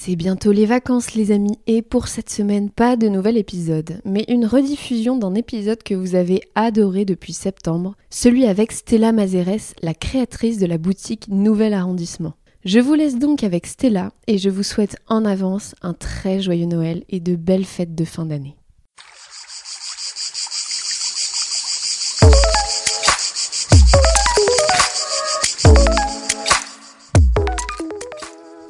C'est 0.00 0.14
bientôt 0.14 0.52
les 0.52 0.64
vacances 0.64 1.14
les 1.14 1.32
amis 1.32 1.58
et 1.66 1.82
pour 1.82 2.06
cette 2.06 2.30
semaine 2.30 2.70
pas 2.70 2.94
de 2.94 3.08
nouvel 3.08 3.36
épisode 3.36 4.00
mais 4.04 4.24
une 4.28 4.46
rediffusion 4.46 5.18
d'un 5.18 5.34
épisode 5.34 5.82
que 5.82 5.94
vous 5.94 6.14
avez 6.14 6.40
adoré 6.54 7.04
depuis 7.04 7.32
septembre, 7.32 7.96
celui 8.08 8.46
avec 8.46 8.70
Stella 8.70 9.10
Mazeres, 9.10 9.74
la 9.82 9.94
créatrice 9.94 10.58
de 10.58 10.66
la 10.66 10.78
boutique 10.78 11.26
Nouvel 11.26 11.74
Arrondissement. 11.74 12.34
Je 12.64 12.78
vous 12.78 12.94
laisse 12.94 13.18
donc 13.18 13.42
avec 13.42 13.66
Stella 13.66 14.12
et 14.28 14.38
je 14.38 14.50
vous 14.50 14.62
souhaite 14.62 14.96
en 15.08 15.24
avance 15.24 15.74
un 15.82 15.94
très 15.94 16.40
joyeux 16.40 16.66
Noël 16.66 17.02
et 17.08 17.18
de 17.18 17.34
belles 17.34 17.64
fêtes 17.64 17.96
de 17.96 18.04
fin 18.04 18.24
d'année. 18.24 18.54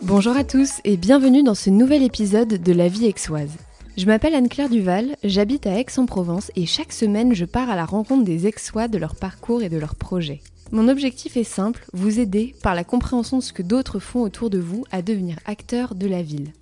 Bonjour 0.09 0.39
à 0.39 0.43
tous 0.43 0.81
et 0.85 0.97
bienvenue 0.97 1.43
dans 1.43 1.55
ce 1.55 1.69
nouvel 1.69 2.03
épisode 2.03 2.63
de 2.63 2.73
La 2.73 2.89
vie 2.89 3.07
aixoise. 3.07 3.59
Je 3.99 4.07
m'appelle 4.07 4.35
Anne-Claire 4.35 4.71
Duval, 4.71 5.17
j'habite 5.23 5.67
à 5.67 5.79
Aix-en-Provence 5.79 6.51
et 6.57 6.65
chaque 6.65 6.95
semaine 6.95 7.35
je 7.35 7.45
pars 7.45 7.69
à 7.69 7.77
la 7.77 7.85
rencontre 7.85 8.25
des 8.25 8.47
aixois 8.47 8.89
de 8.89 8.97
leur 8.97 9.17
parcours 9.17 9.63
et 9.63 9.69
de 9.69 9.77
leurs 9.77 9.97
projets. 9.97 10.41
Mon 10.73 10.89
objectif 10.89 11.37
est 11.37 11.45
simple, 11.45 11.85
vous 11.93 12.21
aider, 12.21 12.55
par 12.63 12.75
la 12.75 12.85
compréhension 12.85 13.37
de 13.37 13.43
ce 13.43 13.53
que 13.53 13.61
d'autres 13.61 13.99
font 13.99 14.23
autour 14.23 14.49
de 14.49 14.59
vous, 14.59 14.87
à 14.91 15.03
devenir 15.03 15.37
acteur 15.45 15.95
de 15.95 16.07
la 16.07 16.23
ville. 16.23 16.55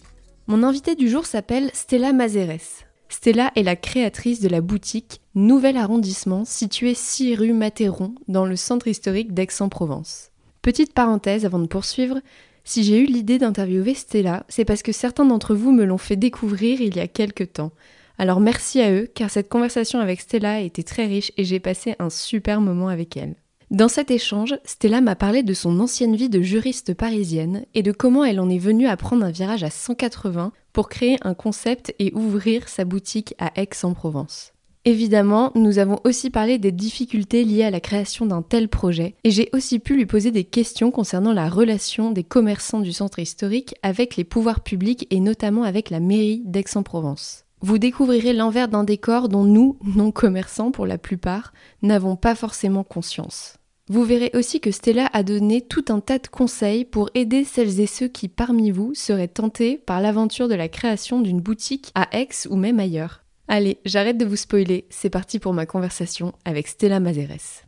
Mon 0.48 0.64
invité 0.64 0.96
du 0.96 1.08
jour 1.08 1.24
s'appelle 1.24 1.70
Stella 1.72 2.12
Mazeres. 2.12 2.82
Stella 3.08 3.52
est 3.54 3.62
la 3.62 3.76
créatrice 3.76 4.40
de 4.40 4.48
la 4.48 4.60
boutique 4.60 5.20
Nouvel 5.36 5.76
Arrondissement 5.76 6.44
située 6.44 6.94
6 6.94 7.36
rue 7.36 7.52
Matéron 7.52 8.12
dans 8.26 8.44
le 8.44 8.56
centre 8.56 8.88
historique 8.88 9.34
d'Aix-en-Provence. 9.34 10.32
Petite 10.62 10.94
parenthèse 10.94 11.44
avant 11.46 11.60
de 11.60 11.68
poursuivre, 11.68 12.20
si 12.66 12.82
j'ai 12.82 12.98
eu 12.98 13.06
l'idée 13.06 13.38
d'interviewer 13.38 13.94
Stella, 13.94 14.44
c'est 14.48 14.64
parce 14.64 14.82
que 14.82 14.90
certains 14.90 15.24
d'entre 15.24 15.54
vous 15.54 15.70
me 15.70 15.84
l'ont 15.84 15.98
fait 15.98 16.16
découvrir 16.16 16.80
il 16.80 16.96
y 16.96 17.00
a 17.00 17.06
quelques 17.06 17.52
temps. 17.52 17.70
Alors 18.18 18.40
merci 18.40 18.80
à 18.80 18.90
eux, 18.90 19.08
car 19.14 19.30
cette 19.30 19.48
conversation 19.48 20.00
avec 20.00 20.20
Stella 20.20 20.54
a 20.54 20.60
été 20.60 20.82
très 20.82 21.06
riche 21.06 21.30
et 21.36 21.44
j'ai 21.44 21.60
passé 21.60 21.94
un 22.00 22.10
super 22.10 22.60
moment 22.60 22.88
avec 22.88 23.16
elle. 23.16 23.36
Dans 23.70 23.86
cet 23.86 24.10
échange, 24.10 24.56
Stella 24.64 25.00
m'a 25.00 25.14
parlé 25.14 25.44
de 25.44 25.54
son 25.54 25.78
ancienne 25.78 26.16
vie 26.16 26.28
de 26.28 26.42
juriste 26.42 26.92
parisienne 26.92 27.66
et 27.74 27.84
de 27.84 27.92
comment 27.92 28.24
elle 28.24 28.40
en 28.40 28.50
est 28.50 28.58
venue 28.58 28.88
à 28.88 28.96
prendre 28.96 29.24
un 29.24 29.30
virage 29.30 29.62
à 29.62 29.70
180 29.70 30.52
pour 30.72 30.88
créer 30.88 31.18
un 31.22 31.34
concept 31.34 31.94
et 32.00 32.12
ouvrir 32.14 32.68
sa 32.68 32.84
boutique 32.84 33.34
à 33.38 33.52
Aix-en-Provence. 33.54 34.55
Évidemment, 34.88 35.50
nous 35.56 35.80
avons 35.80 35.98
aussi 36.04 36.30
parlé 36.30 36.58
des 36.58 36.70
difficultés 36.70 37.42
liées 37.42 37.64
à 37.64 37.72
la 37.72 37.80
création 37.80 38.24
d'un 38.24 38.40
tel 38.40 38.68
projet, 38.68 39.16
et 39.24 39.32
j'ai 39.32 39.48
aussi 39.52 39.80
pu 39.80 39.96
lui 39.96 40.06
poser 40.06 40.30
des 40.30 40.44
questions 40.44 40.92
concernant 40.92 41.32
la 41.32 41.48
relation 41.48 42.12
des 42.12 42.22
commerçants 42.22 42.78
du 42.78 42.92
centre 42.92 43.18
historique 43.18 43.74
avec 43.82 44.14
les 44.14 44.22
pouvoirs 44.22 44.60
publics 44.60 45.08
et 45.10 45.18
notamment 45.18 45.64
avec 45.64 45.90
la 45.90 45.98
mairie 45.98 46.42
d'Aix-en-Provence. 46.44 47.42
Vous 47.62 47.78
découvrirez 47.78 48.32
l'envers 48.32 48.68
d'un 48.68 48.84
décor 48.84 49.28
dont 49.28 49.42
nous, 49.42 49.76
non-commerçants 49.96 50.70
pour 50.70 50.86
la 50.86 50.98
plupart, 50.98 51.52
n'avons 51.82 52.14
pas 52.14 52.36
forcément 52.36 52.84
conscience. 52.84 53.56
Vous 53.88 54.04
verrez 54.04 54.30
aussi 54.34 54.60
que 54.60 54.70
Stella 54.70 55.10
a 55.12 55.24
donné 55.24 55.62
tout 55.62 55.86
un 55.88 55.98
tas 55.98 56.20
de 56.20 56.28
conseils 56.28 56.84
pour 56.84 57.10
aider 57.16 57.42
celles 57.42 57.80
et 57.80 57.88
ceux 57.88 58.06
qui 58.06 58.28
parmi 58.28 58.70
vous 58.70 58.94
seraient 58.94 59.26
tentés 59.26 59.78
par 59.78 60.00
l'aventure 60.00 60.46
de 60.46 60.54
la 60.54 60.68
création 60.68 61.20
d'une 61.20 61.40
boutique 61.40 61.90
à 61.96 62.06
Aix 62.16 62.28
ou 62.48 62.54
même 62.54 62.78
ailleurs. 62.78 63.25
Allez, 63.48 63.78
j'arrête 63.84 64.18
de 64.18 64.24
vous 64.24 64.34
spoiler, 64.34 64.86
c'est 64.90 65.08
parti 65.08 65.38
pour 65.38 65.52
ma 65.52 65.66
conversation 65.66 66.32
avec 66.44 66.66
Stella 66.66 66.98
Mazeres. 66.98 67.62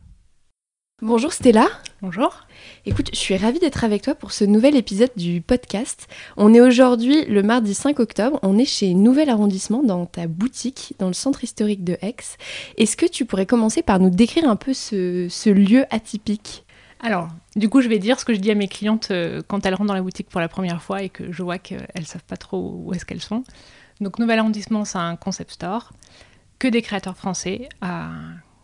Bonjour 1.01 1.31
Stella. 1.31 1.67
Bonjour. 2.01 2.45
Écoute, 2.85 3.11
je 3.13 3.17
suis 3.17 3.37
ravie 3.37 3.59
d'être 3.59 3.85
avec 3.85 4.01
toi 4.01 4.13
pour 4.13 4.33
ce 4.33 4.43
nouvel 4.43 4.75
épisode 4.75 5.11
du 5.15 5.39
podcast. 5.39 6.09
On 6.35 6.53
est 6.53 6.59
aujourd'hui 6.59 7.23
le 7.23 7.43
mardi 7.43 7.73
5 7.73 7.97
octobre, 8.01 8.39
on 8.43 8.57
est 8.57 8.65
chez 8.65 8.93
Nouvel 8.93 9.29
Arrondissement 9.29 9.81
dans 9.81 10.05
ta 10.05 10.27
boutique, 10.27 10.95
dans 10.99 11.07
le 11.07 11.13
centre 11.13 11.45
historique 11.45 11.85
de 11.85 11.97
Aix. 12.01 12.17
Est-ce 12.75 12.97
que 12.97 13.05
tu 13.05 13.23
pourrais 13.23 13.45
commencer 13.45 13.81
par 13.81 14.01
nous 14.01 14.09
décrire 14.09 14.49
un 14.49 14.57
peu 14.57 14.73
ce, 14.73 15.49
lieu 15.49 15.85
atypique? 15.91 16.65
Alors, 16.99 17.29
du 17.55 17.69
coup, 17.69 17.79
je 17.79 17.87
vais 17.87 17.99
dire 17.99 18.19
ce 18.19 18.25
que 18.25 18.33
je 18.33 18.41
dis 18.41 18.51
à 18.51 18.55
mes 18.55 18.67
clientes 18.67 19.11
euh, 19.11 19.41
quand 19.47 19.65
elles 19.65 19.75
rentrent 19.75 19.87
dans 19.87 19.93
la 19.93 20.01
boutique 20.01 20.27
pour 20.27 20.41
la 20.41 20.49
première 20.49 20.81
fois 20.81 21.03
et 21.03 21.07
que 21.07 21.31
je 21.31 21.41
vois 21.41 21.57
qu'elles 21.57 21.87
ne 21.97 22.03
savent 22.03 22.25
pas 22.25 22.35
trop 22.35 22.81
où 22.83 22.93
est-ce 22.93 23.05
qu'elles 23.05 23.21
sont. 23.21 23.45
Donc 24.01 24.19
Nouvel 24.19 24.39
Arrondissement, 24.39 24.85
c'est 24.85 24.97
un 24.97 25.15
concept 25.15 25.51
store, 25.51 25.91
que 26.57 26.67
des 26.67 26.81
créateurs 26.81 27.17
français 27.17 27.69
à 27.81 28.09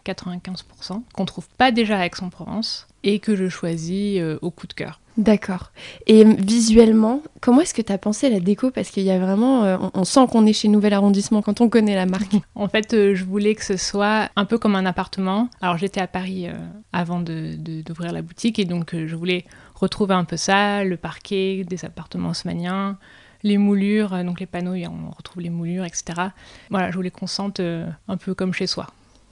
95%, 0.05 1.01
qu'on 1.13 1.25
trouve 1.25 1.47
pas 1.57 1.71
déjà 1.71 1.99
à 1.99 2.05
Aix-en-Provence 2.05 2.87
et 3.03 3.19
que 3.19 3.35
je 3.35 3.49
choisis 3.49 4.19
euh, 4.19 4.37
au 4.41 4.51
coup 4.51 4.67
de 4.67 4.73
cœur. 4.73 4.99
D'accord. 5.17 5.71
Et 6.07 6.23
visuellement, 6.25 7.21
comment 7.39 7.61
est-ce 7.61 7.73
que 7.73 7.81
tu 7.81 7.91
as 7.91 7.97
pensé 7.97 8.29
la 8.29 8.39
déco? 8.39 8.69
Parce 8.69 8.89
qu'il 8.89 9.03
y 9.03 9.11
a 9.11 9.17
vraiment, 9.17 9.63
euh, 9.63 9.77
on, 9.93 10.03
sent 10.03 10.27
qu'on 10.29 10.45
est 10.45 10.53
chez 10.53 10.67
Nouvel 10.67 10.93
Arrondissement 10.93 11.41
quand 11.41 11.61
on 11.61 11.69
connaît 11.69 11.95
la 11.95 12.05
marque. 12.05 12.35
en 12.55 12.67
fait, 12.67 12.93
euh, 12.93 13.15
je 13.15 13.23
voulais 13.23 13.55
que 13.55 13.63
ce 13.63 13.77
soit 13.77 14.29
un 14.35 14.45
peu 14.45 14.57
comme 14.57 14.75
un 14.75 14.85
appartement. 14.85 15.49
Alors 15.61 15.77
j'étais 15.77 16.01
à 16.01 16.07
Paris 16.07 16.47
avant 16.91 17.21
d'ouvrir 17.21 18.11
la 18.11 18.21
boutique 18.21 18.59
et 18.59 18.65
donc 18.65 18.93
je 18.93 19.15
voulais 19.15 19.45
retrouver 19.73 20.15
un 20.15 20.25
peu 20.25 20.37
ça, 20.37 20.83
le 20.83 20.97
parquet, 20.97 21.63
des 21.67 21.85
appartements 21.85 22.29
haussmanniens, 22.29 22.97
les 23.45 23.59
moulures, 23.59 24.13
euh, 24.13 24.23
donc 24.23 24.39
les 24.39 24.47
panneaux, 24.47 24.73
on 24.73 25.11
retrouve 25.15 25.41
les 25.41 25.51
moulures, 25.51 25.85
etc. 25.85 26.29
Voilà, 26.71 26.89
je 26.89 26.95
voulais 26.95 27.11
qu'on 27.11 27.27
sente 27.27 27.59
euh, 27.61 27.87
un 28.07 28.17
peu 28.17 28.33
comme 28.33 28.53
chez 28.53 28.67
soi. 28.67 28.87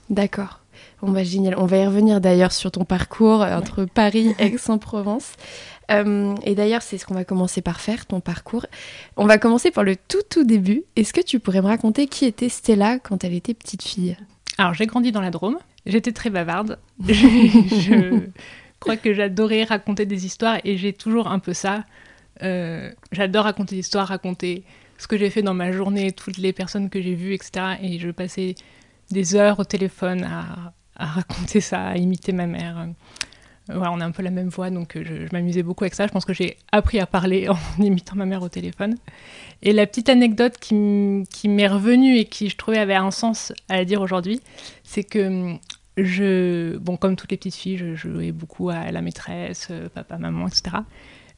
D'accord. 0.10 0.60
Bon 1.02 1.12
bah 1.12 1.24
génial. 1.24 1.56
On 1.58 1.66
va 1.66 1.78
y 1.78 1.86
revenir 1.86 2.22
d'ailleurs 2.22 2.52
sur 2.52 2.72
ton 2.72 2.86
parcours 2.86 3.42
euh, 3.42 3.58
entre 3.58 3.86
Paris 3.86 4.36
et 4.38 4.46
Aix-en-Provence. 4.54 5.34
et 5.90 6.56
d'ailleurs, 6.56 6.84
c'est 6.84 6.98
ce 6.98 7.06
qu'on 7.06 7.16
va 7.16 7.26
commencer 7.26 7.62
par 7.62 7.82
faire, 7.82 8.06
ton 8.06 8.20
parcours. 8.20 8.68
On 9.18 9.26
va 9.26 9.38
commencer 9.40 9.72
par 9.72 9.84
le 9.84 9.96
tout 9.96 10.22
tout 10.30 10.44
début. 10.44 10.84
Est-ce 10.96 11.12
que 11.12 11.22
tu 11.22 11.40
pourrais 11.40 11.62
me 11.62 11.68
raconter 11.68 12.08
qui 12.08 12.26
était 12.26 12.50
Stella 12.50 13.00
quand 13.00 13.24
elle 13.24 13.34
était 13.34 13.56
petite 13.56 13.84
fille? 13.84 14.16
Alors 14.60 14.76
j'ai 14.76 14.86
grandi 14.86 15.12
dans 15.12 15.22
la 15.22 15.32
Drôme. 15.32 15.58
J'étais 15.88 16.12
très 16.12 16.30
bavarde. 16.30 16.78
je 17.08 18.22
crois 18.80 18.96
que 18.96 19.14
j'adorais 19.14 19.64
raconter 19.64 20.06
des 20.06 20.26
histoires 20.28 20.60
et 20.64 20.78
j'ai 20.78 20.94
toujours 20.94 21.28
un 21.28 21.40
peu 21.40 21.54
ça. 21.54 21.84
Euh, 22.42 22.92
j'adore 23.12 23.44
raconter 23.44 23.76
l'histoire, 23.76 24.08
raconter 24.08 24.64
ce 24.98 25.08
que 25.08 25.18
j'ai 25.18 25.30
fait 25.30 25.42
dans 25.42 25.54
ma 25.54 25.72
journée, 25.72 26.12
toutes 26.12 26.38
les 26.38 26.54
personnes 26.54 26.90
que 26.90 27.02
j'ai 27.02 27.16
vues, 27.16 27.34
etc. 27.34 27.76
Et 27.82 28.00
je 28.00 28.10
passais 28.10 28.56
des 29.12 29.36
heures 29.36 29.60
au 29.60 29.64
téléphone 29.64 30.24
à, 30.24 30.74
raconter 30.96 31.62
ça, 31.62 31.88
à 31.88 31.98
imiter 31.98 32.32
ma 32.32 32.48
mère. 32.48 32.80
Euh, 32.80 32.86
voilà, 33.74 33.92
on 33.92 34.02
a 34.02 34.06
un 34.06 34.12
peu 34.12 34.24
la 34.24 34.30
même 34.30 34.50
voix, 34.50 34.70
donc 34.70 34.96
euh, 34.96 35.04
je, 35.06 35.34
m'amusais 35.34 35.64
beaucoup 35.64 35.84
avec 35.84 35.94
ça. 35.94 36.06
Je 36.08 36.12
pense 36.12 36.26
que 36.26 36.34
j'ai 36.34 36.58
appris 36.72 37.00
à 37.00 37.06
parler 37.06 37.48
en 37.78 37.84
imitant 37.84 38.16
ma 38.16 38.26
mère 38.26 38.42
au 38.42 38.50
téléphone. 38.50 38.98
Et 39.62 39.74
la 39.74 39.86
petite 39.86 40.10
anecdote 40.10 40.58
qui, 40.58 40.76
m'est 40.76 41.68
revenue 41.68 42.18
et 42.18 42.26
qui 42.26 42.50
je 42.50 42.58
trouvais 42.58 42.80
avait 42.80 42.96
un 42.96 43.12
sens 43.12 43.54
à 43.70 43.86
dire 43.86 44.02
aujourd'hui, 44.02 44.42
c'est 44.84 45.04
que 45.04 45.54
je, 45.96 46.76
bon, 46.78 46.98
comme 46.98 47.16
toutes 47.16 47.32
les 47.32 47.38
petites 47.38 47.56
filles, 47.56 47.78
je 47.78 47.96
jouais 47.96 48.32
beaucoup 48.32 48.70
à 48.70 48.92
la 48.92 49.02
maîtresse, 49.02 49.72
papa, 49.94 50.18
maman, 50.18 50.48
etc 50.48 50.78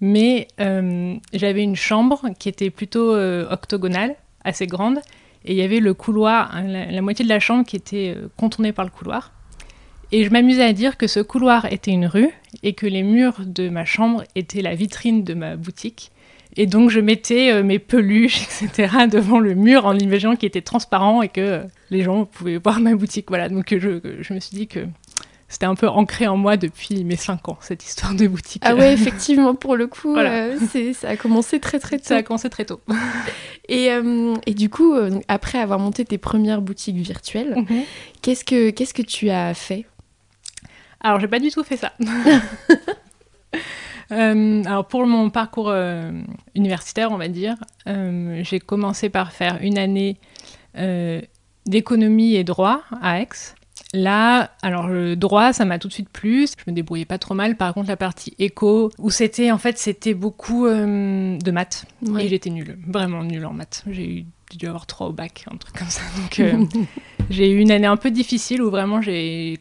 mais 0.01 0.47
euh, 0.59 1.15
j'avais 1.33 1.63
une 1.63 1.75
chambre 1.75 2.29
qui 2.37 2.49
était 2.49 2.69
plutôt 2.69 3.13
euh, 3.13 3.47
octogonale, 3.49 4.15
assez 4.43 4.67
grande, 4.67 4.99
et 5.45 5.53
il 5.53 5.57
y 5.57 5.61
avait 5.61 5.79
le 5.79 5.93
couloir, 5.93 6.55
hein, 6.55 6.63
la, 6.63 7.01
moitié 7.01 7.23
de 7.23 7.29
la 7.29 7.39
chambre 7.39 7.65
qui 7.65 7.75
était 7.75 8.13
euh, 8.15 8.27
contournée 8.37 8.71
par 8.71 8.85
le 8.85 8.91
couloir. 8.91 9.31
Et 10.11 10.23
je 10.23 10.29
m'amusais 10.29 10.63
à 10.63 10.73
dire 10.73 10.97
que 10.97 11.07
ce 11.07 11.19
couloir 11.19 11.71
était 11.71 11.91
une 11.91 12.05
rue 12.05 12.29
et 12.63 12.73
que 12.73 12.85
les 12.85 13.03
murs 13.03 13.41
de 13.45 13.69
ma 13.69 13.85
chambre 13.85 14.23
étaient 14.35 14.61
la 14.61 14.75
vitrine 14.75 15.23
de 15.23 15.33
ma 15.33 15.55
boutique. 15.55 16.11
Et 16.57 16.67
donc 16.67 16.89
je 16.89 16.99
mettais 16.99 17.63
mes 17.63 17.79
peluches, 17.79 18.43
etc., 18.61 19.07
devant 19.11 19.39
le 19.39 19.55
mur 19.55 19.85
en 19.85 19.97
imaginant 19.97 20.35
qu'il 20.35 20.47
était 20.47 20.61
transparent 20.61 21.21
et 21.21 21.29
que 21.29 21.63
les 21.89 22.03
gens 22.03 22.25
pouvaient 22.25 22.57
voir 22.57 22.79
ma 22.79 22.95
boutique. 22.95 23.25
Voilà, 23.29 23.49
donc 23.49 23.75
je 23.77 24.33
me 24.33 24.39
suis 24.39 24.55
dit 24.55 24.67
que 24.67 24.81
c'était 25.47 25.67
un 25.67 25.75
peu 25.75 25.87
ancré 25.87 26.27
en 26.27 26.37
moi 26.37 26.57
depuis 26.57 27.03
mes 27.03 27.15
5 27.15 27.49
ans, 27.49 27.57
cette 27.61 27.85
histoire 27.85 28.15
de 28.15 28.27
boutique. 28.27 28.63
Ah 28.65 28.75
ouais, 28.75 28.93
effectivement, 28.93 29.53
pour 29.53 29.75
le 29.75 29.85
coup, 29.85 30.17
euh, 30.17 30.57
ça 30.93 31.09
a 31.09 31.17
commencé 31.17 31.59
très 31.59 31.79
très 31.79 31.97
tôt. 31.97 32.05
Ça 32.05 32.17
a 32.17 32.23
commencé 32.23 32.49
très 32.49 32.65
tôt. 32.65 32.81
et, 33.69 33.91
euh, 33.91 34.33
et, 34.47 34.55
du 34.55 34.69
coup, 34.69 34.95
euh, 34.95 35.19
après 35.27 35.59
avoir 35.59 35.77
monté 35.77 36.03
tes 36.03 36.17
premières 36.17 36.61
boutiques 36.61 36.95
virtuelles, 36.95 37.53
mhm. 37.55 37.83
qu'est-ce 38.21 38.43
que 38.43 38.71
qu'est-ce 38.71 38.93
que 38.93 39.03
tu 39.03 39.29
as 39.29 39.53
fait? 39.53 39.85
Alors, 40.99 41.19
j'ai 41.19 41.27
pas 41.27 41.39
du 41.39 41.51
tout 41.51 41.63
fait 41.63 41.77
ça. 41.77 41.93
alors, 44.09 44.87
pour 44.87 45.05
mon 45.05 45.29
parcours 45.29 45.71
universitaire, 46.55 47.11
on 47.11 47.17
va 47.17 47.27
dire, 47.27 47.55
j'ai 47.85 48.59
commencé 48.59 49.09
par 49.09 49.31
faire 49.31 49.59
une 49.61 49.77
année 49.77 50.17
d'économie 51.67 52.33
et 52.33 52.43
droit 52.43 52.81
à 52.99 53.21
Aix. 53.21 53.27
Là, 53.95 54.51
alors 54.61 54.87
le 54.87 55.15
droit, 55.15 55.53
ça 55.53 55.63
m'a 55.63 55.79
tout 55.79 55.87
de 55.87 55.93
suite 55.93 56.09
plu. 56.09 56.47
Je 56.47 56.69
me 56.69 56.75
débrouillais 56.75 57.05
pas 57.05 57.17
trop 57.17 57.33
mal. 57.33 57.55
Par 57.55 57.73
contre, 57.73 57.87
la 57.87 57.95
partie 57.95 58.33
éco, 58.39 58.91
où 58.97 59.09
c'était 59.09 59.51
en 59.51 59.57
fait 59.57 59.77
c'était 59.77 60.13
beaucoup 60.13 60.65
euh, 60.65 61.37
de 61.37 61.51
maths 61.51 61.85
et 62.19 62.27
j'étais 62.27 62.49
nulle, 62.49 62.77
vraiment 62.85 63.23
nulle 63.23 63.45
en 63.45 63.53
maths. 63.53 63.83
J'ai 63.89 64.25
dû 64.51 64.67
avoir 64.67 64.85
trois 64.85 65.07
au 65.07 65.13
bac, 65.13 65.45
un 65.49 65.55
truc 65.55 65.75
comme 65.77 65.89
ça. 65.89 66.01
Donc 66.21 66.39
euh, 66.41 66.65
J'ai 67.29 67.49
eu 67.51 67.59
une 67.59 67.71
année 67.71 67.87
un 67.87 67.97
peu 67.97 68.11
difficile 68.11 68.61
où 68.61 68.69
vraiment, 68.69 68.99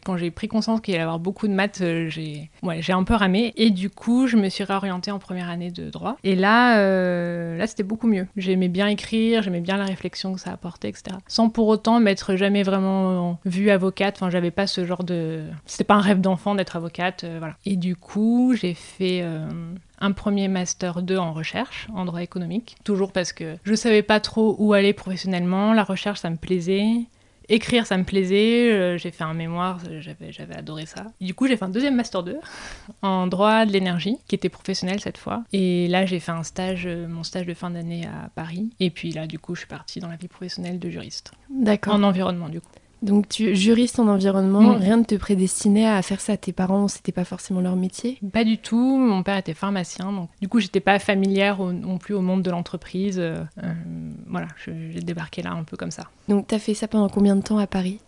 quand 0.05 0.17
j'ai 0.17 0.31
pris 0.31 0.47
conscience 0.47 0.81
qu'il 0.81 0.93
allait 0.93 1.01
y 1.01 1.03
avoir 1.03 1.19
beaucoup 1.19 1.47
de 1.47 1.53
maths, 1.53 1.81
euh, 1.81 2.09
j'ai, 2.09 2.49
ouais, 2.63 2.79
un 2.89 3.03
peu 3.03 3.13
ramé. 3.15 3.53
Et 3.57 3.71
du 3.71 3.89
coup, 3.89 4.27
je 4.27 4.37
me 4.37 4.49
suis 4.49 4.63
réorientée 4.63 5.11
en 5.11 5.19
première 5.19 5.49
année 5.49 5.71
de 5.71 5.89
droit. 5.89 6.17
Et 6.23 6.35
là, 6.35 6.79
euh, 6.79 7.57
là 7.57 7.67
c'était 7.67 7.83
beaucoup 7.83 8.07
mieux. 8.07 8.27
J'aimais 8.37 8.67
bien 8.67 8.87
écrire, 8.87 9.41
j'aimais 9.41 9.61
bien 9.61 9.77
la 9.77 9.85
réflexion 9.85 10.33
que 10.33 10.39
ça 10.39 10.51
apportait, 10.51 10.89
etc. 10.89 11.17
Sans 11.27 11.49
pour 11.49 11.67
autant 11.67 11.99
m'être 11.99 12.35
jamais 12.35 12.63
vraiment 12.63 13.39
vue 13.45 13.69
avocate. 13.69 14.15
Enfin, 14.17 14.29
j'avais 14.29 14.51
pas 14.51 14.67
ce 14.67 14.85
genre 14.85 15.03
de. 15.03 15.43
C'était 15.65 15.83
pas 15.83 15.95
un 15.95 16.01
rêve 16.01 16.21
d'enfant 16.21 16.55
d'être 16.55 16.75
avocate. 16.75 17.23
euh, 17.23 17.37
voilà. 17.39 17.55
Et 17.65 17.75
du 17.75 17.95
coup, 17.95 18.53
j'ai 18.55 18.73
fait. 18.73 19.21
euh, 19.23 19.47
un 19.99 20.11
premier 20.11 20.47
master 20.49 21.01
2 21.01 21.17
en 21.17 21.33
recherche, 21.33 21.87
en 21.95 22.05
droit 22.05 22.21
économique. 22.21 22.75
Toujours 22.83 23.11
parce 23.11 23.31
que 23.33 23.55
je 23.63 23.73
savais 23.73 24.01
pas 24.03 24.19
trop 24.19 24.55
où 24.59 24.73
aller 24.73 24.93
professionnellement. 24.93 25.73
La 25.73 25.83
recherche, 25.83 26.19
ça 26.19 26.29
me 26.29 26.35
plaisait. 26.35 27.05
Écrire, 27.49 27.85
ça 27.85 27.97
me 27.97 28.03
plaisait. 28.03 28.71
Euh, 28.71 28.97
j'ai 28.97 29.11
fait 29.11 29.23
un 29.23 29.33
mémoire, 29.33 29.79
j'avais, 29.99 30.31
j'avais 30.31 30.55
adoré 30.55 30.85
ça. 30.85 31.05
Du 31.21 31.33
coup, 31.33 31.47
j'ai 31.47 31.57
fait 31.57 31.65
un 31.65 31.69
deuxième 31.69 31.95
master 31.95 32.23
2 32.23 32.39
en 33.01 33.27
droit 33.27 33.65
de 33.65 33.71
l'énergie, 33.71 34.17
qui 34.27 34.35
était 34.35 34.49
professionnel 34.49 34.99
cette 34.99 35.17
fois. 35.17 35.43
Et 35.53 35.87
là, 35.87 36.05
j'ai 36.05 36.19
fait 36.19 36.31
un 36.31 36.43
stage, 36.43 36.85
euh, 36.87 37.07
mon 37.07 37.23
stage 37.23 37.45
de 37.45 37.53
fin 37.53 37.69
d'année 37.69 38.05
à 38.05 38.29
Paris. 38.29 38.69
Et 38.79 38.89
puis 38.89 39.11
là, 39.11 39.27
du 39.27 39.39
coup, 39.39 39.55
je 39.55 39.61
suis 39.61 39.67
partie 39.67 39.99
dans 39.99 40.09
la 40.09 40.15
vie 40.15 40.27
professionnelle 40.27 40.79
de 40.79 40.89
juriste. 40.89 41.31
D'accord. 41.49 41.95
En 41.95 42.03
environnement, 42.03 42.49
du 42.49 42.61
coup. 42.61 42.69
Donc, 43.01 43.29
tu 43.29 43.55
juriste 43.55 43.99
en 43.99 44.07
environnement, 44.07 44.75
rien 44.75 44.97
ne 44.97 45.03
te 45.03 45.15
prédestinait 45.15 45.85
à 45.87 46.01
faire 46.01 46.21
ça. 46.21 46.37
Tes 46.37 46.53
parents, 46.53 46.87
c'était 46.87 47.11
pas 47.11 47.25
forcément 47.25 47.61
leur 47.61 47.75
métier? 47.75 48.17
Pas 48.33 48.43
du 48.43 48.57
tout. 48.57 48.97
Mon 48.97 49.21
père 49.21 49.37
était 49.37 49.53
pharmacien, 49.53 50.11
donc 50.11 50.29
du 50.41 50.47
coup, 50.47 50.59
j'étais 50.59 50.79
pas 50.79 50.97
familière 50.99 51.59
au- 51.59 51.71
non 51.73 51.97
plus 51.97 52.13
au 52.15 52.21
monde 52.21 52.41
de 52.41 52.49
l'entreprise. 52.49 53.19
Euh, 53.19 53.43
euh, 53.63 53.73
voilà, 54.27 54.47
j'ai 54.65 55.01
débarqué 55.01 55.41
là 55.43 55.51
un 55.51 55.63
peu 55.63 55.77
comme 55.77 55.91
ça. 55.91 56.05
Donc, 56.27 56.47
t'as 56.47 56.59
fait 56.59 56.73
ça 56.73 56.87
pendant 56.87 57.09
combien 57.09 57.35
de 57.35 57.41
temps 57.41 57.57
à 57.57 57.67
Paris? 57.67 57.99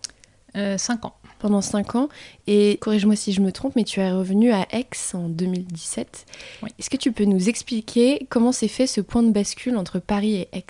Euh, 0.56 0.78
cinq 0.78 1.06
ans. 1.06 1.14
Pendant 1.40 1.62
5 1.62 1.94
ans. 1.94 2.10
Et 2.48 2.80
corrige-moi 2.82 3.16
si 3.16 3.32
je 3.32 3.42
me 3.42 3.52
trompe, 3.52 3.76
mais 3.76 3.84
tu 3.84 4.00
es 4.00 4.12
revenu 4.12 4.52
à 4.52 4.66
Aix 4.72 4.88
en 5.14 5.30
2017. 5.30 6.26
Oui. 6.64 6.70
Est-ce 6.80 6.90
que 6.90 6.98
tu 6.98 7.12
peux 7.12 7.26
nous 7.26 7.48
expliquer 7.50 8.26
comment 8.30 8.52
s'est 8.52 8.68
fait 8.68 8.88
ce 8.88 9.02
point 9.02 9.22
de 9.22 9.30
bascule 9.32 9.78
entre 9.78 10.00
Paris 10.00 10.34
et 10.36 10.48
Aix? 10.54 10.66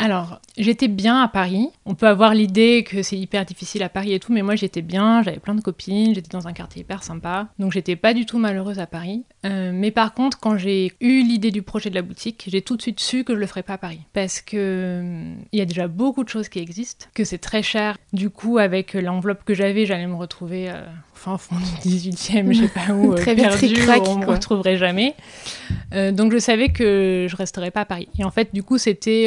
Alors, 0.00 0.40
j'étais 0.56 0.86
bien 0.86 1.20
à 1.20 1.26
Paris. 1.26 1.70
On 1.84 1.96
peut 1.96 2.06
avoir 2.06 2.32
l'idée 2.32 2.84
que 2.84 3.02
c'est 3.02 3.18
hyper 3.18 3.44
difficile 3.44 3.82
à 3.82 3.88
Paris 3.88 4.14
et 4.14 4.20
tout, 4.20 4.32
mais 4.32 4.42
moi 4.42 4.54
j'étais 4.54 4.80
bien, 4.80 5.24
j'avais 5.24 5.40
plein 5.40 5.56
de 5.56 5.60
copines, 5.60 6.14
j'étais 6.14 6.30
dans 6.30 6.46
un 6.46 6.52
quartier 6.52 6.82
hyper 6.82 7.02
sympa. 7.02 7.48
Donc 7.58 7.72
j'étais 7.72 7.96
pas 7.96 8.14
du 8.14 8.24
tout 8.24 8.38
malheureuse 8.38 8.78
à 8.78 8.86
Paris. 8.86 9.24
Euh, 9.44 9.72
mais 9.74 9.90
par 9.90 10.14
contre, 10.14 10.38
quand 10.38 10.56
j'ai 10.56 10.92
eu 11.00 11.22
l'idée 11.22 11.50
du 11.50 11.62
projet 11.62 11.90
de 11.90 11.96
la 11.96 12.02
boutique, 12.02 12.44
j'ai 12.46 12.62
tout 12.62 12.76
de 12.76 12.82
suite 12.82 13.00
su 13.00 13.24
que 13.24 13.34
je 13.34 13.40
le 13.40 13.46
ferais 13.46 13.64
pas 13.64 13.74
à 13.74 13.78
Paris. 13.78 14.00
Parce 14.12 14.40
que 14.40 14.56
euh, 14.56 15.34
il 15.50 15.58
y 15.58 15.62
a 15.62 15.64
déjà 15.64 15.88
beaucoup 15.88 16.22
de 16.22 16.28
choses 16.28 16.48
qui 16.48 16.60
existent, 16.60 17.06
que 17.12 17.24
c'est 17.24 17.38
très 17.38 17.64
cher. 17.64 17.98
Du 18.12 18.30
coup, 18.30 18.58
avec 18.58 18.94
l'enveloppe 18.94 19.44
que 19.44 19.54
j'avais, 19.54 19.84
j'allais 19.84 20.06
me 20.06 20.14
retrouver 20.14 20.70
euh, 20.70 20.84
fin 21.18 21.36
fond 21.36 21.56
du 21.56 21.88
18e, 21.88 22.52
je 22.52 22.62
sais 22.62 22.68
pas 22.68 22.92
où, 22.92 23.12
euh, 23.12 23.16
Très 23.16 23.34
perdu, 23.34 23.66
ric-rac, 23.66 24.02
on 24.08 24.18
me 24.18 24.26
retrouverait 24.26 24.76
jamais. 24.76 25.14
Euh, 25.92 26.12
donc 26.12 26.32
je 26.32 26.38
savais 26.38 26.68
que 26.68 27.26
je 27.28 27.36
resterais 27.36 27.70
pas 27.70 27.80
à 27.80 27.84
Paris. 27.84 28.08
Et 28.18 28.24
en 28.24 28.30
fait, 28.30 28.54
du 28.54 28.62
coup, 28.62 28.78
c'était 28.78 29.26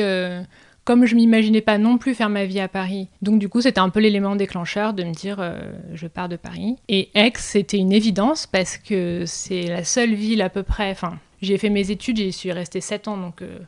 comme 0.92 1.06
je 1.06 1.16
m'imaginais 1.16 1.62
pas 1.62 1.78
non 1.78 1.98
plus 1.98 2.14
faire 2.14 2.28
ma 2.28 2.44
vie 2.44 2.60
à 2.60 2.68
Paris. 2.68 3.08
Donc 3.22 3.40
du 3.40 3.48
coup, 3.48 3.62
c'était 3.62 3.80
un 3.80 3.88
peu 3.88 4.02
l'élément 4.02 4.36
déclencheur 4.36 4.94
de 4.94 5.06
me 5.06 5.14
dire 5.14 5.38
euh, 5.40 5.62
je 5.94 6.06
pars 6.06 6.28
de 6.28 6.36
Paris. 6.36 6.76
Et 6.90 7.08
Aix, 7.16 7.32
c'était 7.38 7.78
une 7.78 7.94
évidence 7.94 8.46
parce 8.46 8.78
que 8.78 9.24
c'est 9.26 9.68
la 9.68 9.86
seule 9.86 10.14
ville 10.14 10.42
à 10.42 10.50
peu 10.50 10.64
près. 10.64 10.92
Enfin, 10.92 11.18
j'ai 11.42 11.58
fait 11.58 11.70
mes 11.70 11.92
études, 11.92 12.18
j'y 12.18 12.34
suis 12.34 12.52
restée 12.52 12.82
7 12.82 13.08
ans, 13.08 13.16
donc 13.16 13.42
euh, 13.42 13.60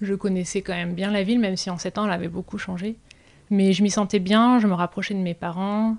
je 0.00 0.14
connaissais 0.14 0.62
quand 0.62 0.72
même 0.72 0.94
bien 0.94 1.10
la 1.10 1.22
ville, 1.22 1.38
même 1.38 1.58
si 1.58 1.68
en 1.68 1.76
7 1.76 1.98
ans, 1.98 2.06
elle 2.06 2.12
avait 2.12 2.28
beaucoup 2.28 2.56
changé. 2.56 2.96
Mais 3.50 3.74
je 3.74 3.82
m'y 3.82 3.90
sentais 3.90 4.18
bien, 4.18 4.58
je 4.58 4.66
me 4.66 4.72
rapprochais 4.72 5.12
de 5.12 5.20
mes 5.20 5.34
parents. 5.34 5.98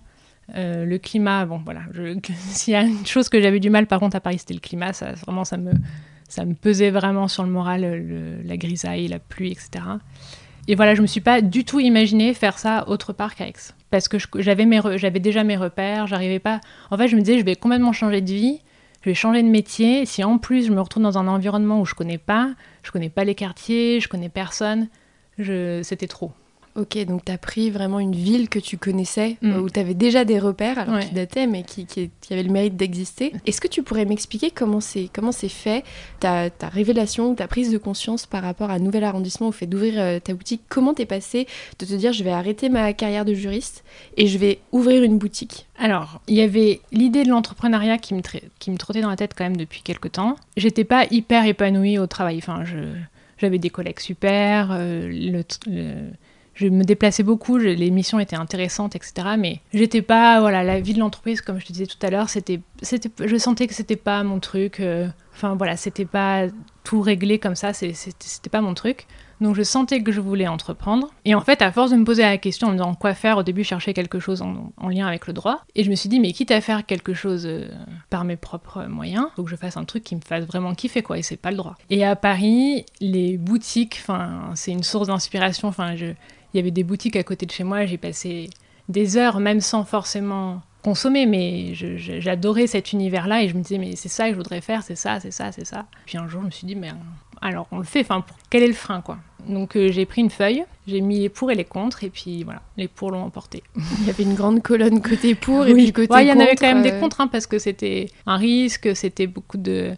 Euh, 0.56 0.84
le 0.84 0.98
climat, 0.98 1.46
bon 1.46 1.62
voilà, 1.64 1.82
s'il 2.50 2.74
y 2.74 2.76
a 2.76 2.82
une 2.82 3.06
chose 3.06 3.30
que 3.30 3.40
j'avais 3.40 3.60
du 3.60 3.70
mal 3.70 3.86
par 3.86 4.00
contre 4.00 4.16
à 4.16 4.20
Paris, 4.20 4.40
c'était 4.40 4.56
le 4.56 4.60
climat, 4.62 4.94
ça, 4.94 5.12
vraiment 5.12 5.46
ça 5.46 5.58
me, 5.58 5.74
ça 6.28 6.44
me 6.44 6.56
pesait 6.56 6.90
vraiment 6.90 7.28
sur 7.28 7.44
le 7.44 7.52
moral, 7.52 8.42
la 8.44 8.58
grisaille, 8.58 9.08
la 9.08 9.20
pluie, 9.20 9.52
etc. 9.52 9.84
Et 10.68 10.76
voilà, 10.76 10.96
je 10.96 11.02
me 11.02 11.08
suis 11.08 11.22
pas 11.22 11.42
du 11.42 11.64
tout 11.64 11.80
imaginé 11.80 12.34
faire 12.34 12.58
ça 12.58 12.88
autre 12.88 13.14
part 13.14 13.36
qu'à 13.36 13.48
Aix. 13.48 13.54
Parce 13.92 14.08
que 14.08 14.18
j'avais 14.42 14.66
mes 14.66 14.82
j'avais 14.98 15.20
déjà 15.20 15.44
mes 15.44 15.58
repères, 15.58 16.08
j'arrivais 16.08 16.40
pas. 16.40 16.60
En 16.90 16.98
fait, 16.98 17.08
je 17.08 17.16
me 17.16 17.22
disais, 17.22 17.40
je 17.40 17.46
vais 17.46 17.56
complètement 17.56 17.94
changer 17.94 18.22
de 18.22 18.32
vie, 18.32 18.62
je 19.02 19.10
vais 19.10 19.14
changer 19.14 19.44
de 19.44 19.48
métier. 19.48 20.06
Si 20.06 20.24
en 20.24 20.38
plus 20.38 20.66
je 20.66 20.72
me 20.72 20.82
retrouve 20.82 21.04
dans 21.04 21.18
un 21.18 21.28
environnement 21.28 21.82
où 21.82 21.86
je 21.86 21.94
connais 21.94 22.18
pas, 22.18 22.50
je 22.82 22.92
connais 22.92 23.10
pas 23.10 23.24
les 23.24 23.36
quartiers, 23.36 24.00
je 24.00 24.08
connais 24.08 24.30
personne, 24.30 24.88
je... 25.38 25.82
c'était 25.84 26.08
trop. 26.08 26.32
Ok, 26.76 26.98
donc 27.06 27.24
t'as 27.24 27.38
pris 27.38 27.70
vraiment 27.70 28.02
une 28.02 28.14
ville 28.16 28.50
que 28.50 28.60
tu 28.60 28.78
connaissais, 28.78 29.38
Mm. 29.42 29.52
euh, 29.52 29.60
où 29.62 29.70
t'avais 29.70 29.94
déjà 29.94 30.26
des 30.26 30.40
repères, 30.40 30.78
alors 30.78 30.96
Ouais. 30.96 31.06
qui 31.08 31.14
dataient, 31.14 31.48
mais 31.48 31.64
qui, 31.64 31.86
qui, 31.86 32.10
qui 32.20 32.34
avaient 32.34 32.44
le 32.44 32.52
mérite 32.52 32.76
d'exister. 32.76 33.32
Est-ce 33.46 33.62
que 33.62 33.70
tu 33.70 33.82
pourrais 33.82 34.04
m'expliquer 34.04 34.52
comment 34.52 34.82
c'est 34.82 35.08
fait, 35.48 35.86
ta, 36.20 36.50
ta 36.50 36.68
révélation, 36.68 37.34
ta 37.34 37.48
prise 37.48 37.72
de 37.72 37.78
conscience 37.78 38.26
par 38.26 38.44
rapport 38.44 38.72
à 38.72 38.74
un 38.74 38.80
nouvel 38.80 39.06
arrondissement 39.06 39.48
au 39.48 39.52
fait 39.54 39.68
d'ouvrir 39.68 39.94
euh, 39.98 40.20
ta 40.20 40.34
boutique? 40.34 40.64
Comment 40.68 40.94
t'es 40.94 41.06
passé 41.06 41.48
de 41.80 41.86
te 41.86 41.94
dire 41.94 42.12
je 42.12 42.24
vais 42.26 42.32
arrêter 42.32 42.68
ma 42.68 42.92
carrière 42.92 43.24
de 43.24 43.34
juriste 43.34 43.86
et 44.18 44.28
je 44.28 44.38
vais 44.38 44.60
ouvrir 44.74 45.02
une 45.04 45.18
boutique? 45.18 45.68
Alors, 45.80 46.20
il 46.28 46.36
y 46.36 46.42
avait 46.42 46.82
l'idée 46.92 47.24
de 47.24 47.30
l'entrepreneuriat 47.30 47.98
qui 48.00 48.14
me, 48.16 48.22
qui 48.60 48.70
me 48.72 48.78
trottait 48.78 49.02
dans 49.02 49.10
la 49.10 49.16
tête 49.16 49.34
quand 49.34 49.46
même 49.46 49.56
depuis 49.58 49.82
quelques 49.82 50.12
temps. 50.12 50.36
J'étais 50.58 50.84
pas 50.84 51.06
hyper 51.10 51.46
épanouie 51.46 52.00
au 52.00 52.08
travail. 52.08 52.38
Enfin, 52.40 52.66
je, 52.66 52.76
j'avais 53.38 53.60
des 53.60 53.70
collègues 53.70 54.00
super, 54.02 54.72
euh, 54.74 55.08
le, 55.08 55.44
le- 55.68 56.10
je 56.56 56.68
me 56.68 56.84
déplaçais 56.84 57.22
beaucoup, 57.24 57.58
les 57.58 57.92
missions 57.92 58.20
étaient 58.20 58.36
intéressantes, 58.36 58.96
etc. 58.96 59.14
Mais 59.38 59.60
j'étais 59.74 60.02
pas, 60.02 60.40
voilà, 60.40 60.64
la 60.64 60.80
vie 60.80 60.94
de 60.94 61.00
l'entreprise, 61.00 61.42
comme 61.42 61.60
je 61.60 61.66
te 61.66 61.72
disais 61.74 61.86
tout 61.86 61.98
à 62.02 62.10
l'heure, 62.10 62.30
c'était, 62.30 62.62
c'était, 62.82 63.10
je 63.28 63.36
sentais 63.38 63.68
que 63.68 63.74
c'était 63.74 63.96
pas 63.98 64.24
mon 64.24 64.40
truc. 64.40 64.80
euh, 64.80 65.08
Enfin, 65.34 65.56
voilà, 65.56 65.76
c'était 65.76 66.06
pas 66.06 66.46
tout 66.86 67.02
réglé 67.02 67.40
comme 67.40 67.56
ça, 67.56 67.74
c'était, 67.74 68.50
pas 68.50 68.62
mon 68.62 68.74
truc. 68.74 69.06
Donc 69.42 69.54
je 69.54 69.64
sentais 69.64 70.02
que 70.02 70.14
je 70.14 70.22
voulais 70.22 70.48
entreprendre. 70.48 71.10
Et 71.26 71.36
en 71.36 71.42
fait, 71.42 71.62
à 71.62 71.74
force 71.74 71.92
de 71.92 71.98
me 71.98 72.06
poser 72.06 72.22
la 72.22 72.38
question 72.38 72.68
en 72.70 72.72
me 72.72 72.78
disant 72.78 72.96
quoi 72.96 73.14
faire, 73.14 73.38
au 73.38 73.44
début, 73.44 73.64
je 73.64 73.68
cherchais 73.68 73.94
quelque 73.94 74.22
chose 74.22 74.42
en, 74.42 74.72
en 74.78 74.88
lien 74.88 75.06
avec 75.08 75.28
le 75.28 75.34
droit. 75.34 75.66
Et 75.76 75.84
je 75.84 75.90
me 75.90 75.96
suis 75.96 76.08
dit, 76.08 76.22
mais 76.22 76.32
quitte 76.32 76.52
à 76.52 76.62
faire 76.62 76.86
quelque 76.86 77.14
chose 77.14 77.46
euh, 77.46 77.68
par 78.10 78.24
mes 78.24 78.38
propres 78.38 78.86
moyens, 78.86 79.26
faut 79.36 79.44
que 79.44 79.50
je 79.50 79.58
fasse 79.58 79.76
un 79.76 79.84
truc 79.84 80.06
qui 80.06 80.16
me 80.16 80.22
fasse 80.26 80.46
vraiment 80.46 80.74
kiffer, 80.74 81.02
quoi. 81.02 81.18
Et 81.18 81.22
c'est 81.22 81.36
pas 81.36 81.52
le 81.52 81.58
droit. 81.58 81.76
Et 81.90 82.06
à 82.06 82.16
Paris, 82.16 82.86
les 83.02 83.38
boutiques, 83.38 83.98
enfin, 84.02 84.52
c'est 84.56 84.72
une 84.72 84.84
source 84.84 85.08
d'inspiration. 85.10 85.68
Enfin, 85.68 85.98
je- 85.98 86.14
il 86.56 86.60
y 86.60 86.62
avait 86.62 86.72
des 86.72 86.86
boutiques 86.86 87.18
à 87.18 87.24
côté 87.24 87.46
de 87.46 87.52
chez 87.52 87.66
moi, 87.66 87.86
j'ai 87.86 87.98
passé 87.98 88.50
des 88.88 89.18
heures, 89.18 89.42
même 89.42 89.60
sans 89.60 89.84
forcément 89.84 90.62
consommer, 90.84 91.26
mais 91.26 91.74
j'adorais 91.74 92.68
cet 92.68 92.94
univers-là 92.94 93.42
et 93.44 93.50
je 93.50 93.56
me 93.56 93.62
disais, 93.62 93.78
mais 93.78 93.96
c'est 93.98 94.08
ça 94.08 94.26
que 94.28 94.32
je 94.32 94.38
voudrais 94.38 94.62
faire, 94.62 94.82
c'est 94.84 94.96
ça, 94.96 95.20
c'est 95.20 95.32
ça, 95.32 95.52
c'est 95.52 95.66
ça. 95.66 95.86
Puis 96.06 96.18
un 96.18 96.28
jour, 96.30 96.42
je 96.42 96.46
me 96.46 96.52
suis 96.52 96.66
dit, 96.66 96.76
mais 96.76 96.92
alors 97.42 97.68
on 97.72 97.80
le 97.80 97.84
fait, 97.84 98.02
enfin, 98.02 98.22
pour- 98.22 98.38
quel 98.50 98.64
est 98.64 98.68
le 98.68 98.74
frein, 98.74 99.02
quoi? 99.02 99.18
Donc 99.50 99.76
euh, 99.76 99.92
j'ai 99.92 100.06
pris 100.06 100.22
une 100.22 100.30
feuille, 100.30 100.64
j'ai 100.88 101.02
mis 101.02 101.20
les 101.20 101.30
pour 101.30 101.52
et 101.52 101.56
les 101.56 101.66
contre, 101.66 102.04
et 102.06 102.10
puis 102.10 102.44
voilà, 102.44 102.62
les 102.78 102.88
pour 102.88 103.12
l'ont 103.12 103.24
emporté. 103.24 103.64
Il 104.00 104.06
y 104.06 104.10
avait 104.10 104.24
une 104.24 104.34
grande 104.36 104.62
colonne 104.64 105.02
côté 105.02 105.36
pour 105.36 105.66
et 105.68 105.74
Oui. 105.74 105.84
puis 105.84 105.92
côté 105.94 106.14
Ouais, 106.14 106.26
il 106.26 106.30
y 106.30 106.32
en 106.32 106.36
avait 106.40 106.50
contre, 106.52 106.62
quand 106.62 106.74
même 106.74 106.84
des 106.84 106.92
euh, 106.94 107.00
contre, 107.00 107.20
hein, 107.22 107.28
parce 107.28 107.48
que 107.48 107.60
c'était 107.60 108.08
un 108.28 108.38
risque, 108.38 108.96
c'était 108.96 109.28
beaucoup 109.28 109.58
de 109.58 109.94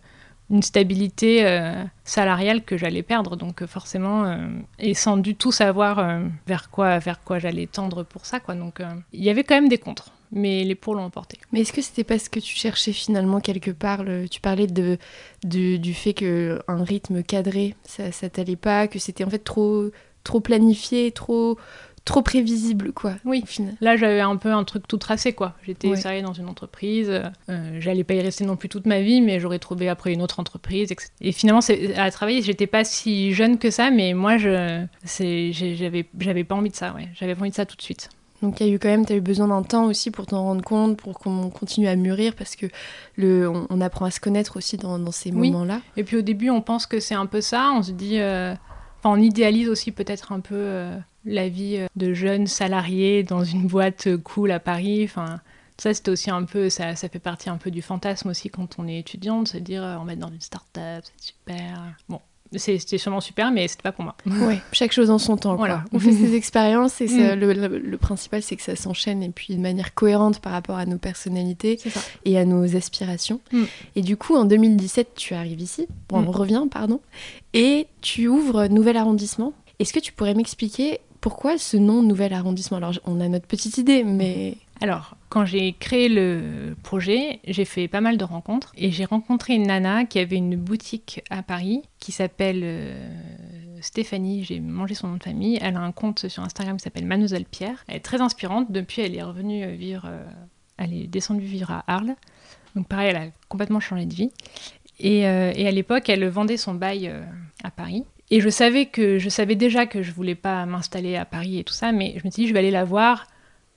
une 0.49 0.63
stabilité 0.63 1.45
euh, 1.45 1.83
salariale 2.03 2.63
que 2.63 2.77
j'allais 2.77 3.03
perdre, 3.03 3.35
donc 3.35 3.61
euh, 3.61 3.67
forcément, 3.67 4.25
euh, 4.25 4.47
et 4.79 4.93
sans 4.93 5.17
du 5.17 5.35
tout 5.35 5.51
savoir 5.51 6.21
vers 6.45 6.69
quoi, 6.69 6.99
vers 6.99 7.23
quoi 7.23 7.39
j'allais 7.39 7.67
tendre 7.67 8.03
pour 8.03 8.25
ça, 8.25 8.39
quoi. 8.39 8.55
Donc 8.55 8.81
il 9.13 9.23
y 9.23 9.29
avait 9.29 9.43
quand 9.43 9.55
même 9.55 9.69
des 9.69 9.77
contre, 9.77 10.11
mais 10.31 10.63
les 10.63 10.75
pour 10.75 10.95
l'ont 10.95 11.03
emporté. 11.03 11.37
Mais 11.51 11.61
est-ce 11.61 11.73
que 11.73 11.81
c'était 11.81 12.03
parce 12.03 12.29
que 12.29 12.39
tu 12.39 12.55
cherchais 12.55 12.93
finalement 12.93 13.41
quelque 13.41 13.71
part, 13.71 14.03
tu 14.31 14.39
parlais 14.39 14.67
de, 14.67 14.97
du 15.43 15.93
fait 15.93 16.13
que 16.13 16.61
un 16.67 16.83
rythme 16.83 17.23
cadré, 17.23 17.75
ça, 17.83 18.11
ça 18.11 18.29
t'allait 18.29 18.55
pas, 18.55 18.87
que 18.87 18.99
c'était 18.99 19.23
en 19.23 19.29
fait 19.29 19.39
trop, 19.39 19.89
trop 20.23 20.39
planifié, 20.39 21.11
trop, 21.11 21.57
trop 22.07 22.21
prévisible, 22.23 22.91
quoi. 22.93 23.13
Oui. 23.25 23.43
Là, 23.81 23.95
j'avais 23.97 24.21
un 24.21 24.35
peu 24.37 24.51
un 24.51 24.63
truc 24.63 24.87
tout 24.87 24.97
tracé, 24.97 25.33
quoi. 25.33 25.53
J'étais 25.65 25.89
Ouais. 25.89 25.95
salariée 25.97 26.23
dans 26.23 26.33
une 26.33 26.47
entreprise, 26.49 27.07
euh, 27.49 27.79
j'allais 27.79 28.03
pas 28.03 28.15
y 28.15 28.21
rester 28.21 28.43
non 28.45 28.55
plus 28.55 28.69
toute 28.69 28.85
ma 28.87 29.01
vie, 29.01 29.21
mais 29.21 29.39
j'aurais 29.39 29.59
trouvé 29.59 29.87
après 29.89 30.11
une 30.13 30.21
autre 30.21 30.39
entreprise, 30.39 30.91
etc. 30.91 31.09
Et 31.21 31.31
finalement, 31.31 31.61
à 31.97 32.09
travailler, 32.11 32.41
j'étais 32.41 32.67
pas 32.67 32.83
si 32.83 33.33
jeune 33.33 33.57
que 33.59 33.69
ça, 33.69 33.91
mais 33.91 34.13
moi, 34.13 34.37
je, 34.37 34.85
j'avais, 35.51 36.05
j'avais 36.19 36.43
pas 36.43 36.55
envie 36.55 36.69
de 36.69 36.75
ça, 36.75 36.93
ouais. 36.93 37.07
J'avais 37.13 37.35
pas 37.35 37.41
envie 37.41 37.51
de 37.51 37.55
ça 37.55 37.65
tout 37.65 37.75
de 37.75 37.81
suite. 37.81 38.09
Donc 38.43 38.59
il 38.59 38.67
y 38.67 38.69
a 38.69 38.73
eu 38.73 38.77
quand 38.77 38.89
même, 38.89 39.03
tu 39.05 39.13
as 39.13 39.15
eu 39.15 39.21
besoin 39.21 39.47
d'un 39.47 39.63
temps 39.63 39.85
aussi 39.85 40.11
pour 40.11 40.27
t'en 40.27 40.43
rendre 40.43 40.63
compte, 40.63 40.97
pour 40.97 41.17
qu'on 41.17 41.49
continue 41.49 41.87
à 41.87 41.95
mûrir, 41.95 42.35
parce 42.35 42.55
que 42.55 42.67
le, 43.15 43.49
on, 43.49 43.65
on 43.71 43.81
apprend 43.81 44.05
à 44.05 44.11
se 44.11 44.19
connaître 44.19 44.57
aussi 44.57 44.77
dans, 44.77 44.99
dans 44.99 45.11
ces 45.11 45.31
Oui. 45.31 45.49
moments-là. 45.51 45.81
Et 45.97 46.03
puis 46.03 46.17
au 46.17 46.21
début, 46.21 46.51
on 46.51 46.61
pense 46.61 46.85
que 46.85 46.99
c'est 46.99 47.15
un 47.15 47.25
peu 47.25 47.41
ça, 47.41 47.71
on 47.75 47.81
se 47.81 47.91
dit. 47.91 48.19
euh, 48.19 48.53
Enfin, 48.99 49.15
on 49.15 49.21
idéalise 49.21 49.69
aussi 49.69 49.91
peut-être 49.91 50.31
un 50.31 50.39
peu 50.39 50.55
euh, 50.55 50.97
la 51.27 51.49
vie 51.49 51.77
euh, 51.77 51.87
de 51.95 52.13
jeunes 52.13 52.47
salariés 52.47 53.23
dans 53.23 53.43
une 53.43 53.67
boîte 53.67 54.07
euh, 54.07 54.17
cool 54.17 54.51
à 54.51 54.59
Paris. 54.59 55.03
Enfin, 55.03 55.39
ça, 55.77 55.93
c'était 55.93 56.11
aussi 56.11 56.29
un 56.31 56.43
peu. 56.43 56.69
Ça, 56.69 56.95
ça 56.95 57.09
fait 57.09 57.19
partie 57.19 57.49
un 57.49 57.57
peu 57.57 57.69
du 57.71 57.81
fantasme 57.81 58.29
aussi 58.29 58.49
quand 58.49 58.75
on 58.79 58.87
est 58.87 58.97
étudiant, 58.99 59.43
de 59.43 59.47
se 59.47 59.57
dire 59.57 59.83
euh, 59.83 59.97
on 60.01 60.05
va 60.05 60.13
être 60.13 60.19
dans 60.19 60.29
une 60.31 60.41
start-up, 60.41 61.03
c'est 61.17 61.27
super. 61.27 61.81
Bon. 62.09 62.19
c'était 62.55 62.97
sûrement 62.97 63.19
super, 63.19 63.51
mais 63.51 63.67
c'était 63.67 63.83
pas 63.83 63.91
pour 63.91 64.05
moi. 64.05 64.15
Oui, 64.25 64.55
chaque 64.71 64.93
chose 64.93 65.09
en 65.09 65.17
son 65.19 65.35
temps. 65.35 65.57
Quoi. 65.57 65.67
Voilà. 65.67 65.83
On 65.91 65.99
fait 65.99 66.13
ses 66.13 66.33
expériences 66.33 67.01
et 67.01 67.07
ça- 67.09 67.35
Mm. 67.35 67.39
le, 67.41 67.53
le- 67.53 67.77
le 67.79 67.97
principal, 67.97 68.41
c'est 68.41 68.55
que 68.55 68.61
ça 68.63 68.75
s'enchaîne 68.77 69.21
et 69.21 69.29
puis 69.29 69.53
de 69.53 69.59
manière 69.59 69.93
cohérente 69.93 70.39
par 70.39 70.53
rapport 70.53 70.77
à 70.77 70.85
nos 70.85 70.97
personnalités 70.97 71.77
et 72.23 72.37
à 72.39 72.45
nos 72.45 72.75
aspirations. 72.77 73.41
Mm. 73.51 73.63
Et 73.97 74.01
du 74.01 74.15
coup, 74.15 74.35
en 74.37 74.45
2017, 74.45 75.09
tu 75.15 75.33
arrives 75.33 75.59
ici. 75.59 75.87
Bon, 76.07 76.21
Mm. 76.21 76.27
on 76.29 76.31
revient, 76.31 76.63
pardon. 76.71 77.01
Et 77.53 77.87
tu 78.01 78.27
ouvres 78.29 78.67
Nouvel 78.67 78.95
Arrondissement. 78.95 79.51
Est-ce 79.79 79.91
que 79.93 79.99
tu 79.99 80.11
pourrais 80.13 80.33
m'expliquer 80.33 81.01
pourquoi 81.21 81.57
ce 81.57 81.77
nom 81.77 82.03
Nouvel 82.03 82.33
Arrondissement? 82.33 82.77
Alors, 82.77 82.93
on 83.05 83.19
a 83.19 83.27
notre 83.27 83.47
petite 83.47 83.77
idée, 83.77 84.03
mais 84.03 84.57
Alors, 84.81 85.15
quand 85.29 85.45
j'ai 85.45 85.73
créé 85.73 86.09
le 86.09 86.75
projet, 86.83 87.39
j'ai 87.47 87.65
fait 87.65 87.87
pas 87.87 88.01
mal 88.01 88.17
de 88.17 88.23
rencontres 88.23 88.73
et 88.77 88.91
j'ai 88.91 89.05
rencontré 89.05 89.55
une 89.55 89.67
nana 89.67 90.05
qui 90.05 90.19
avait 90.19 90.35
une 90.35 90.55
boutique 90.55 91.23
à 91.29 91.41
Paris 91.41 91.81
qui 91.99 92.11
s'appelle 92.11 92.61
euh, 92.63 93.09
Stéphanie, 93.81 94.43
j'ai 94.43 94.59
mangé 94.59 94.93
son 94.93 95.07
nom 95.07 95.15
de 95.17 95.23
famille. 95.23 95.57
Elle 95.61 95.75
a 95.75 95.79
un 95.79 95.91
compte 95.91 96.27
sur 96.27 96.43
Instagram 96.43 96.77
qui 96.77 96.83
s'appelle 96.83 97.05
Mademoiselle 97.05 97.45
Pierre. 97.45 97.83
Elle 97.87 97.97
est 97.97 98.01
très 98.01 98.21
inspirante. 98.21 98.71
Depuis, 98.71 99.01
elle 99.01 99.15
est 99.15 99.23
revenue 99.23 99.63
euh, 99.63 99.71
vivre, 99.71 100.05
euh, 100.05 100.23
elle 100.77 100.93
est 100.93 101.07
descendue 101.07 101.45
vivre 101.45 101.71
à 101.71 101.83
Arles. 101.87 102.15
Donc 102.75 102.87
pareil, 102.87 103.09
elle 103.09 103.15
a 103.17 103.25
complètement 103.49 103.79
changé 103.79 104.05
de 104.05 104.13
vie. 104.13 104.31
Et, 104.99 105.27
à 105.27 105.71
l'époque, 105.71 106.09
elle 106.09 106.27
vendait 106.27 106.57
son 106.57 106.73
bail 106.73 107.13
à 107.63 107.69
Paris. 107.69 108.03
Et 108.29 108.41
je 108.41 108.49
savais 108.49 108.87
que 108.87 109.19
je 109.19 109.29
savais 109.29 109.55
déjà 109.55 109.85
que 109.85 110.01
je 110.01 110.11
voulais 110.11 110.35
pas 110.35 110.65
m'installer 110.65 111.15
à 111.15 111.25
Paris 111.25 111.59
et 111.59 111.63
tout 111.63 111.73
ça, 111.73 111.91
mais 111.91 112.15
je 112.17 112.25
me 112.25 112.31
suis 112.31 112.43
dit 112.43 112.47
je 112.47 112.53
vais 112.53 112.59
aller 112.59 112.71
la 112.71 112.83
voir 112.83 113.25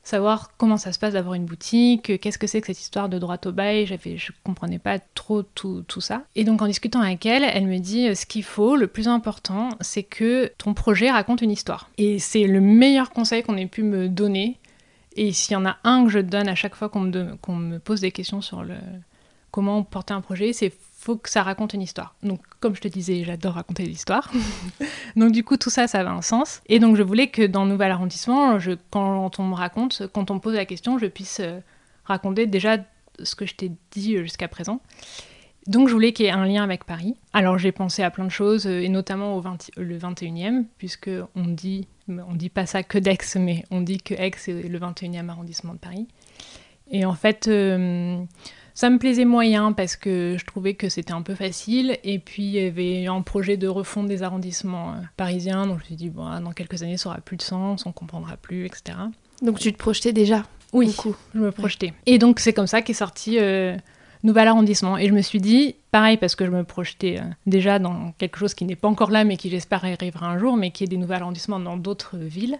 savoir 0.02 0.52
comment 0.56 0.76
ça 0.76 0.92
se 0.92 0.98
passe 0.98 1.12
d'avoir 1.12 1.34
une 1.34 1.44
boutique, 1.44 2.20
qu'est-ce 2.20 2.38
que 2.38 2.46
c'est 2.46 2.60
que 2.60 2.66
cette 2.66 2.80
histoire 2.80 3.08
de 3.08 3.18
droit 3.18 3.36
au 3.44 3.52
bail, 3.52 3.86
j'avais, 3.86 4.16
je 4.16 4.32
comprenais 4.44 4.78
pas 4.78 4.98
trop 4.98 5.42
tout, 5.42 5.84
tout 5.86 6.00
ça. 6.00 6.22
Et 6.36 6.44
donc 6.44 6.62
en 6.62 6.66
discutant 6.66 7.00
avec 7.00 7.26
elle, 7.26 7.44
elle 7.44 7.66
me 7.66 7.78
dit 7.78 8.08
euh, 8.08 8.14
ce 8.14 8.26
qu'il 8.26 8.42
faut, 8.42 8.76
le 8.76 8.86
plus 8.86 9.08
important, 9.08 9.70
c'est 9.80 10.02
que 10.02 10.50
ton 10.58 10.74
projet 10.74 11.10
raconte 11.10 11.42
une 11.42 11.50
histoire. 11.50 11.90
Et 11.98 12.18
c'est 12.18 12.46
le 12.46 12.60
meilleur 12.60 13.10
conseil 13.10 13.42
qu'on 13.42 13.56
ait 13.56 13.66
pu 13.66 13.82
me 13.82 14.08
donner. 14.08 14.58
Et 15.16 15.32
s'il 15.32 15.52
y 15.52 15.56
en 15.56 15.66
a 15.66 15.76
un 15.84 16.04
que 16.04 16.10
je 16.10 16.18
donne 16.18 16.48
à 16.48 16.54
chaque 16.54 16.74
fois 16.74 16.88
qu'on 16.88 17.00
me, 17.00 17.36
me 17.48 17.78
pose 17.78 18.00
des 18.00 18.12
questions 18.12 18.40
sur 18.40 18.62
le 18.62 18.76
comment 19.50 19.82
porter 19.82 20.14
un 20.14 20.20
projet, 20.20 20.52
c'est 20.52 20.72
faut 21.00 21.16
que 21.16 21.30
ça 21.30 21.42
raconte 21.42 21.72
une 21.72 21.80
histoire. 21.80 22.14
Donc 22.22 22.40
comme 22.60 22.76
je 22.76 22.82
te 22.82 22.88
disais, 22.88 23.24
j'adore 23.24 23.54
raconter 23.54 23.84
des 23.84 23.90
histoires. 23.90 24.30
Donc 25.16 25.32
du 25.32 25.42
coup, 25.42 25.56
tout 25.56 25.70
ça, 25.70 25.86
ça 25.86 26.00
avait 26.00 26.10
un 26.10 26.20
sens. 26.20 26.60
Et 26.66 26.78
donc 26.78 26.96
je 26.96 27.02
voulais 27.02 27.28
que 27.28 27.46
dans 27.46 27.64
Nouvel 27.64 27.90
Arrondissement, 27.90 28.58
quand 28.90 29.38
on 29.38 29.44
me 29.44 29.54
raconte, 29.54 30.02
quand 30.12 30.30
on 30.30 30.34
me 30.34 30.40
pose 30.40 30.54
la 30.54 30.66
question, 30.66 30.98
je 30.98 31.06
puisse 31.06 31.40
euh, 31.40 31.60
raconter 32.04 32.46
déjà 32.46 32.76
ce 33.22 33.34
que 33.34 33.46
je 33.46 33.54
t'ai 33.54 33.72
dit 33.92 34.16
euh, 34.16 34.22
jusqu'à 34.24 34.46
présent. 34.46 34.82
Donc 35.66 35.88
je 35.88 35.94
voulais 35.94 36.12
qu'il 36.12 36.26
y 36.26 36.28
ait 36.28 36.32
un 36.32 36.44
lien 36.44 36.62
avec 36.62 36.84
Paris. 36.84 37.16
Alors 37.32 37.56
j'ai 37.56 37.72
pensé 37.72 38.02
à 38.02 38.10
plein 38.10 38.26
de 38.26 38.30
choses, 38.30 38.66
euh, 38.66 38.82
et 38.82 38.90
notamment 38.90 39.36
au 39.36 39.40
20 39.40 39.70
le 39.78 39.96
21e, 39.96 40.64
puisque 40.76 41.10
on 41.34 41.46
dit, 41.46 41.88
on 42.08 42.34
dit 42.34 42.50
pas 42.50 42.66
ça 42.66 42.82
que 42.82 42.98
d'Aix, 42.98 43.36
mais 43.36 43.64
on 43.70 43.80
dit 43.80 43.98
que 43.98 44.12
Aix 44.12 44.32
est 44.48 44.68
le 44.68 44.78
21e 44.78 45.30
arrondissement 45.30 45.72
de 45.72 45.78
Paris. 45.78 46.08
Et 46.90 47.06
en 47.06 47.14
fait, 47.14 47.48
ça 48.80 48.88
me 48.88 48.96
plaisait 48.96 49.26
moyen 49.26 49.72
parce 49.72 49.94
que 49.94 50.36
je 50.38 50.46
trouvais 50.46 50.72
que 50.72 50.88
c'était 50.88 51.12
un 51.12 51.20
peu 51.20 51.34
facile. 51.34 51.98
Et 52.02 52.18
puis, 52.18 52.44
il 52.44 52.52
y 52.52 52.60
avait 52.60 53.06
un 53.08 53.20
projet 53.20 53.58
de 53.58 53.68
refonte 53.68 54.06
des 54.06 54.22
arrondissements 54.22 54.92
euh, 54.92 55.00
parisiens. 55.18 55.66
Donc, 55.66 55.80
je 55.80 55.80
me 55.80 55.84
suis 55.84 55.96
dit, 55.96 56.08
bon, 56.08 56.24
ah, 56.26 56.40
dans 56.40 56.52
quelques 56.52 56.82
années, 56.82 56.96
ça 56.96 57.10
aura 57.10 57.18
plus 57.18 57.36
de 57.36 57.42
sens, 57.42 57.84
on 57.84 57.92
comprendra 57.92 58.38
plus, 58.38 58.64
etc. 58.64 58.96
donc 59.42 59.58
tu 59.58 59.70
te 59.70 59.76
projetais 59.76 60.14
déjà 60.14 60.46
Oui, 60.72 60.86
beaucoup. 60.86 61.14
je 61.34 61.40
me 61.40 61.52
projetais. 61.52 61.92
Et 62.06 62.16
donc, 62.16 62.40
c'est 62.40 62.54
comme 62.54 62.66
ça 62.66 62.80
qu'est 62.80 62.94
sorti 62.94 63.38
euh, 63.38 63.76
Nouvel 64.22 64.48
Arrondissement. 64.48 64.96
Et 64.96 65.08
je 65.08 65.12
me 65.12 65.20
suis 65.20 65.42
dit, 65.42 65.74
pareil, 65.90 66.16
parce 66.16 66.34
que 66.34 66.46
je 66.46 66.50
me 66.50 66.64
projetais 66.64 67.18
euh, 67.18 67.24
déjà 67.44 67.78
dans 67.78 68.12
quelque 68.16 68.38
chose 68.38 68.54
qui 68.54 68.64
n'est 68.64 68.76
pas 68.76 68.88
encore 68.88 69.10
là, 69.10 69.24
mais 69.24 69.36
qui, 69.36 69.50
j'espère, 69.50 69.84
arrivera 69.84 70.26
un 70.26 70.38
jour, 70.38 70.56
mais 70.56 70.70
qui 70.70 70.84
est 70.84 70.88
des 70.88 70.96
nouveaux 70.96 71.12
arrondissements 71.12 71.60
dans 71.60 71.76
d'autres 71.76 72.16
villes. 72.16 72.58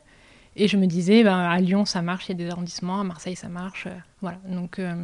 Et 0.56 0.68
je 0.68 0.76
me 0.76 0.86
disais, 0.86 1.22
ben, 1.22 1.38
à 1.38 1.60
Lyon, 1.60 1.84
ça 1.84 2.02
marche, 2.02 2.26
il 2.28 2.32
y 2.32 2.42
a 2.42 2.44
des 2.44 2.50
arrondissements, 2.50 3.00
à 3.00 3.04
Marseille, 3.04 3.36
ça 3.36 3.48
marche. 3.48 3.86
euh, 3.86 3.94
voilà, 4.20 4.38
donc 4.48 4.78
euh, 4.78 4.94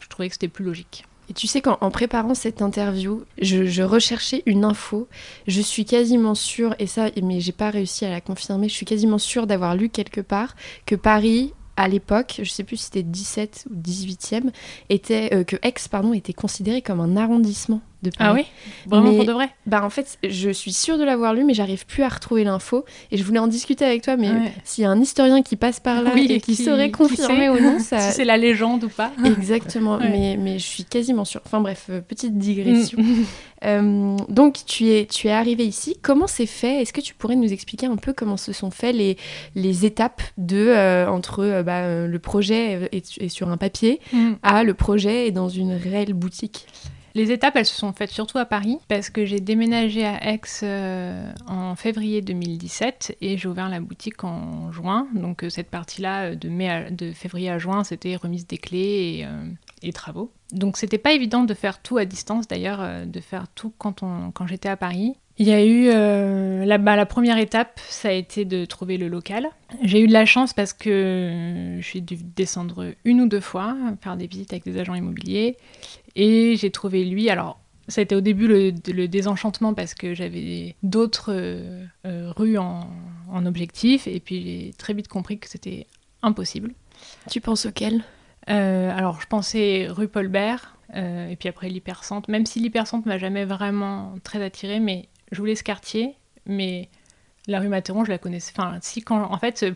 je 0.00 0.08
trouvais 0.08 0.28
que 0.28 0.34
c'était 0.34 0.48
plus 0.48 0.64
logique. 0.64 1.04
Et 1.30 1.32
tu 1.32 1.46
sais 1.46 1.62
qu'en 1.62 1.78
en 1.80 1.90
préparant 1.90 2.34
cette 2.34 2.60
interview, 2.60 3.24
je, 3.40 3.64
je 3.64 3.82
recherchais 3.82 4.42
une 4.44 4.64
info. 4.64 5.08
Je 5.46 5.62
suis 5.62 5.86
quasiment 5.86 6.34
sûre, 6.34 6.74
et 6.78 6.86
ça, 6.86 7.08
mais 7.22 7.40
j'ai 7.40 7.52
pas 7.52 7.70
réussi 7.70 8.04
à 8.04 8.10
la 8.10 8.20
confirmer, 8.20 8.68
je 8.68 8.74
suis 8.74 8.86
quasiment 8.86 9.18
sûre 9.18 9.46
d'avoir 9.46 9.74
lu 9.74 9.88
quelque 9.88 10.20
part 10.20 10.54
que 10.84 10.94
Paris, 10.94 11.54
à 11.76 11.88
l'époque, 11.88 12.40
je 12.42 12.50
sais 12.50 12.62
plus 12.62 12.76
si 12.76 12.84
c'était 12.84 13.02
17 13.02 13.66
ou 13.70 13.74
18e, 13.74 14.50
était, 14.90 15.34
euh, 15.34 15.44
que 15.44 15.56
Aix 15.62 15.74
pardon, 15.90 16.12
était 16.12 16.32
considéré 16.32 16.82
comme 16.82 17.00
un 17.00 17.16
arrondissement 17.16 17.80
de 18.04 18.10
Paris. 18.10 18.30
Ah 18.30 18.34
oui 18.34 18.44
Vraiment 18.86 19.10
Mais- 19.10 19.16
pour 19.16 19.24
de 19.26 19.32
vrai 19.32 19.48
Bah 19.66 19.84
en 19.84 19.90
fait, 19.90 20.18
je 20.22 20.50
suis 20.50 20.72
sûre 20.72 20.96
de 20.98 21.02
l'avoir 21.04 21.34
lu, 21.34 21.42
mais 21.42 21.54
j'arrive 21.54 21.84
plus 21.86 22.04
à 22.04 22.08
retrouver 22.08 22.44
l'info. 22.44 22.84
Et 23.10 23.16
je 23.16 23.24
voulais 23.24 23.40
en 23.40 23.48
discuter 23.48 23.84
avec 23.84 24.02
toi, 24.02 24.16
mais 24.16 24.30
Ouais. 24.30 24.52
s'il 24.62 24.82
y 24.82 24.86
a 24.86 24.90
un 24.90 25.00
historien 25.00 25.42
qui 25.42 25.56
passe 25.56 25.80
par 25.80 26.02
là 26.02 26.12
Oui, 26.14 26.26
et 26.30 26.40
qui, 26.40 26.54
qui- 26.54 26.62
saurait 26.62 26.90
confirmer 26.92 27.48
ou 27.48 27.58
non, 27.60 27.78
ça... 27.80 27.98
Si 27.98 28.12
c'est 28.12 28.24
la 28.24 28.36
légende 28.36 28.84
ou 28.84 28.88
pas. 28.88 29.10
Exactement, 29.24 29.96
Ouais. 29.98 30.08
mais, 30.10 30.36
mais 30.38 30.58
je 30.60 30.64
suis 30.66 30.84
quasiment 30.84 31.24
sûre. 31.24 31.40
Enfin 31.44 31.60
bref, 31.60 31.86
euh, 31.90 32.00
petite 32.00 32.38
digression. 32.38 32.98
Mm. 33.00 33.24
Euh, 33.64 34.16
donc 34.28 34.58
tu 34.66 34.90
es, 34.90 35.06
tu 35.06 35.28
es 35.28 35.30
arrivé 35.30 35.64
ici. 35.64 35.96
Comment 36.02 36.26
c'est 36.26 36.44
fait? 36.44 36.82
Est-ce 36.82 36.92
que 36.92 37.00
tu 37.00 37.14
pourrais 37.14 37.34
nous 37.36 37.50
expliquer 37.50 37.86
un 37.86 37.96
peu 37.96 38.12
comment 38.12 38.36
se 38.36 38.52
sont 38.52 38.70
fait 38.70 38.92
les, 38.92 39.16
les 39.54 39.86
étapes 39.86 40.20
de 40.36 40.66
euh, 40.68 41.06
entre 41.08 41.38
euh, 41.42 41.62
bah, 41.62 42.06
le 42.06 42.18
projet 42.18 42.90
est, 42.92 43.16
est 43.22 43.28
sur 43.30 43.48
un 43.48 43.56
papier 43.56 44.00
Mm. 44.12 44.32
à 44.42 44.64
le 44.64 44.74
projet 44.74 45.28
est 45.28 45.30
dans 45.30 45.48
une 45.48 45.72
réelle 45.72 46.12
boutique? 46.12 46.66
Les 47.16 47.30
étapes, 47.30 47.54
elles 47.54 47.64
se 47.64 47.76
sont 47.76 47.92
faites 47.92 48.10
surtout 48.10 48.38
à 48.38 48.44
Paris, 48.44 48.78
parce 48.88 49.08
que 49.08 49.24
j'ai 49.24 49.38
déménagé 49.38 50.04
à 50.04 50.32
Aix 50.32 50.40
euh, 50.64 51.30
en 51.46 51.76
février 51.76 52.22
2017 52.22 53.18
et 53.20 53.38
j'ai 53.38 53.48
ouvert 53.48 53.68
la 53.68 53.78
boutique 53.78 54.24
en 54.24 54.72
juin. 54.72 55.06
Donc 55.14 55.44
euh, 55.44 55.48
cette 55.48 55.70
partie-là, 55.70 56.30
euh, 56.30 56.34
de, 56.34 56.48
mai 56.48 56.88
de 56.90 57.12
février 57.12 57.50
à 57.50 57.58
juin, 57.58 57.84
c'était 57.84 58.16
remise 58.16 58.48
des 58.48 58.58
clés 58.58 59.20
et, 59.20 59.26
et 59.84 59.92
travaux. 59.92 60.32
Donc 60.52 60.76
c'était 60.76 60.98
pas 60.98 61.12
évident 61.12 61.44
de 61.44 61.54
faire 61.54 61.80
tout 61.82 61.98
à 61.98 62.04
distance, 62.04 62.48
d'ailleurs, 62.48 62.80
euh, 62.80 63.04
de 63.04 63.20
faire 63.20 63.46
tout 63.54 63.72
quand, 63.78 64.00
quand 64.32 64.46
j'étais 64.46 64.68
à 64.68 64.76
Paris. 64.76 65.14
Il 65.36 65.48
y 65.48 65.52
a 65.52 65.64
eu 65.64 65.88
euh, 65.88 66.64
la, 66.64 66.78
bah, 66.78 66.94
la 66.94 67.06
première 67.06 67.38
étape, 67.38 67.80
ça 67.88 68.08
a 68.08 68.12
été 68.12 68.44
de 68.44 68.64
trouver 68.64 68.98
le 68.98 69.08
local. 69.08 69.48
J'ai 69.82 70.00
eu 70.00 70.06
de 70.06 70.12
la 70.12 70.26
chance 70.26 70.52
parce 70.52 70.72
que 70.72 70.90
euh, 70.90 71.80
j'ai 71.80 72.00
dû 72.00 72.16
descendre 72.16 72.94
une 73.04 73.20
ou 73.20 73.26
deux 73.26 73.40
fois, 73.40 73.76
faire 74.00 74.16
des 74.16 74.28
visites 74.28 74.52
avec 74.52 74.64
des 74.64 74.78
agents 74.78 74.94
immobiliers. 74.94 75.56
Et 76.14 76.54
j'ai 76.56 76.70
trouvé 76.70 77.04
lui. 77.04 77.30
Alors, 77.30 77.58
ça 77.88 78.00
a 78.00 78.02
été 78.02 78.14
au 78.14 78.20
début 78.20 78.46
le, 78.46 79.08
désenchantement 79.08 79.74
parce 79.74 79.94
que 79.94 80.14
j'avais 80.14 80.76
d'autres 80.84 81.32
euh, 81.32 81.84
rues 82.04 82.56
en, 82.56 82.88
en 83.28 83.44
objectif. 83.44 84.06
Et 84.06 84.20
puis 84.20 84.40
j'ai 84.42 84.72
très 84.78 84.94
vite 84.94 85.08
compris 85.08 85.38
que 85.40 85.48
c'était 85.48 85.88
impossible. 86.22 86.72
Tu 87.28 87.40
penses 87.40 87.66
auquel? 87.66 88.04
Alors, 88.52 89.20
je 89.20 89.26
pensais 89.26 89.86
rue 89.88 90.08
Paul 90.08 90.28
Bert, 90.28 90.76
euh, 90.94 91.28
et 91.28 91.36
puis 91.36 91.48
après 91.48 91.68
l'hypercentre. 91.68 92.30
Même 92.30 92.46
si 92.46 92.60
l'hypercentre 92.60 93.06
m'a 93.08 93.18
jamais 93.18 93.44
vraiment 93.44 94.14
très 94.22 94.42
attirée, 94.42 94.80
mais 94.80 95.08
je 95.32 95.38
voulais 95.38 95.54
ce 95.54 95.64
quartier. 95.64 96.14
Mais 96.46 96.88
la 97.46 97.60
rue 97.60 97.68
Matterhorn, 97.68 98.04
je 98.04 98.10
la 98.10 98.18
connaissais. 98.18 98.52
Enfin, 98.56 98.78
si, 98.82 99.02
quand. 99.02 99.22
En 99.32 99.38
fait, 99.38 99.62
euh, 99.62 99.72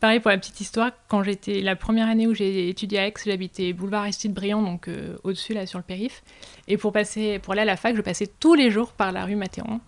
pareil 0.00 0.20
pour 0.20 0.30
la 0.30 0.38
petite 0.38 0.60
histoire, 0.60 0.90
quand 1.08 1.22
j'étais. 1.22 1.60
La 1.60 1.76
première 1.76 2.08
année 2.08 2.26
où 2.26 2.34
j'ai 2.34 2.68
étudié 2.68 2.98
à 2.98 3.06
Aix, 3.06 3.14
j'habitais 3.24 3.72
boulevard 3.72 4.02
Aristide 4.02 4.32
Briand, 4.32 4.62
donc 4.62 4.88
euh, 4.88 5.16
au-dessus, 5.24 5.54
là, 5.54 5.66
sur 5.66 5.78
le 5.78 5.84
périph. 5.84 6.22
Et 6.68 6.76
pour, 6.76 6.92
passer, 6.92 7.38
pour 7.38 7.52
aller 7.52 7.62
à 7.62 7.66
la 7.66 7.76
fac, 7.76 7.96
je 7.96 8.02
passais 8.02 8.28
tous 8.38 8.54
les 8.54 8.70
jours 8.70 8.92
par 8.92 9.12
la 9.12 9.24
rue 9.24 9.36
Matterhorn. 9.36 9.80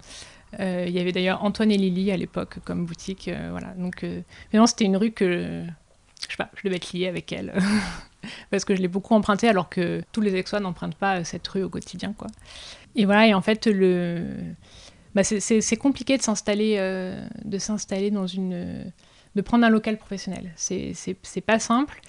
Euh, 0.60 0.84
Il 0.86 0.92
y 0.92 0.98
avait 1.00 1.12
d'ailleurs 1.12 1.44
Antoine 1.44 1.70
et 1.70 1.78
Lily 1.78 2.10
à 2.10 2.16
l'époque 2.16 2.58
comme 2.64 2.84
boutique. 2.86 3.28
euh, 3.28 3.48
voilà. 3.50 3.68
Donc, 3.76 4.04
euh, 4.04 4.20
finalement, 4.50 4.66
c'était 4.66 4.84
une 4.84 4.96
rue 4.96 5.12
que. 5.12 5.64
Je 6.22 6.30
sais 6.30 6.36
pas, 6.36 6.50
je 6.56 6.62
devais 6.64 6.76
être 6.76 6.92
liée 6.92 7.08
avec 7.08 7.32
elle. 7.32 7.52
parce 8.50 8.64
que 8.64 8.74
je 8.74 8.82
l'ai 8.82 8.88
beaucoup 8.88 9.14
empruntée 9.14 9.48
alors 9.48 9.68
que 9.68 10.02
tous 10.12 10.20
les 10.20 10.34
Aixois 10.38 10.60
n'empruntent 10.60 10.96
pas 10.96 11.24
cette 11.24 11.46
rue 11.48 11.62
au 11.62 11.68
quotidien. 11.68 12.14
Quoi. 12.16 12.28
Et 12.96 13.04
voilà, 13.04 13.26
et 13.26 13.34
en 13.34 13.40
fait, 13.40 13.66
le... 13.66 14.26
bah, 15.14 15.24
c'est- 15.24 15.76
compliqué 15.76 16.16
de 16.16 16.22
s'installer 16.22 16.76
euh, 16.78 17.26
de 17.44 17.58
s'installer 17.58 18.10
dans 18.10 18.26
une... 18.26 18.92
de 19.34 19.40
prendre 19.42 19.64
un 19.64 19.70
local 19.70 19.96
professionnel. 19.96 20.52
C'est 20.56 21.40
pas 21.44 21.58
simple 21.58 22.00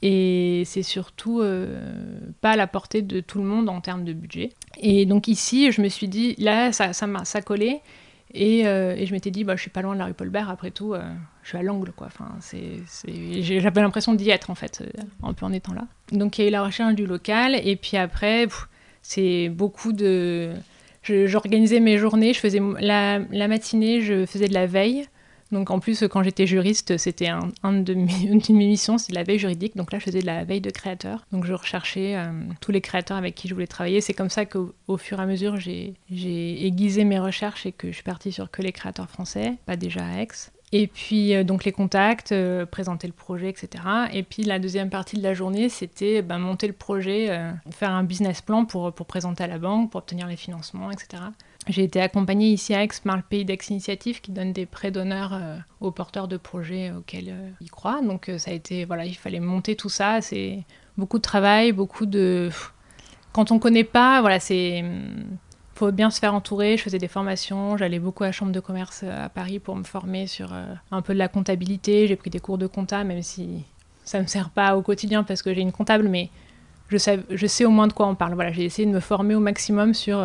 et 0.00 0.62
c'est 0.64 0.84
surtout 0.84 1.40
euh, 1.40 2.20
pas 2.40 2.52
à 2.52 2.56
la 2.56 2.68
portée 2.68 3.02
de 3.02 3.20
tout 3.20 3.38
le 3.38 3.44
monde 3.44 3.68
en 3.68 3.80
termes 3.80 4.04
de 4.04 4.12
budget. 4.12 4.50
Et 4.80 5.06
donc 5.06 5.26
ici, 5.26 5.72
je 5.72 5.82
me 5.82 5.88
suis 5.88 6.06
dit, 6.06 6.36
là, 6.38 6.72
ça, 6.72 6.92
ça, 6.92 7.08
ça 7.24 7.42
collait. 7.42 7.80
Et, 8.34 8.66
euh, 8.66 8.94
et 8.96 9.06
je 9.06 9.12
m'étais 9.12 9.30
dit, 9.30 9.44
bah, 9.44 9.56
je 9.56 9.62
suis 9.62 9.70
pas 9.70 9.82
loin 9.82 9.94
de 9.94 9.98
la 9.98 10.06
rue 10.06 10.14
Paul 10.14 10.28
Bert, 10.28 10.50
après 10.50 10.70
tout, 10.70 10.92
euh, 10.94 11.02
je 11.42 11.48
suis 11.48 11.58
à 11.58 11.62
l'angle, 11.62 11.92
quoi. 11.92 12.08
Enfin, 12.08 12.28
J'avais 13.40 13.80
l'impression 13.80 14.14
d'y 14.14 14.30
être, 14.30 14.50
en 14.50 14.54
fait, 14.54 14.82
euh, 14.82 15.02
un 15.22 15.32
peu 15.32 15.46
en 15.46 15.52
étant 15.52 15.72
là. 15.72 15.86
Donc 16.12 16.38
il 16.38 16.42
y 16.42 16.44
a 16.44 16.48
eu 16.48 16.52
la 16.52 16.62
recherche 16.62 16.94
du 16.94 17.06
local, 17.06 17.54
et 17.54 17.76
puis 17.76 17.96
après, 17.96 18.46
c'est 19.02 19.48
beaucoup 19.48 19.92
de... 19.92 20.52
J'organisais 21.02 21.80
mes 21.80 21.96
journées, 21.96 22.34
je 22.34 22.40
faisais 22.40 22.60
la 22.80 23.48
matinée, 23.48 24.02
je 24.02 24.26
faisais 24.26 24.48
de 24.48 24.52
la 24.52 24.66
veille. 24.66 25.06
Donc 25.50 25.70
en 25.70 25.78
plus, 25.80 26.04
quand 26.10 26.22
j'étais 26.22 26.46
juriste, 26.46 26.96
c'était 26.98 27.28
une 27.62 27.84
de 27.84 27.94
mes 27.94 28.66
missions, 28.66 28.98
c'est 28.98 29.12
de 29.12 29.16
la 29.16 29.22
veille 29.22 29.38
juridique. 29.38 29.76
Donc 29.76 29.92
là, 29.92 29.98
je 29.98 30.04
faisais 30.04 30.20
de 30.20 30.26
la 30.26 30.44
veille 30.44 30.60
de 30.60 30.70
créateurs. 30.70 31.24
Donc 31.32 31.44
je 31.44 31.52
recherchais 31.52 32.16
euh, 32.16 32.26
tous 32.60 32.72
les 32.72 32.80
créateurs 32.80 33.16
avec 33.16 33.34
qui 33.34 33.48
je 33.48 33.54
voulais 33.54 33.66
travailler. 33.66 34.00
C'est 34.00 34.14
comme 34.14 34.30
ça 34.30 34.44
qu'au 34.44 34.96
fur 34.98 35.18
et 35.18 35.22
à 35.22 35.26
mesure, 35.26 35.58
j'ai 35.58 35.94
aiguisé 36.10 37.04
mes 37.04 37.18
recherches 37.18 37.66
et 37.66 37.72
que 37.72 37.88
je 37.88 37.94
suis 37.94 38.02
partie 38.02 38.32
sur 38.32 38.50
que 38.50 38.62
les 38.62 38.72
créateurs 38.72 39.08
français, 39.08 39.54
pas 39.66 39.76
déjà 39.76 40.04
à 40.04 40.22
Aix. 40.22 40.28
Et 40.70 40.86
puis 40.86 41.34
euh, 41.34 41.44
donc 41.44 41.64
les 41.64 41.72
contacts, 41.72 42.32
euh, 42.32 42.66
présenter 42.66 43.06
le 43.06 43.14
projet, 43.14 43.48
etc. 43.48 43.82
Et 44.12 44.22
puis 44.22 44.42
la 44.42 44.58
deuxième 44.58 44.90
partie 44.90 45.16
de 45.16 45.22
la 45.22 45.32
journée, 45.32 45.70
c'était 45.70 46.20
ben, 46.20 46.38
monter 46.38 46.66
le 46.66 46.74
projet, 46.74 47.28
faire 47.70 47.90
un 47.90 48.04
business 48.04 48.42
plan 48.42 48.66
pour 48.66 48.92
présenter 48.92 49.44
à 49.44 49.46
la 49.46 49.58
banque, 49.58 49.90
pour 49.90 49.98
obtenir 50.00 50.26
les 50.26 50.36
financements, 50.36 50.90
etc. 50.90 51.22
J'ai 51.66 51.84
été 51.84 52.00
accompagnée 52.00 52.50
ici 52.50 52.74
à 52.74 52.82
Aix 52.82 52.88
par 53.04 53.16
le 53.16 53.22
pays 53.22 53.44
d'Aix 53.44 53.58
Initiative 53.68 54.20
qui 54.20 54.30
donne 54.30 54.52
des 54.52 54.64
prêts 54.64 54.90
d'honneur 54.90 55.32
euh, 55.34 55.58
aux 55.80 55.90
porteurs 55.90 56.28
de 56.28 56.36
projets 56.36 56.92
auxquels 56.92 57.28
euh, 57.28 57.50
ils 57.60 57.70
croient. 57.70 58.00
Donc 58.00 58.28
euh, 58.28 58.38
ça 58.38 58.52
a 58.52 58.54
été, 58.54 58.84
voilà, 58.84 59.04
il 59.04 59.16
fallait 59.16 59.40
monter 59.40 59.76
tout 59.76 59.90
ça. 59.90 60.20
C'est 60.22 60.64
beaucoup 60.96 61.18
de 61.18 61.22
travail, 61.22 61.72
beaucoup 61.72 62.06
de... 62.06 62.48
Quand 63.32 63.50
on 63.50 63.58
connaît 63.58 63.84
pas, 63.84 64.20
voilà, 64.20 64.40
c'est... 64.40 64.82
faut 65.74 65.92
bien 65.92 66.10
se 66.10 66.20
faire 66.20 66.32
entourer. 66.32 66.78
Je 66.78 66.82
faisais 66.84 66.98
des 66.98 67.08
formations, 67.08 67.76
j'allais 67.76 67.98
beaucoup 67.98 68.22
à 68.22 68.28
la 68.28 68.32
Chambre 68.32 68.52
de 68.52 68.60
commerce 68.60 69.02
à 69.02 69.28
Paris 69.28 69.58
pour 69.58 69.76
me 69.76 69.84
former 69.84 70.26
sur 70.26 70.52
un 70.90 71.02
peu 71.02 71.12
de 71.12 71.18
la 71.18 71.28
comptabilité. 71.28 72.06
J'ai 72.06 72.16
pris 72.16 72.30
des 72.30 72.40
cours 72.40 72.56
de 72.56 72.66
compta, 72.66 73.04
même 73.04 73.22
si 73.22 73.64
ça 74.04 74.18
ne 74.18 74.22
me 74.22 74.28
sert 74.28 74.48
pas 74.48 74.76
au 74.76 74.82
quotidien 74.82 75.22
parce 75.22 75.42
que 75.42 75.52
j'ai 75.52 75.60
une 75.60 75.72
comptable, 75.72 76.08
mais 76.08 76.30
je 76.88 76.96
sais, 76.96 77.20
je 77.30 77.46
sais 77.46 77.66
au 77.66 77.70
moins 77.70 77.88
de 77.88 77.92
quoi 77.92 78.06
on 78.06 78.14
parle. 78.14 78.32
Voilà, 78.32 78.52
j'ai 78.52 78.64
essayé 78.64 78.88
de 78.88 78.92
me 78.92 79.00
former 79.00 79.34
au 79.34 79.40
maximum 79.40 79.92
sur 79.92 80.18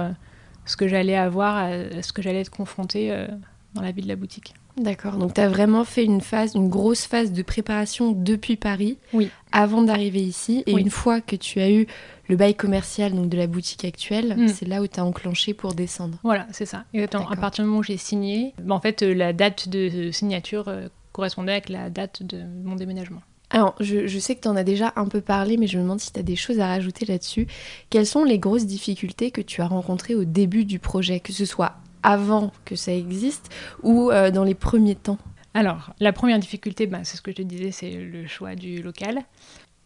ce 0.66 0.78
que 0.78 0.88
j'allais 0.88 1.16
avoir, 1.16 1.58
à 1.58 2.02
ce 2.02 2.14
que 2.14 2.22
j'allais 2.22 2.42
être 2.42 2.52
confrontée 2.52 3.12
euh, 3.12 3.28
dans 3.74 3.82
la 3.82 3.92
vie 3.92 4.02
de 4.02 4.08
la 4.08 4.16
boutique. 4.16 4.54
D'accord, 4.78 5.18
donc 5.18 5.36
tu 5.36 5.42
as 5.42 5.50
vraiment 5.50 5.84
fait 5.84 6.04
une 6.04 6.22
phase, 6.22 6.56
une 6.56 6.68
grosse 6.68 7.06
phase 7.06 7.32
de 7.32 7.44
préparation 7.44 8.12
depuis 8.12 8.56
Paris, 8.56 8.98
oui. 9.14 9.30
avant 9.52 9.84
d'arriver 9.84 10.22
ici. 10.22 10.64
Et 10.66 10.72
une 10.72 10.90
fois 10.90 11.22
que 11.22 11.36
tu 11.36 11.60
as 11.60 11.70
eu 11.70 11.86
le 12.28 12.36
bail 12.36 12.56
commercial 12.56 13.14
donc 13.14 13.30
de 13.30 13.38
la 13.38 13.46
boutique 13.46 13.86
actuelle, 13.86 14.36
mm. 14.36 14.48
c'est 14.48 14.66
là 14.68 14.82
où 14.82 14.88
tu 14.88 15.00
as 15.00 15.06
enclenché 15.06 15.54
pour 15.54 15.76
descendre. 15.76 16.18
Voilà, 16.24 16.48
c'est 16.52 16.66
ça. 16.66 16.86
À 16.96 17.36
partir 17.36 17.64
du 17.64 17.70
moment 17.70 17.82
où 17.82 17.84
j'ai 17.84 17.98
signé, 17.98 18.56
bah, 18.64 18.74
en 18.74 18.80
fait, 18.80 19.04
euh, 19.04 19.14
la 19.14 19.32
date 19.32 19.70
de 19.70 20.10
signature 20.10 20.68
euh, 20.68 20.88
correspondait 21.12 21.52
avec 21.52 21.70
la 21.70 21.92
date 21.92 22.24
de 22.24 22.42
mon 22.64 22.76
déménagement. 22.76 23.22
Alors, 23.54 23.76
je, 23.80 24.18
sais 24.18 24.36
que 24.36 24.42
tu 24.42 24.48
en 24.48 24.56
as 24.56 24.64
déjà 24.64 24.94
un 24.96 25.08
peu 25.08 25.22
parlé, 25.22 25.58
mais 25.58 25.68
je 25.68 25.78
me 25.78 25.84
demande 25.84 26.00
si 26.00 26.12
tu 26.12 26.20
as 26.20 26.24
des 26.24 26.36
choses 26.36 26.60
à 26.60 26.66
rajouter 26.66 27.06
là-dessus. 27.06 27.46
Quelles 27.92 28.08
sont 28.08 28.24
les 28.24 28.40
grosses 28.40 28.66
difficultés 28.66 29.30
que 29.30 29.42
tu 29.42 29.62
as 29.62 29.68
rencontrées 29.68 30.16
au 30.16 30.24
début 30.24 30.66
du 30.66 30.80
projet, 30.80 31.20
que 31.20 31.32
ce 31.32 31.46
soit 31.46 31.76
avant 32.02 32.52
que 32.66 32.76
ça 32.76 32.92
existe 32.92 33.54
ou 33.84 34.10
euh, 34.10 34.32
dans 34.32 34.44
les 34.44 34.56
premiers 34.56 34.96
temps? 34.96 35.20
Alors, 35.54 35.94
la 36.00 36.12
première 36.14 36.40
difficulté, 36.40 36.88
bah, 36.88 37.02
c'est 37.04 37.16
ce 37.16 37.22
que 37.22 37.30
je 37.30 37.36
te 37.36 37.42
disais, 37.44 37.70
c'est 37.70 37.92
le 37.92 38.26
choix 38.26 38.56
du 38.56 38.82
local. 38.82 39.22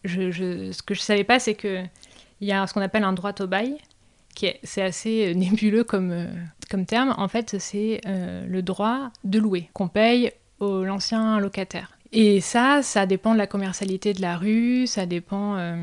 Ce 0.06 0.16
que 0.82 0.94
je 0.94 1.02
ne 1.02 1.04
savais 1.04 1.26
pas, 1.26 1.40
c'est 1.40 1.56
qu'il 1.56 1.90
y 2.40 2.54
a 2.54 2.66
ce 2.68 2.74
qu'on 2.74 2.80
appelle 2.80 3.04
un 3.04 3.12
droit 3.12 3.34
au 3.42 3.48
bail, 3.48 3.76
qui 4.34 4.50
c'est 4.64 4.82
assez 4.82 5.28
euh, 5.28 5.34
nébuleux 5.36 5.84
comme, 5.84 6.12
euh, 6.12 6.28
comme 6.72 6.86
terme. 6.86 7.14
En 7.18 7.28
fait, 7.28 7.58
c'est 7.60 8.00
le 8.06 8.62
droit 8.62 9.10
de 9.26 9.40
louer, 9.40 9.70
qu'on 9.74 9.90
paye 9.90 10.32
l'ancien 10.62 11.42
locataire. 11.42 11.97
Et 12.12 12.40
ça, 12.40 12.82
ça 12.84 13.06
dépend 13.06 13.34
de 13.34 13.38
la 13.38 13.48
commercialité 13.48 14.14
de 14.14 14.22
la 14.22 14.38
rue, 14.38 14.88
ça 14.88 15.06
dépend 15.06 15.58
euh, 15.58 15.76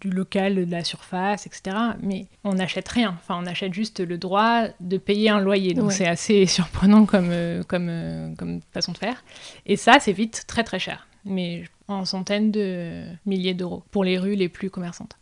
du 0.00 0.10
local, 0.10 0.66
de 0.66 0.70
la 0.70 0.84
surface, 0.84 1.46
etc. 1.46 1.76
Mais 2.02 2.26
on 2.44 2.54
n'achète 2.54 2.88
rien. 2.88 3.16
Enfin, 3.20 3.40
on 3.42 3.46
achète 3.46 3.74
juste 3.74 4.00
le 4.00 4.16
droit 4.18 4.64
de 4.80 4.96
payer 4.96 5.30
un 5.30 5.40
loyer. 5.40 5.74
Donc 5.74 5.92
c'est 5.92 6.06
assez 6.06 6.46
surprenant 6.46 7.04
comme, 7.04 7.30
euh, 7.30 7.62
comme, 7.64 7.88
euh, 7.88 8.34
comme 8.36 8.60
façon 8.72 8.92
de 8.92 8.98
faire. 8.98 9.24
Et 9.66 9.76
ça, 9.76 9.98
c'est 10.00 10.12
vite 10.12 10.44
très 10.46 10.62
très 10.62 10.78
cher. 10.78 11.08
Mais 11.24 11.64
en 11.88 12.04
centaines 12.04 12.52
de 12.52 13.04
milliers 13.26 13.54
d'euros 13.54 13.82
pour 13.90 14.04
les 14.04 14.18
rues 14.18 14.36
les 14.36 14.48
plus 14.48 14.70
commerçantes. 14.70 15.16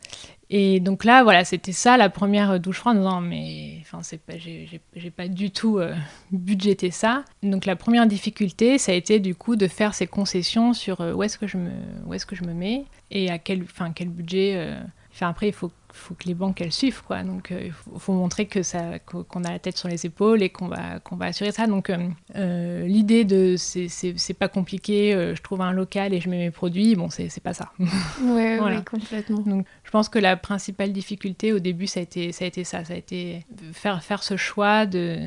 Et 0.56 0.78
donc 0.78 1.02
là, 1.02 1.25
voilà, 1.25 1.44
c'était 1.44 1.73
ça 1.73 1.96
la 1.96 2.08
première 2.08 2.61
douche 2.61 2.78
froide. 2.78 2.99
Non, 2.99 3.20
mais 3.20 3.78
enfin, 3.80 4.04
c'est 4.04 4.20
pas, 4.20 4.34
j'ai 4.38 5.11
pas 5.11 5.26
du 5.26 5.50
tout 5.50 5.78
euh, 5.78 5.96
budgété 6.30 6.92
ça. 6.92 7.25
Donc 7.42 7.66
la 7.66 7.75
première 7.75 8.06
difficulté, 8.06 8.78
ça 8.78 8.92
a 8.92 8.94
été 8.94 9.18
du 9.18 9.34
coup 9.34 9.56
de 9.56 9.66
faire 9.66 9.94
ces 9.94 10.06
concessions 10.06 10.73
sur 10.73 11.00
euh, 11.00 11.12
où 11.12 11.25
est-ce 11.25 11.38
que 11.38 11.49
je 11.49 11.56
me, 11.56 11.70
où 12.06 12.14
est-ce 12.14 12.25
que 12.25 12.37
je 12.37 12.44
me 12.44 12.54
mets 12.54 12.84
et 13.11 13.32
à 13.32 13.38
quel, 13.40 13.64
enfin, 13.64 13.90
quel 13.92 14.11
budget. 14.11 14.52
Euh, 14.54 14.80
enfin, 15.12 15.28
après, 15.28 15.49
il 15.49 15.52
faut 15.52 15.73
faut 15.94 16.14
que 16.14 16.24
les 16.24 16.34
banques 16.34 16.60
elles 16.60 16.72
suivent 16.72 17.02
quoi. 17.02 17.22
Donc 17.22 17.52
euh, 17.52 17.60
il 17.66 17.72
faut, 17.72 18.12
montrer 18.12 18.46
que 18.46 18.62
ça 18.62 18.98
qu'on 18.98 19.44
a 19.44 19.50
la 19.50 19.58
tête 19.58 19.78
sur 19.78 19.88
les 19.88 20.04
épaules 20.04 20.42
et 20.42 20.50
qu'on 20.50 20.68
va 20.68 20.98
qu'on 21.00 21.16
va 21.16 21.26
assurer 21.26 21.52
ça. 21.52 21.66
Donc 21.66 21.88
euh, 21.88 21.96
euh, 22.36 22.86
l'idée 22.86 23.24
de 23.24 23.56
c'est 23.56 24.36
pas 24.38 24.48
compliqué, 24.48 25.12
je 25.34 25.40
trouve 25.42 25.60
un 25.62 25.72
local 25.72 26.12
et 26.12 26.20
je 26.20 26.28
mets 26.28 26.38
mes 26.38 26.50
produits, 26.50 26.94
bon 26.96 27.09
c'est 27.11 27.42
pas 27.42 27.54
ça. 27.54 27.72
Ouais, 28.24 28.59
complètement. 28.88 29.40
Donc 29.40 29.66
je 29.85 29.90
pense 29.90 30.09
que 30.09 30.18
la 30.18 30.37
principale 30.37 30.92
difficulté 30.92 31.52
au 31.52 31.59
début 31.59 31.87
ça 31.87 32.00
a 32.00 32.02
été 32.02 32.33
ça 32.33 32.44
a 32.44 32.48
été 32.48 32.64
ça, 32.64 32.85
ça 32.85 32.94
a 32.94 32.96
été 32.96 33.44
faire 33.72 34.02
faire 34.02 34.22
ce 34.22 34.37
choix 34.37 34.87
de 34.87 35.18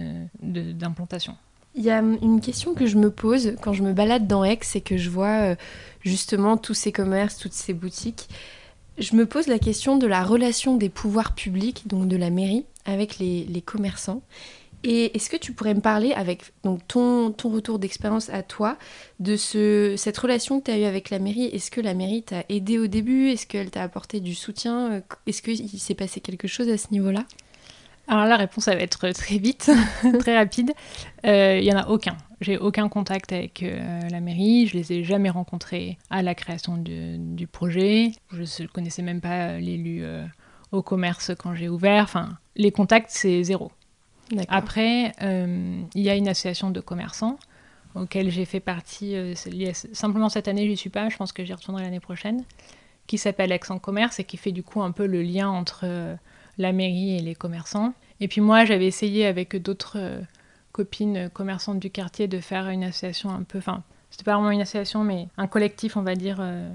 d'implantation. 0.42 1.36
Il 1.76 1.84
y 1.84 1.92
a 1.92 2.00
une 2.00 2.42
question 2.42 2.74
que 2.74 2.88
je 2.88 2.98
me 2.98 3.12
pose 3.12 3.56
quand 3.62 3.72
je 3.72 3.84
me 3.84 3.94
balade 3.94 4.26
dans 4.28 4.44
Aix 4.44 4.60
et 4.74 4.82
que 4.82 4.98
je 4.98 5.10
vois 5.10 5.56
justement 6.02 6.58
tous 6.58 6.74
ces 6.74 6.92
commerces, 6.92 7.38
toutes 7.38 7.54
ces 7.54 7.74
boutiques 7.74 8.28
je 8.98 9.16
me 9.16 9.26
pose 9.26 9.48
la 9.48 9.60
question 9.60 9.98
de 9.98 10.08
la 10.08 10.24
relation 10.24 10.76
des 10.76 10.90
pouvoirs 10.90 11.34
publics, 11.34 11.88
donc 11.88 12.08
de 12.08 12.18
la 12.18 12.30
mairie, 12.30 12.66
avec 12.86 13.20
les, 13.20 13.64
commerçants. 13.66 14.22
Et 14.84 15.16
est-ce 15.16 15.30
que 15.30 15.38
tu 15.38 15.54
pourrais 15.54 15.74
me 15.74 15.82
parler, 15.82 16.14
avec 16.14 16.54
donc, 16.64 16.88
ton, 16.88 17.32
ton 17.32 17.50
retour 17.50 17.80
d'expérience 17.80 18.30
à 18.30 18.44
toi, 18.44 18.78
de 19.20 19.36
ce, 19.36 19.96
cette 19.98 20.18
relation 20.18 20.60
que 20.60 20.66
tu 20.66 20.72
as 20.72 20.78
eue 20.78 20.86
avec 20.86 21.10
la 21.10 21.20
mairie? 21.20 21.46
Est-ce 21.46 21.72
que 21.72 21.82
la 21.82 21.94
mairie 21.94 22.24
t'a 22.24 22.44
aidé 22.50 22.78
au 22.78 22.88
début? 22.88 23.30
Est-ce 23.30 23.48
qu'elle 23.48 23.70
t'a 23.70 23.84
apporté 23.84 24.20
du 24.20 24.36
soutien? 24.36 25.02
Est-ce 25.26 25.42
qu'il 25.42 25.80
s'est 25.80 25.96
passé 25.96 26.22
quelque 26.22 26.48
chose 26.48 26.70
à 26.70 26.78
ce 26.78 26.88
niveau-là? 26.92 27.26
Alors 28.08 28.26
la 28.26 28.38
réponse, 28.38 28.66
ça 28.66 28.76
va 28.76 28.82
être 28.82 29.10
très 29.12 29.38
vite, 29.38 29.70
très 30.20 30.38
rapide. 30.38 30.72
Euh, 31.26 31.58
il 31.60 31.64
n'y 31.64 31.74
en 31.74 31.80
a 31.80 31.88
aucun. 31.90 32.16
J'ai 32.40 32.58
aucun 32.58 32.88
contact 32.88 33.32
avec 33.34 33.64
euh, 33.64 34.00
la 34.10 34.20
mairie. 34.20 34.68
Je 34.68 34.78
les 34.78 34.94
ai 34.94 35.04
jamais 35.04 35.30
rencontrés 35.30 35.98
à 36.10 36.22
la 36.22 36.36
création 36.36 36.78
du 36.78 37.48
projet. 37.48 38.12
Je 38.32 38.42
ne 38.64 38.68
connaissais 38.68 39.02
même 39.02 39.22
pas 39.22 39.58
l'élu 39.58 40.04
euh, 40.04 40.26
au 40.72 40.82
commerce 40.82 41.32
quand 41.38 41.56
j'ai 41.56 41.70
ouvert. 41.70 42.04
Enfin, 42.04 42.38
les 42.56 42.72
contacts, 42.72 43.10
c'est 43.10 43.44
zéro. 43.44 43.72
Après, 44.50 45.14
il 45.22 46.02
y 46.02 46.10
a 46.10 46.16
une 46.16 46.28
association 46.28 46.70
de 46.70 46.82
commerçants 46.82 47.38
auquel 47.96 48.30
j'ai 48.30 48.46
fait 48.46 48.60
partie. 48.60 49.16
simplement 49.94 50.30
cette 50.30 50.50
année, 50.50 50.66
je 50.66 50.70
n'y 50.72 50.78
suis 50.78 50.90
pas. 50.90 51.10
Je 51.10 51.18
pense 51.18 51.32
que 51.32 51.46
j'y 51.46 51.54
retournerai 51.54 51.84
l'année 51.84 52.02
prochaine. 52.02 52.44
Qui 53.08 53.18
s'appelle 53.18 53.54
Aix 53.54 53.62
en 53.70 53.80
commerce 53.80 54.20
et 54.20 54.26
qui 54.26 54.36
fait 54.36 54.52
du 54.52 54.64
coup 54.64 54.82
un 54.82 54.92
peu 54.92 55.08
le 55.08 55.22
lien 55.24 55.50
entre 55.50 56.18
la 56.58 56.72
mairie 56.72 57.16
et 57.16 57.22
les 57.22 57.36
commerçants. 57.36 57.94
Et 58.20 58.28
puis 58.28 58.42
moi, 58.42 58.66
j'avais 58.66 58.86
essayé 58.88 59.26
avec 59.26 59.56
d'autres 59.56 59.98
euh, 59.98 60.22
copines 60.78 61.30
commerçantes 61.34 61.80
du 61.80 61.90
quartier 61.90 62.28
de 62.28 62.40
faire 62.40 62.70
une 62.70 62.84
association 62.84 63.32
un 63.32 63.42
peu, 63.42 63.58
enfin, 63.58 63.82
c'était 64.12 64.24
pas 64.24 64.36
vraiment 64.36 64.52
une 64.52 64.62
association, 64.62 65.04
mais 65.04 65.28
un 65.38 65.48
collectif, 65.48 65.98
on 65.98 66.04
va 66.04 66.14
dire, 66.14 66.38
euh, 66.40 66.70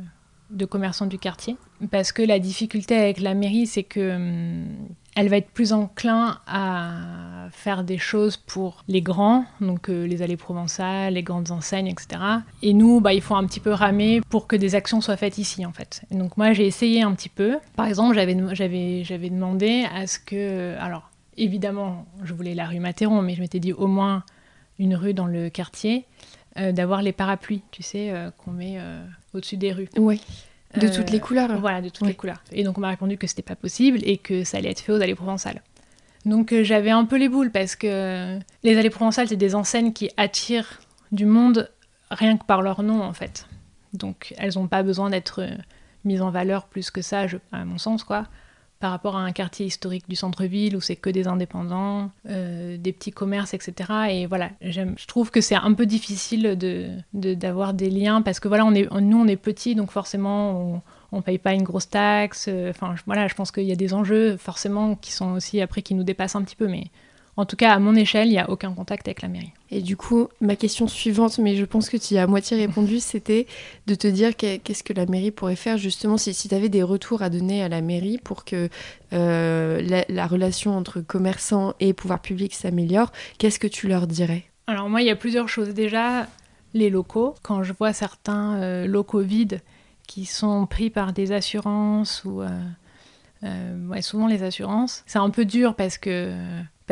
de 0.50 0.64
commerçants 0.64 1.06
du 1.06 1.18
quartier. 1.18 1.56
Parce 1.92 2.10
que 2.10 2.22
la 2.22 2.40
difficulté 2.40 2.96
avec 2.96 3.20
la 3.20 3.34
mairie, 3.34 3.68
c'est 3.68 3.84
que 3.84 4.16
hum, 4.16 4.66
elle 5.14 5.28
va 5.28 5.36
être 5.36 5.50
plus 5.50 5.72
enclin 5.72 6.40
à 6.48 7.48
faire 7.52 7.84
des 7.84 7.98
choses 7.98 8.36
pour 8.36 8.82
les 8.88 9.02
grands, 9.02 9.44
donc 9.60 9.88
euh, 9.88 10.06
les 10.06 10.22
allées 10.22 10.36
provençales, 10.36 11.14
les 11.14 11.22
grandes 11.22 11.52
enseignes, 11.52 11.86
etc. 11.86 12.20
Et 12.62 12.72
nous, 12.72 13.00
bah, 13.00 13.12
il 13.12 13.20
faut 13.20 13.36
un 13.36 13.46
petit 13.46 13.60
peu 13.60 13.72
ramer 13.72 14.20
pour 14.30 14.48
que 14.48 14.56
des 14.56 14.74
actions 14.74 15.00
soient 15.00 15.16
faites 15.16 15.38
ici, 15.38 15.64
en 15.64 15.72
fait. 15.72 16.02
Et 16.10 16.16
donc 16.16 16.36
moi, 16.36 16.52
j'ai 16.54 16.66
essayé 16.66 17.02
un 17.02 17.12
petit 17.12 17.28
peu. 17.28 17.58
Par 17.76 17.86
exemple, 17.86 18.14
j'avais, 18.14 18.34
demandé 18.34 19.86
à 19.94 20.08
ce 20.08 20.18
que... 20.18 20.76
Alors, 20.78 21.11
évidemment, 21.36 22.06
je 22.22 22.34
voulais 22.34 22.54
la 22.54 22.66
rue 22.66 22.80
Matéron, 22.80 23.22
mais 23.22 23.34
je 23.34 23.40
m'étais 23.40 23.60
dit 23.60 23.72
au 23.72 23.86
moins 23.86 24.24
une 24.78 24.94
rue 24.94 25.14
dans 25.14 25.26
le 25.26 25.50
quartier, 25.50 26.06
euh, 26.58 26.72
d'avoir 26.72 27.02
les 27.02 27.12
parapluies, 27.12 27.62
tu 27.70 27.82
sais, 27.82 28.10
euh, 28.10 28.30
qu'on 28.30 28.52
met 28.52 28.78
au-dessus 29.34 29.56
des 29.56 29.72
rues. 29.72 29.88
Oui. 29.96 30.20
De 30.80 30.88
toutes 30.88 31.10
les 31.10 31.20
couleurs. 31.20 31.58
Voilà, 31.60 31.82
de 31.82 31.90
toutes 31.90 32.06
les 32.06 32.14
couleurs. 32.14 32.42
Et 32.50 32.64
donc 32.64 32.78
on 32.78 32.80
m'a 32.80 32.88
répondu 32.88 33.18
que 33.18 33.26
c'était 33.26 33.42
pas 33.42 33.56
possible 33.56 33.98
et 34.02 34.16
que 34.16 34.42
ça 34.44 34.58
allait 34.58 34.70
être 34.70 34.80
fait 34.80 34.92
aux 34.92 35.02
allées 35.02 35.14
provençales. 35.14 35.62
Donc 36.24 36.52
euh, 36.52 36.62
j'avais 36.62 36.90
un 36.90 37.04
peu 37.04 37.16
les 37.16 37.28
boules 37.28 37.50
parce 37.50 37.76
que 37.76 38.38
les 38.62 38.78
allées 38.78 38.90
provençales, 38.90 39.28
c'est 39.28 39.36
des 39.36 39.54
enseignes 39.54 39.92
qui 39.92 40.10
attirent 40.16 40.80
du 41.10 41.26
monde 41.26 41.70
rien 42.10 42.36
que 42.36 42.44
par 42.44 42.62
leur 42.62 42.82
nom 42.82 43.02
en 43.02 43.12
fait. 43.12 43.46
Donc 43.92 44.34
elles 44.38 44.52
n'ont 44.54 44.68
pas 44.68 44.82
besoin 44.82 45.10
d'être 45.10 45.42
euh, 45.42 45.56
mises 46.04 46.22
en 46.22 46.30
valeur 46.30 46.66
plus 46.66 46.90
que 46.90 47.02
ça, 47.02 47.26
à 47.50 47.64
mon 47.64 47.78
sens 47.78 48.04
quoi 48.04 48.26
par 48.82 48.90
rapport 48.90 49.16
à 49.16 49.20
un 49.20 49.30
quartier 49.30 49.64
historique 49.64 50.08
du 50.08 50.16
centre-ville 50.16 50.76
où 50.76 50.80
c'est 50.80 50.96
que 50.96 51.08
des 51.08 51.28
indépendants, 51.28 52.10
euh, 52.28 52.76
des 52.76 52.92
petits 52.92 53.12
commerces, 53.12 53.54
etc. 53.54 53.92
Et 54.10 54.26
voilà, 54.26 54.50
je 54.60 55.06
trouve 55.06 55.30
que 55.30 55.40
c'est 55.40 55.54
un 55.54 55.72
peu 55.72 55.86
difficile 55.86 56.58
d'avoir 57.12 57.74
de, 57.74 57.78
des 57.78 57.90
liens 57.90 58.22
parce 58.22 58.40
que 58.40 58.48
voilà, 58.48 58.66
on 58.66 58.74
est, 58.74 58.92
nous 59.00 59.20
on 59.20 59.28
est 59.28 59.36
petits, 59.36 59.76
donc 59.76 59.92
forcément 59.92 60.82
on, 61.12 61.16
ne 61.16 61.22
paye 61.22 61.38
pas 61.38 61.52
une 61.52 61.62
grosse 61.62 61.90
taxe. 61.90 62.50
Enfin 62.70 62.96
voilà, 63.06 63.28
je 63.28 63.34
pense 63.34 63.52
qu'il 63.52 63.62
y 63.62 63.72
a 63.72 63.76
des 63.76 63.94
enjeux 63.94 64.36
forcément 64.36 64.96
qui 64.96 65.12
sont 65.12 65.30
aussi 65.34 65.60
après 65.60 65.82
qui 65.82 65.94
nous 65.94 66.02
dépassent 66.02 66.34
un 66.34 66.42
petit 66.42 66.56
peu, 66.56 66.66
mais 66.66 66.90
en 67.38 67.46
tout 67.46 67.56
cas, 67.56 67.72
à 67.72 67.78
mon 67.78 67.94
échelle, 67.94 68.28
il 68.28 68.32
n'y 68.32 68.38
a 68.38 68.50
aucun 68.50 68.74
contact 68.74 69.08
avec 69.08 69.22
la 69.22 69.28
mairie. 69.28 69.52
Et 69.70 69.80
du 69.80 69.96
coup, 69.96 70.28
ma 70.42 70.54
question 70.54 70.86
suivante, 70.86 71.38
mais 71.38 71.56
je 71.56 71.64
pense 71.64 71.88
que 71.88 71.96
tu 71.96 72.14
y 72.14 72.18
as 72.18 72.24
à 72.24 72.26
moitié 72.26 72.58
répondu, 72.58 73.00
c'était 73.00 73.46
de 73.86 73.94
te 73.94 74.06
dire 74.06 74.36
qu'est-ce 74.36 74.82
que 74.82 74.92
la 74.92 75.06
mairie 75.06 75.30
pourrait 75.30 75.56
faire 75.56 75.78
justement 75.78 76.18
si, 76.18 76.34
si 76.34 76.48
tu 76.48 76.54
avais 76.54 76.68
des 76.68 76.82
retours 76.82 77.22
à 77.22 77.30
donner 77.30 77.62
à 77.62 77.70
la 77.70 77.80
mairie 77.80 78.18
pour 78.22 78.44
que 78.44 78.68
euh, 79.14 80.02
la, 80.08 80.26
relation 80.26 80.76
entre 80.76 81.00
commerçants 81.00 81.74
et 81.80 81.94
pouvoir 81.94 82.20
public 82.20 82.54
s'améliore, 82.54 83.12
qu'est-ce 83.38 83.58
que 83.58 83.66
tu 83.66 83.88
leur 83.88 84.06
dirais? 84.06 84.44
Alors 84.66 84.90
moi, 84.90 85.00
il 85.00 85.06
y 85.06 85.10
a 85.10 85.16
plusieurs 85.16 85.48
choses. 85.48 85.70
Déjà, 85.70 86.26
les 86.74 86.90
locaux. 86.90 87.34
Quand 87.42 87.62
je 87.62 87.72
vois 87.72 87.94
certains 87.94 88.60
euh, 88.60 88.86
locaux 88.86 89.20
vides 89.20 89.62
qui 90.06 90.26
sont 90.26 90.66
pris 90.66 90.90
par 90.90 91.14
des 91.14 91.32
assurances 91.32 92.24
ou... 92.24 92.42
Euh, 92.42 92.48
souvent 94.02 94.28
les 94.28 94.44
assurances. 94.44 95.02
C'est 95.06 95.18
un 95.18 95.30
peu 95.30 95.44
dur 95.44 95.74
parce 95.74 95.98
que 95.98 96.32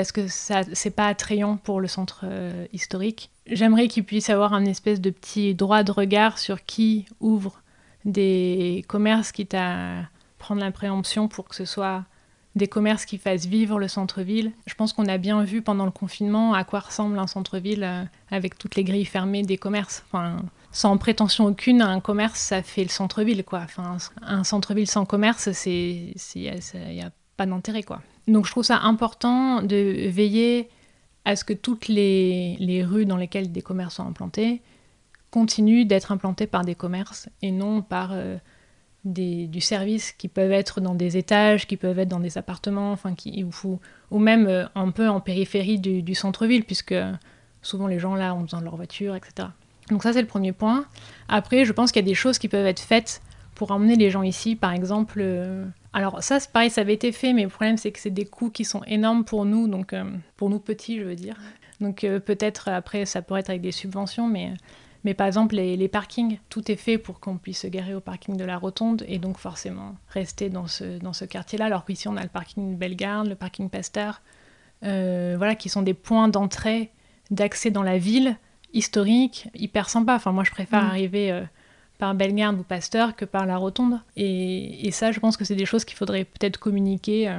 parce 0.00 0.12
que 0.12 0.28
ça 0.28 0.62
c'est 0.72 0.96
pas 0.96 1.08
attrayant 1.08 1.58
pour 1.58 1.78
le 1.78 1.86
centre 1.86 2.22
euh, 2.24 2.64
historique. 2.72 3.28
J'aimerais 3.46 3.86
qu'il 3.86 4.04
puisse 4.04 4.30
avoir 4.30 4.54
un 4.54 4.64
espèce 4.64 4.98
de 4.98 5.10
petit 5.10 5.54
droit 5.54 5.82
de 5.82 5.92
regard 5.92 6.38
sur 6.38 6.64
qui 6.64 7.04
ouvre 7.20 7.60
des 8.06 8.82
commerces, 8.88 9.30
quitte 9.30 9.52
à 9.52 10.04
prendre 10.38 10.62
la 10.62 10.70
préemption 10.70 11.28
pour 11.28 11.48
que 11.48 11.54
ce 11.54 11.66
soit 11.66 12.04
des 12.54 12.66
commerces 12.66 13.04
qui 13.04 13.18
fassent 13.18 13.44
vivre 13.44 13.78
le 13.78 13.88
centre-ville. 13.88 14.52
Je 14.66 14.72
pense 14.72 14.94
qu'on 14.94 15.04
a 15.04 15.18
bien 15.18 15.44
vu 15.44 15.60
pendant 15.60 15.84
le 15.84 15.90
confinement 15.90 16.54
à 16.54 16.64
quoi 16.64 16.80
ressemble 16.80 17.18
un 17.18 17.26
centre-ville 17.26 17.84
euh, 17.84 18.02
avec 18.30 18.56
toutes 18.56 18.76
les 18.76 18.84
grilles 18.84 19.04
fermées 19.04 19.42
des 19.42 19.58
commerces. 19.58 20.02
Enfin, 20.06 20.40
sans 20.72 20.96
prétention 20.96 21.44
aucune, 21.44 21.82
un 21.82 22.00
commerce, 22.00 22.40
ça 22.40 22.62
fait 22.62 22.84
le 22.84 22.88
centre-ville, 22.88 23.44
quoi. 23.44 23.60
Enfin, 23.64 23.98
un 24.22 24.44
centre-ville 24.44 24.88
sans 24.88 25.04
commerce, 25.04 25.52
c'est, 25.52 26.14
il 26.36 26.40
n'y 26.40 27.02
a, 27.02 27.10
pas 27.36 27.44
d'intérêt, 27.44 27.82
quoi. 27.82 28.00
Donc 28.28 28.46
je 28.46 28.50
trouve 28.50 28.64
ça 28.64 28.78
important 28.80 29.62
de 29.62 30.08
veiller 30.08 30.68
à 31.24 31.36
ce 31.36 31.44
que 31.44 31.52
toutes 31.52 31.88
les, 31.88 32.84
rues 32.88 33.06
dans 33.06 33.16
lesquelles 33.16 33.52
des 33.52 33.62
commerces 33.62 33.96
sont 33.96 34.06
implantés 34.06 34.62
continuent 35.30 35.86
d'être 35.86 36.10
implantées 36.10 36.46
par 36.46 36.64
des 36.64 36.74
commerces 36.74 37.28
et 37.40 37.52
non 37.52 37.82
par 37.82 38.10
euh, 38.12 38.36
du 39.04 39.60
service 39.60 40.12
qui 40.12 40.28
peuvent 40.28 40.50
être 40.50 40.80
dans 40.80 40.94
des 40.94 41.16
étages, 41.16 41.66
qui 41.66 41.76
peuvent 41.76 41.98
être 41.98 42.08
dans 42.08 42.20
des 42.20 42.36
appartements, 42.36 42.90
enfin, 42.90 43.14
qui, 43.14 43.44
ou, 44.10 44.18
même 44.18 44.46
euh, 44.48 44.66
un 44.74 44.90
peu 44.90 45.08
en 45.08 45.20
périphérie 45.20 45.78
du, 45.78 46.02
du 46.02 46.14
centre-ville, 46.14 46.64
puisque 46.64 46.96
souvent 47.62 47.86
les 47.86 47.98
gens 47.98 48.14
là 48.14 48.34
ont 48.34 48.40
besoin 48.40 48.60
de 48.60 48.64
leur 48.64 48.76
voiture, 48.76 49.14
etc. 49.14 49.48
Donc 49.88 50.02
ça 50.02 50.12
c'est 50.12 50.20
le 50.20 50.26
premier 50.26 50.52
point. 50.52 50.84
Après, 51.28 51.64
je 51.64 51.72
pense 51.72 51.92
qu'il 51.92 52.02
y 52.02 52.04
a 52.04 52.08
des 52.08 52.14
choses 52.14 52.38
qui 52.38 52.48
peuvent 52.48 52.66
être 52.66 52.80
faites 52.80 53.22
pour 53.54 53.70
emmener 53.72 53.96
les 53.96 54.10
gens 54.10 54.22
ici, 54.22 54.56
par 54.56 54.72
exemple. 54.72 55.18
Euh, 55.20 55.64
alors 55.92 56.22
ça, 56.22 56.38
c'est 56.38 56.50
pareil, 56.52 56.70
ça 56.70 56.82
avait 56.82 56.94
été 56.94 57.12
fait, 57.12 57.32
mais 57.32 57.42
le 57.42 57.48
problème 57.48 57.76
c'est 57.76 57.90
que 57.90 57.98
c'est 57.98 58.10
des 58.10 58.24
coûts 58.24 58.50
qui 58.50 58.64
sont 58.64 58.82
énormes 58.84 59.24
pour 59.24 59.44
nous, 59.44 59.68
donc 59.68 59.92
euh, 59.92 60.04
pour 60.36 60.50
nous 60.50 60.60
petits, 60.60 60.98
je 60.98 61.04
veux 61.04 61.16
dire. 61.16 61.36
Donc 61.80 62.04
euh, 62.04 62.20
peut-être 62.20 62.68
après, 62.68 63.06
ça 63.06 63.22
pourrait 63.22 63.40
être 63.40 63.50
avec 63.50 63.62
des 63.62 63.72
subventions, 63.72 64.28
mais, 64.28 64.54
mais 65.04 65.14
par 65.14 65.26
exemple 65.26 65.56
les, 65.56 65.88
parkings, 65.88 66.38
tout 66.48 66.70
est 66.70 66.76
fait 66.76 66.98
pour 66.98 67.20
qu'on 67.20 67.38
puisse 67.38 67.60
se 67.60 67.66
garer 67.66 67.94
au 67.94 68.00
parking 68.00 68.36
de 68.36 68.44
la 68.44 68.56
Rotonde 68.56 69.04
et 69.08 69.18
donc 69.18 69.38
forcément 69.38 69.96
rester 70.10 70.48
dans 70.48 70.66
ce, 70.66 70.98
dans 70.98 71.12
ce 71.12 71.24
quartier-là. 71.24 71.64
Alors 71.64 71.84
qu'ici 71.84 72.06
on 72.08 72.16
a 72.16 72.22
le 72.22 72.28
parking 72.28 72.76
Bellegarde, 72.76 73.28
le 73.28 73.34
parking 73.34 73.68
Pasteur, 73.68 74.22
voilà, 74.82 75.54
qui 75.54 75.68
sont 75.68 75.82
des 75.82 75.94
points 75.94 76.28
d'entrée, 76.28 76.92
d'accès 77.30 77.70
dans 77.70 77.82
la 77.82 77.98
ville 77.98 78.36
historique, 78.72 79.48
hyper 79.54 79.88
sympa. 79.88 80.14
Enfin, 80.14 80.32
moi, 80.32 80.44
je 80.44 80.50
préfère 80.50 80.82
mm. 80.82 80.86
arriver 80.86 81.32
euh, 81.32 81.42
par 82.00 82.14
Bellegarde 82.14 82.58
ou 82.58 82.62
Pasteur 82.64 83.14
que 83.14 83.24
par 83.24 83.46
la 83.46 83.56
Rotonde. 83.56 84.00
Et, 84.16 84.90
ça, 84.90 85.12
je 85.12 85.20
pense 85.20 85.36
que 85.36 85.44
c'est 85.44 85.54
des 85.54 85.66
choses 85.66 85.84
qu'il 85.84 85.96
faudrait 85.96 86.24
peut-être 86.24 86.58
communiquer, 86.58 87.28
euh, 87.28 87.38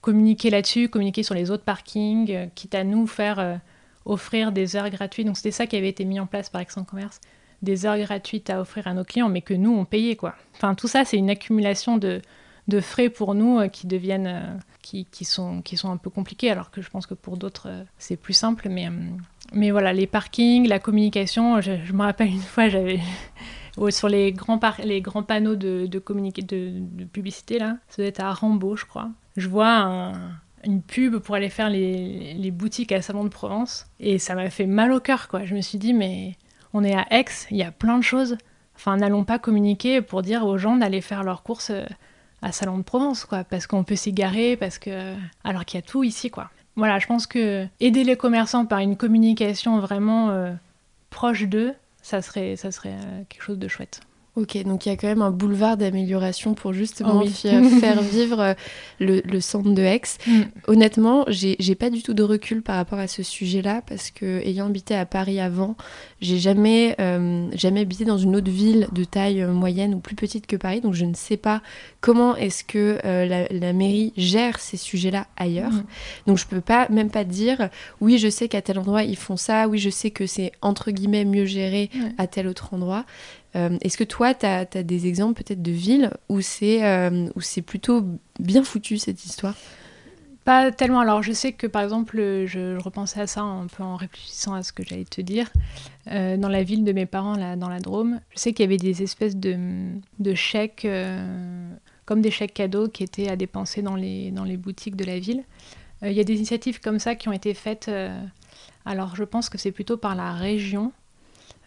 communiquer 0.00 0.50
là-dessus, 0.50 0.88
communiquer 0.88 1.22
sur 1.22 1.34
les 1.34 1.52
autres 1.52 1.62
parkings, 1.62 2.32
euh, 2.32 2.46
quitte 2.54 2.74
à 2.74 2.82
nous 2.82 3.06
faire 3.06 3.60
offrir 4.04 4.50
des 4.50 4.74
heures 4.74 4.90
gratuites. 4.90 5.26
Donc, 5.26 5.36
c'était 5.36 5.52
ça 5.52 5.66
qui 5.66 5.76
avait 5.76 5.90
été 5.90 6.04
mis 6.04 6.18
en 6.18 6.26
place 6.26 6.48
par 6.48 6.62
Aix 6.62 6.66
Commerce, 6.88 7.20
des 7.62 7.86
heures 7.86 7.98
gratuites 7.98 8.50
à 8.50 8.60
offrir 8.60 8.88
à 8.88 8.94
nos 8.94 9.04
clients, 9.04 9.28
mais 9.28 9.42
que 9.42 9.54
nous, 9.54 9.76
on 9.76 9.84
payait, 9.84 10.16
quoi. 10.16 10.34
Enfin, 10.56 10.74
tout 10.74 10.88
ça, 10.88 11.04
c'est 11.04 11.18
une 11.18 11.30
accumulation 11.30 11.98
de, 11.98 12.22
de 12.66 12.80
frais 12.80 13.10
pour 13.10 13.34
nous 13.34 13.68
qui 13.68 13.86
deviennent 13.86 14.58
qui, 14.82 15.06
qui, 15.10 15.26
sont, 15.26 15.60
qui 15.60 15.76
sont 15.76 15.90
un 15.90 15.98
peu 15.98 16.08
compliqués 16.08 16.50
alors 16.50 16.70
que 16.70 16.80
je 16.80 16.88
pense 16.88 17.06
que 17.06 17.12
pour 17.12 17.36
d'autres 17.36 17.68
c'est 17.98 18.16
plus 18.16 18.32
simple 18.32 18.70
mais 18.70 18.88
mais 19.52 19.70
voilà, 19.70 19.92
les 19.92 20.06
parkings, 20.06 20.68
la 20.68 20.78
communication, 20.78 21.60
je, 21.60 21.92
me 21.92 22.02
rappelle 22.02 22.28
une 22.28 22.40
fois, 22.40 22.68
j'avais 22.68 23.00
sur 23.90 24.08
les 24.08 24.32
grands, 24.32 24.60
les 24.82 25.00
grands 25.00 25.22
panneaux 25.22 25.56
de, 25.56 25.86
de, 25.86 25.98
de, 25.98 27.04
publicité, 27.04 27.58
là, 27.58 27.76
ça 27.88 28.02
doit 28.02 28.06
être 28.06 28.20
à 28.20 28.32
Rambaud, 28.32 28.76
je 28.76 28.84
crois. 28.84 29.08
Je 29.36 29.48
vois 29.48 30.12
une 30.64 30.82
pub 30.82 31.18
pour 31.18 31.34
aller 31.34 31.48
faire 31.48 31.70
les, 31.70 32.34
les, 32.34 32.50
boutiques 32.50 32.92
à 32.92 33.02
Salon 33.02 33.24
de 33.24 33.28
Provence, 33.28 33.86
et 34.00 34.18
ça 34.18 34.34
m'a 34.34 34.50
fait 34.50 34.66
mal 34.66 34.92
au 34.92 35.00
cœur, 35.00 35.28
quoi. 35.28 35.44
Je 35.44 35.54
me 35.54 35.60
suis 35.60 35.78
dit, 35.78 35.94
mais 35.94 36.36
on 36.72 36.84
est 36.84 36.94
à 36.94 37.06
Aix, 37.10 37.26
il 37.50 37.56
y 37.56 37.62
a 37.62 37.70
plein 37.70 37.98
de 37.98 38.04
choses. 38.04 38.36
Enfin, 38.74 38.96
n'allons 38.96 39.24
pas 39.24 39.38
communiquer 39.38 40.02
pour 40.02 40.22
dire 40.22 40.44
aux 40.46 40.58
gens 40.58 40.76
d'aller 40.76 41.00
faire 41.00 41.24
leurs 41.24 41.42
courses 41.42 41.70
euh, 41.70 41.84
à 42.42 42.52
Salon 42.52 42.78
de 42.78 42.82
Provence, 42.82 43.24
quoi, 43.24 43.44
parce 43.44 43.66
qu'on 43.66 43.84
peut 43.84 43.96
s'y 43.96 44.12
garer, 44.12 44.56
parce 44.56 44.78
que... 44.78 45.14
Alors 45.44 45.64
qu'il 45.64 45.78
y 45.78 45.82
a 45.82 45.86
tout 45.86 46.04
ici, 46.04 46.30
quoi. 46.30 46.50
Voilà, 46.76 47.00
je 47.00 47.06
pense 47.06 47.26
que 47.26 47.66
aider 47.80 48.04
les 48.04 48.16
commerçants 48.16 48.64
par 48.64 48.78
une 48.78 48.96
communication 48.96 49.80
vraiment 49.80 50.30
euh, 50.30 50.52
proche 51.10 51.44
d'eux, 51.48 51.74
ça 52.08 52.22
serait, 52.22 52.56
ça 52.56 52.72
serait 52.72 52.94
euh, 52.94 53.24
quelque 53.28 53.42
chose 53.42 53.58
de 53.58 53.68
chouette. 53.68 54.00
Ok, 54.38 54.56
donc 54.62 54.86
il 54.86 54.90
y 54.90 54.92
a 54.92 54.96
quand 54.96 55.08
même 55.08 55.22
un 55.22 55.32
boulevard 55.32 55.76
d'amélioration 55.76 56.54
pour 56.54 56.72
justement 56.72 57.26
faire 57.26 58.00
vivre 58.02 58.40
euh, 58.40 58.54
le, 59.00 59.40
centre 59.40 59.70
de 59.70 59.82
Aix. 59.82 60.02
Mm. 60.28 60.42
Honnêtement, 60.68 61.24
j'ai 61.28 61.74
pas 61.74 61.90
du 61.90 62.04
tout 62.04 62.14
de 62.14 62.22
recul 62.22 62.62
par 62.62 62.76
rapport 62.76 63.00
à 63.00 63.08
ce 63.08 63.24
sujet-là 63.24 63.82
parce 63.88 64.12
que 64.12 64.40
ayant 64.46 64.66
habité 64.66 64.94
à 64.94 65.06
Paris 65.06 65.40
avant, 65.40 65.76
j'ai 66.20 66.38
jamais 66.38 66.94
euh, 67.00 67.48
jamais 67.52 67.80
habité 67.80 68.04
dans 68.04 68.16
une 68.16 68.36
autre 68.36 68.50
ville 68.50 68.86
de 68.92 69.02
taille 69.02 69.44
moyenne 69.44 69.92
ou 69.94 69.98
plus 69.98 70.14
petite 70.14 70.46
que 70.46 70.54
Paris, 70.54 70.82
donc 70.82 70.94
je 70.94 71.04
ne 71.04 71.14
sais 71.14 71.36
pas 71.36 71.60
comment 72.00 72.36
est-ce 72.36 72.62
que 72.62 73.00
euh, 73.04 73.46
la, 73.50 73.72
mairie 73.72 74.12
gère 74.16 74.60
ces 74.60 74.76
sujets-là 74.76 75.26
ailleurs. 75.36 75.72
Mm. 75.72 75.84
Donc 76.28 76.38
je 76.38 76.46
peux 76.46 76.60
pas 76.60 76.88
même 76.90 77.10
pas 77.10 77.24
dire 77.24 77.70
oui, 78.00 78.18
je 78.18 78.28
sais 78.28 78.46
qu'à 78.46 78.62
tel 78.62 78.78
endroit 78.78 79.02
ils 79.02 79.16
font 79.16 79.36
ça, 79.36 79.66
oui, 79.66 79.78
je 79.78 79.90
sais 79.90 80.12
que 80.12 80.28
c'est 80.28 80.52
entre 80.62 80.92
guillemets 80.92 81.24
mieux 81.24 81.44
géré 81.44 81.90
à 82.18 82.28
tel 82.28 82.46
autre 82.46 82.72
endroit. 82.72 83.04
Euh, 83.56 83.78
est-ce 83.80 83.96
que 83.96 84.04
toi, 84.04 84.34
tu 84.34 84.46
as, 84.46 84.64
des 84.64 85.06
exemples 85.06 85.42
peut-être 85.42 85.62
de 85.62 85.72
villes 85.72 86.10
où 86.28 86.40
c'est 86.40 86.84
euh, 86.84 87.28
plutôt 87.66 88.04
bien 88.38 88.62
foutu 88.62 88.98
cette 88.98 89.24
histoire? 89.24 89.54
Pas 90.44 90.70
tellement. 90.70 91.00
Alors 91.00 91.22
je 91.22 91.32
sais 91.32 91.52
que 91.52 91.66
par 91.66 91.82
exemple, 91.82 92.16
je, 92.16 92.80
repensais 92.80 93.20
à 93.20 93.26
ça 93.26 93.42
un 93.42 93.66
peu 93.66 93.82
en 93.82 93.96
réfléchissant 93.96 94.54
à 94.54 94.62
ce 94.62 94.72
que 94.72 94.82
j'allais 94.82 95.04
te 95.04 95.20
dire. 95.20 95.50
Euh, 96.10 96.36
dans 96.36 96.48
la 96.48 96.62
ville 96.62 96.84
de 96.84 96.92
mes 96.92 97.06
parents, 97.06 97.36
là, 97.36 97.56
dans 97.56 97.68
la 97.68 97.80
Drôme, 97.80 98.20
je 98.30 98.38
sais 98.38 98.52
qu'il 98.52 98.64
y 98.64 98.68
avait 98.68 98.78
des 98.78 99.02
espèces 99.02 99.36
de, 99.36 99.58
de 100.18 100.34
chèques, 100.34 100.86
comme 102.06 102.22
des 102.22 102.30
chèques 102.30 102.54
cadeaux 102.54 102.88
qui 102.88 103.02
étaient 103.02 103.28
à 103.28 103.36
dépenser 103.36 103.82
dans 103.82 103.96
les, 103.96 104.30
dans 104.30 104.44
les 104.44 104.56
boutiques 104.56 104.96
de 104.96 105.04
la 105.04 105.18
ville. 105.18 105.44
Il 106.02 106.12
y 106.12 106.20
a 106.20 106.24
des 106.24 106.34
initiatives 106.34 106.80
comme 106.80 106.98
ça 106.98 107.14
qui 107.14 107.28
ont 107.28 107.32
été 107.32 107.52
faites. 107.52 107.90
alors 108.86 109.16
je 109.16 109.24
pense 109.24 109.50
que 109.50 109.58
c'est 109.58 109.72
plutôt 109.72 109.98
par 109.98 110.14
la 110.14 110.32
région 110.32 110.92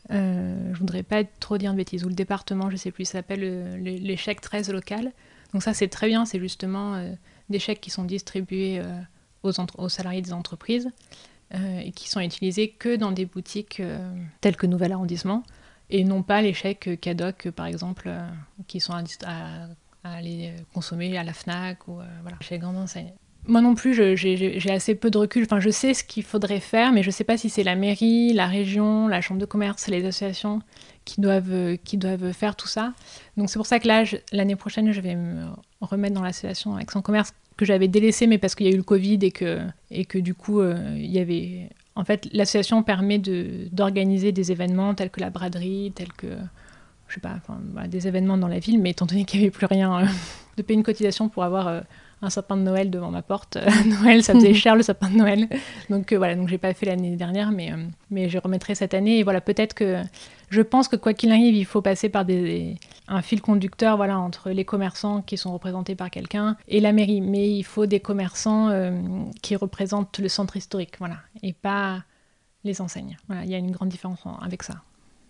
euh, 0.09 0.73
je 0.73 0.79
voudrais 0.79 1.03
pas 1.03 1.23
trop 1.23 1.57
dire 1.57 1.71
de 1.71 1.77
bêtises, 1.77 2.03
ou 2.03 2.09
le 2.09 2.15
département, 2.15 2.69
je 2.69 2.77
sais 2.77 2.91
plus, 2.91 3.05
s'appelle 3.05 3.41
euh, 3.43 3.77
les 3.77 4.17
chèques 4.17 4.41
13 4.41 4.71
local. 4.71 5.11
Donc 5.53 5.63
ça 5.63 5.73
c'est 5.73 5.89
très 5.89 6.07
bien, 6.07 6.25
c'est 6.25 6.39
justement 6.39 6.95
euh, 6.95 7.11
des 7.49 7.59
chèques 7.59 7.81
qui 7.81 7.89
sont 7.89 8.03
distribués 8.03 8.79
euh, 8.79 8.99
aux, 9.43 9.89
salariés 9.89 10.21
des 10.21 10.33
entreprises 10.33 10.89
et 11.53 11.91
qui 11.91 12.07
sont 12.09 12.21
utilisés 12.21 12.69
que 12.69 12.95
dans 12.95 13.11
des 13.11 13.25
boutiques 13.25 13.81
telles 14.39 14.55
que 14.55 14.65
Nouvel 14.65 14.93
Arrondissement, 14.93 15.43
et 15.89 16.05
non 16.05 16.23
pas 16.23 16.41
les 16.41 16.53
chèques 16.53 17.01
cadoc 17.01 17.49
par 17.49 17.65
exemple, 17.65 18.09
qui 18.67 18.79
sont 18.79 18.93
à, 18.93 19.03
à, 19.25 20.13
aller 20.13 20.53
consommer 20.73 21.17
à 21.17 21.25
la 21.25 21.33
FNAC 21.33 21.89
ou 21.89 21.95
voilà, 22.21 22.37
chez 22.39 22.55
les 22.55 22.59
grandes 22.59 22.77
enseignes. 22.77 23.11
Moi 23.47 23.61
non 23.61 23.73
plus, 23.75 23.93
j'ai 23.93 24.71
assez 24.71 24.95
peu 24.95 25.09
de 25.09 25.17
recul. 25.17 25.43
Enfin, 25.43 25.59
je 25.59 25.69
sais 25.69 25.93
ce 25.93 26.03
qu'il 26.03 26.23
faudrait 26.23 26.59
faire, 26.59 26.91
mais 26.91 27.01
je 27.01 27.07
ne 27.07 27.11
sais 27.11 27.23
pas 27.23 27.37
si 27.37 27.49
c'est 27.49 27.63
la 27.63 27.75
mairie, 27.75 28.33
la 28.33 28.47
région, 28.47 29.07
la 29.07 29.21
chambre 29.21 29.39
de 29.39 29.45
commerce, 29.45 29.87
les 29.87 30.05
associations 30.05 30.61
qui 31.05 31.21
doivent, 31.21 31.77
qui 31.83 31.97
doivent 31.97 32.31
faire 32.33 32.55
tout 32.55 32.67
ça. 32.67 32.93
Donc 33.37 33.49
c'est 33.49 33.57
pour 33.57 33.65
ça 33.65 33.79
que 33.79 33.87
là, 33.87 34.03
l'année 34.31 34.55
prochaine, 34.55 34.91
je 34.91 35.01
vais 35.01 35.15
me 35.15 35.47
remettre 35.81 36.13
dans 36.13 36.21
l'association 36.21 36.77
Aix-en-Commerce 36.77 37.33
que 37.57 37.65
j'avais 37.65 37.87
délaissé, 37.87 38.27
mais 38.27 38.37
parce 38.37 38.55
qu'il 38.55 38.67
y 38.67 38.69
a 38.69 38.73
eu 38.73 38.77
le 38.77 38.83
Covid 38.83 39.19
et 39.21 39.31
que, 39.31 39.59
et 39.89 40.05
que 40.05 40.17
du 40.17 40.33
coup, 40.33 40.61
euh, 40.61 40.95
il 40.95 41.11
y 41.11 41.19
avait... 41.19 41.69
En 41.95 42.05
fait, 42.05 42.29
l'association 42.31 42.83
permet 42.83 43.19
d'organiser 43.19 44.31
des 44.31 44.51
événements 44.51 44.93
tels 44.95 45.09
que 45.09 45.19
la 45.19 45.29
braderie, 45.29 45.91
tels 45.93 46.13
que 46.13 46.27
je 47.11 47.15
sais 47.15 47.19
pas, 47.19 47.41
des 47.87 48.07
événements 48.07 48.37
dans 48.37 48.47
la 48.47 48.59
ville, 48.59 48.79
mais 48.79 48.91
étant 48.91 49.05
donné 49.05 49.25
qu'il 49.25 49.41
n'y 49.41 49.47
avait 49.47 49.51
plus 49.51 49.65
rien, 49.65 49.99
euh, 49.99 50.05
de 50.57 50.61
payer 50.61 50.77
une 50.77 50.83
cotisation 50.83 51.27
pour 51.27 51.43
avoir 51.43 51.67
euh, 51.67 51.81
un 52.21 52.29
sapin 52.29 52.57
de 52.57 52.61
Noël 52.61 52.89
devant 52.89 53.11
ma 53.11 53.21
porte. 53.21 53.57
Noël, 53.85 54.23
ça 54.23 54.33
faisait 54.33 54.53
cher 54.55 54.75
le 54.75 54.83
sapin 54.83 55.09
de 55.09 55.15
Noël. 55.15 55.47
Donc 55.89 56.13
voilà, 56.13 56.35
donc 56.35 56.47
j'ai 56.47 56.57
pas 56.57 56.73
fait 56.73 56.85
l'année 56.85 57.15
dernière, 57.15 57.51
mais, 57.51 57.71
mais 58.09 58.29
je 58.29 58.37
remettrai 58.37 58.75
cette 58.75 58.93
année. 58.93 59.19
Et 59.19 59.23
voilà, 59.23 59.41
peut-être 59.41 59.73
que 59.73 60.01
je 60.49 60.61
pense 60.61 60.87
que 60.87 60.95
quoi 60.95 61.13
qu'il 61.13 61.31
arrive, 61.31 61.55
il 61.55 61.65
faut 61.65 61.81
passer 61.81 62.09
par 62.09 62.25
des, 62.25 62.75
un 63.07 63.21
fil 63.21 63.41
conducteur 63.41 63.97
voilà, 63.97 64.19
entre 64.19 64.51
les 64.51 64.65
commerçants 64.65 65.21
qui 65.21 65.37
sont 65.37 65.53
représentés 65.53 65.95
par 65.95 66.09
quelqu'un 66.09 66.57
et 66.67 66.79
la 66.79 66.91
mairie. 66.91 67.21
Mais 67.21 67.49
il 67.49 67.63
faut 67.63 67.85
des 67.85 67.99
commerçants 67.99 68.69
qui 69.41 69.55
représentent 69.55 70.19
le 70.19 70.29
centre 70.29 70.57
historique, 70.57 70.95
voilà, 70.99 71.17
et 71.41 71.53
pas 71.53 72.03
les 72.63 72.81
enseignes. 72.81 73.17
Voilà, 73.27 73.43
il 73.43 73.49
y 73.49 73.55
a 73.55 73.57
une 73.57 73.71
grande 73.71 73.89
différence 73.89 74.19
avec 74.41 74.63
ça. 74.63 74.75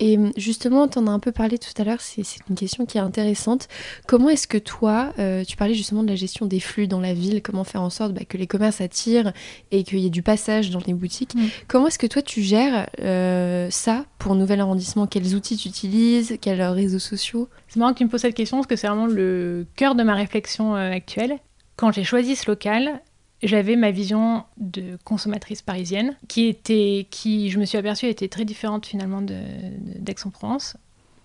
Et 0.03 0.17
justement, 0.35 0.87
tu 0.87 0.97
en 0.97 1.05
as 1.05 1.11
un 1.11 1.19
peu 1.19 1.31
parlé 1.31 1.59
tout 1.59 1.79
à 1.79 1.83
l'heure, 1.83 2.01
c'est 2.01 2.23
une 2.49 2.55
question 2.55 2.87
qui 2.87 2.97
est 2.97 3.01
intéressante. 3.01 3.67
Comment 4.07 4.29
est-ce 4.29 4.47
que 4.47 4.57
toi, 4.57 5.13
euh, 5.19 5.43
tu 5.43 5.55
parlais 5.55 5.75
justement 5.75 6.01
de 6.01 6.07
la 6.07 6.15
gestion 6.15 6.47
des 6.47 6.59
flux 6.59 6.87
dans 6.87 6.99
la 6.99 7.13
ville, 7.13 7.43
comment 7.43 7.63
faire 7.63 7.83
en 7.83 7.91
sorte 7.91 8.11
bah, 8.13 8.25
que 8.27 8.35
les 8.35 8.47
commerces 8.47 8.81
attirent 8.81 9.31
et 9.69 9.83
qu'il 9.83 9.99
y 9.99 10.07
ait 10.07 10.09
du 10.09 10.23
passage 10.23 10.71
dans 10.71 10.81
les 10.87 10.95
boutiques. 10.95 11.35
Mm. 11.35 11.45
Comment 11.67 11.85
est-ce 11.85 11.99
que 11.99 12.07
toi, 12.07 12.23
tu 12.23 12.41
gères 12.41 12.89
euh, 12.99 13.69
ça 13.69 14.05
pour 14.17 14.33
Nouvel 14.33 14.59
Arrondissement? 14.61 15.05
Quels 15.05 15.35
outils 15.35 15.55
tu 15.55 15.67
utilises? 15.67 16.35
Quels 16.41 16.63
réseaux 16.63 16.97
sociaux? 16.97 17.47
C'est 17.67 17.77
marrant 17.77 17.93
que 17.93 17.99
tu 17.99 18.05
me 18.05 18.09
poses 18.09 18.21
cette 18.21 18.33
question 18.33 18.57
parce 18.57 18.67
que 18.67 18.75
c'est 18.75 18.87
vraiment 18.87 19.05
le 19.05 19.67
cœur 19.75 19.93
de 19.93 20.01
ma 20.01 20.15
réflexion 20.15 20.75
euh, 20.75 20.91
actuelle. 20.91 21.37
Quand 21.75 21.91
j'ai 21.91 22.03
choisi 22.03 22.35
ce 22.35 22.49
local, 22.49 23.01
j'avais 23.43 23.75
ma 23.75 23.91
vision 23.91 24.43
de 24.57 24.97
consommatrice 25.03 25.61
parisienne, 25.61 26.15
qui 26.27 26.47
était, 26.47 27.07
qui, 27.09 27.49
je 27.49 27.59
me 27.59 27.65
suis 27.65 27.77
aperçue, 27.77 28.07
était 28.07 28.27
très 28.27 28.45
différente 28.45 28.85
finalement 28.85 29.21
d'Aix-en-Provence, 29.21 30.77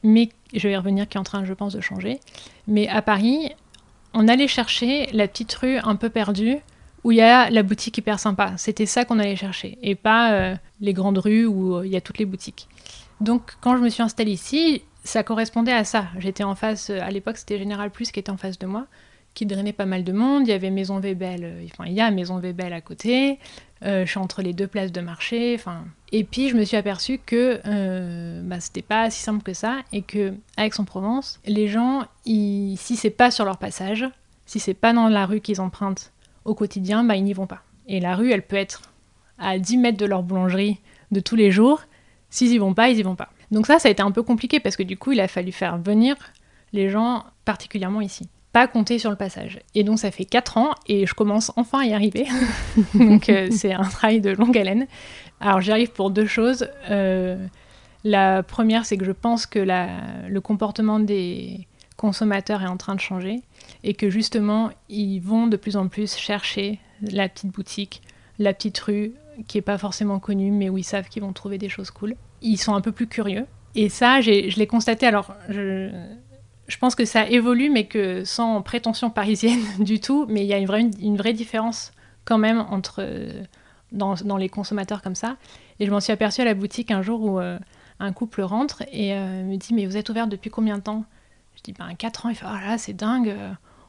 mais 0.02 0.30
je 0.54 0.66
vais 0.68 0.74
y 0.74 0.76
revenir, 0.76 1.08
qui 1.08 1.16
est 1.16 1.20
en 1.20 1.24
train, 1.24 1.44
je 1.44 1.52
pense, 1.52 1.74
de 1.74 1.80
changer. 1.80 2.20
Mais 2.66 2.88
à 2.88 3.02
Paris, 3.02 3.50
on 4.14 4.28
allait 4.28 4.48
chercher 4.48 5.08
la 5.12 5.28
petite 5.28 5.52
rue 5.54 5.78
un 5.78 5.96
peu 5.96 6.08
perdue 6.08 6.56
où 7.04 7.12
il 7.12 7.18
y 7.18 7.22
a 7.22 7.50
la 7.50 7.62
boutique 7.62 7.98
hyper 7.98 8.18
sympa. 8.18 8.54
C'était 8.56 8.86
ça 8.86 9.04
qu'on 9.04 9.18
allait 9.18 9.36
chercher, 9.36 9.78
et 9.82 9.94
pas 9.94 10.32
euh, 10.32 10.56
les 10.80 10.92
grandes 10.92 11.18
rues 11.18 11.46
où 11.46 11.82
il 11.82 11.90
y 11.90 11.96
a 11.96 12.00
toutes 12.00 12.18
les 12.18 12.24
boutiques. 12.24 12.68
Donc 13.20 13.54
quand 13.60 13.76
je 13.76 13.82
me 13.82 13.88
suis 13.88 14.02
installée 14.02 14.32
ici, 14.32 14.82
ça 15.04 15.22
correspondait 15.22 15.72
à 15.72 15.84
ça. 15.84 16.06
J'étais 16.18 16.44
en 16.44 16.54
face, 16.54 16.90
à 16.90 17.10
l'époque 17.10 17.38
c'était 17.38 17.58
Général 17.58 17.90
Plus 17.90 18.10
qui 18.10 18.20
était 18.20 18.30
en 18.30 18.36
face 18.36 18.58
de 18.58 18.66
moi 18.66 18.86
qui 19.36 19.44
drainait 19.44 19.74
pas 19.74 19.86
mal 19.86 20.02
de 20.02 20.12
monde. 20.12 20.48
Il 20.48 20.50
y 20.50 20.54
avait 20.54 20.70
Maison 20.70 20.98
Webel, 20.98 21.44
euh, 21.44 21.66
enfin 21.70 21.84
il 21.86 21.92
y 21.92 22.00
a 22.00 22.10
Maison 22.10 22.40
Webel 22.40 22.72
à 22.72 22.80
côté. 22.80 23.38
Euh, 23.84 24.06
je 24.06 24.10
suis 24.10 24.18
entre 24.18 24.40
les 24.40 24.54
deux 24.54 24.66
places 24.66 24.90
de 24.90 25.02
marché. 25.02 25.54
Enfin, 25.54 25.84
et 26.10 26.24
puis 26.24 26.48
je 26.48 26.56
me 26.56 26.64
suis 26.64 26.76
aperçue 26.76 27.18
que 27.18 27.60
euh, 27.66 28.40
bah, 28.42 28.58
c'était 28.60 28.82
pas 28.82 29.10
si 29.10 29.20
simple 29.20 29.42
que 29.42 29.52
ça 29.52 29.80
et 29.92 30.00
que 30.00 30.32
Aix-en-Provence, 30.56 31.38
les 31.46 31.68
gens, 31.68 32.06
ils, 32.24 32.76
si 32.78 32.96
c'est 32.96 33.10
pas 33.10 33.30
sur 33.30 33.44
leur 33.44 33.58
passage, 33.58 34.06
si 34.46 34.58
c'est 34.58 34.74
pas 34.74 34.94
dans 34.94 35.08
la 35.08 35.26
rue 35.26 35.40
qu'ils 35.40 35.60
empruntent 35.60 36.12
au 36.46 36.54
quotidien, 36.54 37.04
bah 37.04 37.16
ils 37.16 37.24
n'y 37.24 37.34
vont 37.34 37.46
pas. 37.46 37.62
Et 37.86 38.00
la 38.00 38.16
rue, 38.16 38.32
elle 38.32 38.42
peut 38.42 38.56
être 38.56 38.94
à 39.38 39.58
10 39.58 39.76
mètres 39.76 39.98
de 39.98 40.06
leur 40.06 40.22
boulangerie 40.22 40.80
de 41.10 41.20
tous 41.20 41.36
les 41.36 41.50
jours. 41.50 41.82
S'ils 42.30 42.52
y 42.52 42.58
vont 42.58 42.72
pas, 42.72 42.88
ils 42.88 42.98
y 42.98 43.02
vont 43.02 43.16
pas. 43.16 43.28
Donc 43.50 43.66
ça, 43.66 43.78
ça 43.78 43.88
a 43.88 43.90
été 43.90 44.02
un 44.02 44.10
peu 44.12 44.22
compliqué 44.22 44.60
parce 44.60 44.76
que 44.76 44.82
du 44.82 44.96
coup, 44.96 45.12
il 45.12 45.20
a 45.20 45.28
fallu 45.28 45.52
faire 45.52 45.76
venir 45.76 46.16
les 46.72 46.88
gens 46.88 47.24
particulièrement 47.44 48.00
ici 48.00 48.28
compter 48.66 48.98
sur 48.98 49.10
le 49.10 49.16
passage. 49.16 49.60
Et 49.74 49.84
donc 49.84 49.98
ça 49.98 50.10
fait 50.10 50.24
4 50.24 50.56
ans 50.58 50.70
et 50.86 51.06
je 51.06 51.14
commence 51.14 51.52
enfin 51.56 51.80
à 51.80 51.84
y 51.84 51.92
arriver. 51.92 52.26
donc 52.94 53.28
euh, 53.28 53.48
c'est 53.50 53.72
un 53.72 53.84
travail 53.84 54.20
de 54.20 54.30
longue 54.30 54.56
haleine. 54.56 54.86
Alors 55.40 55.60
j'y 55.60 55.70
arrive 55.70 55.92
pour 55.92 56.10
deux 56.10 56.26
choses. 56.26 56.68
Euh, 56.90 57.36
la 58.04 58.42
première, 58.42 58.86
c'est 58.86 58.96
que 58.96 59.04
je 59.04 59.12
pense 59.12 59.46
que 59.46 59.58
la, 59.58 59.88
le 60.28 60.40
comportement 60.40 60.98
des 60.98 61.66
consommateurs 61.96 62.62
est 62.62 62.68
en 62.68 62.76
train 62.76 62.94
de 62.94 63.00
changer 63.00 63.42
et 63.84 63.94
que 63.94 64.10
justement 64.10 64.70
ils 64.88 65.20
vont 65.20 65.46
de 65.46 65.56
plus 65.56 65.76
en 65.76 65.88
plus 65.88 66.16
chercher 66.16 66.78
la 67.02 67.28
petite 67.28 67.50
boutique, 67.50 68.02
la 68.38 68.54
petite 68.54 68.78
rue 68.78 69.12
qui 69.48 69.58
est 69.58 69.62
pas 69.62 69.76
forcément 69.76 70.18
connue 70.18 70.50
mais 70.50 70.70
où 70.70 70.78
ils 70.78 70.84
savent 70.84 71.08
qu'ils 71.08 71.22
vont 71.22 71.32
trouver 71.32 71.58
des 71.58 71.68
choses 71.68 71.90
cool. 71.90 72.14
Ils 72.42 72.58
sont 72.58 72.74
un 72.74 72.80
peu 72.80 72.92
plus 72.92 73.06
curieux. 73.06 73.46
Et 73.74 73.90
ça, 73.90 74.22
je 74.22 74.58
l'ai 74.58 74.66
constaté. 74.66 75.06
Alors, 75.06 75.34
je, 75.50 75.90
je 76.68 76.78
pense 76.78 76.94
que 76.94 77.04
ça 77.04 77.28
évolue, 77.28 77.70
mais 77.70 77.86
que 77.86 78.24
sans 78.24 78.60
prétention 78.62 79.10
parisienne 79.10 79.60
du 79.78 80.00
tout. 80.00 80.26
Mais 80.28 80.42
il 80.42 80.46
y 80.46 80.54
a 80.54 80.58
une 80.58 81.16
vraie, 81.16 81.32
différence 81.32 81.92
quand 82.24 82.38
même 82.38 82.60
entre 82.70 82.96
euh, 83.00 83.42
dans, 83.92 84.36
les 84.36 84.48
consommateurs 84.48 85.02
comme 85.02 85.14
ça. 85.14 85.36
Et 85.78 85.86
je 85.86 85.90
m'en 85.90 86.00
suis 86.00 86.12
aperçue 86.12 86.40
à 86.40 86.44
la 86.44 86.54
boutique 86.54 86.90
un 86.90 87.02
jour 87.02 87.22
où 87.22 87.38
euh, 87.38 87.58
un 88.00 88.12
couple 88.12 88.42
rentre 88.42 88.82
et 88.92 89.14
euh, 89.14 89.44
me 89.44 89.56
dit 89.56 89.74
Mais 89.74 89.86
vous 89.86 89.96
êtes 89.96 90.08
ouvert 90.08 90.26
depuis 90.26 90.50
combien 90.50 90.78
de 90.78 90.82
temps? 90.82 91.04
Je 91.56 91.62
dis 91.62 91.72
Ben 91.72 91.94
4 91.94 92.26
ans. 92.26 92.28
Il 92.30 92.34
fait 92.34 92.46
Ah 92.48 92.60
là, 92.66 92.78
c'est 92.78 92.94
dingue 92.94 93.34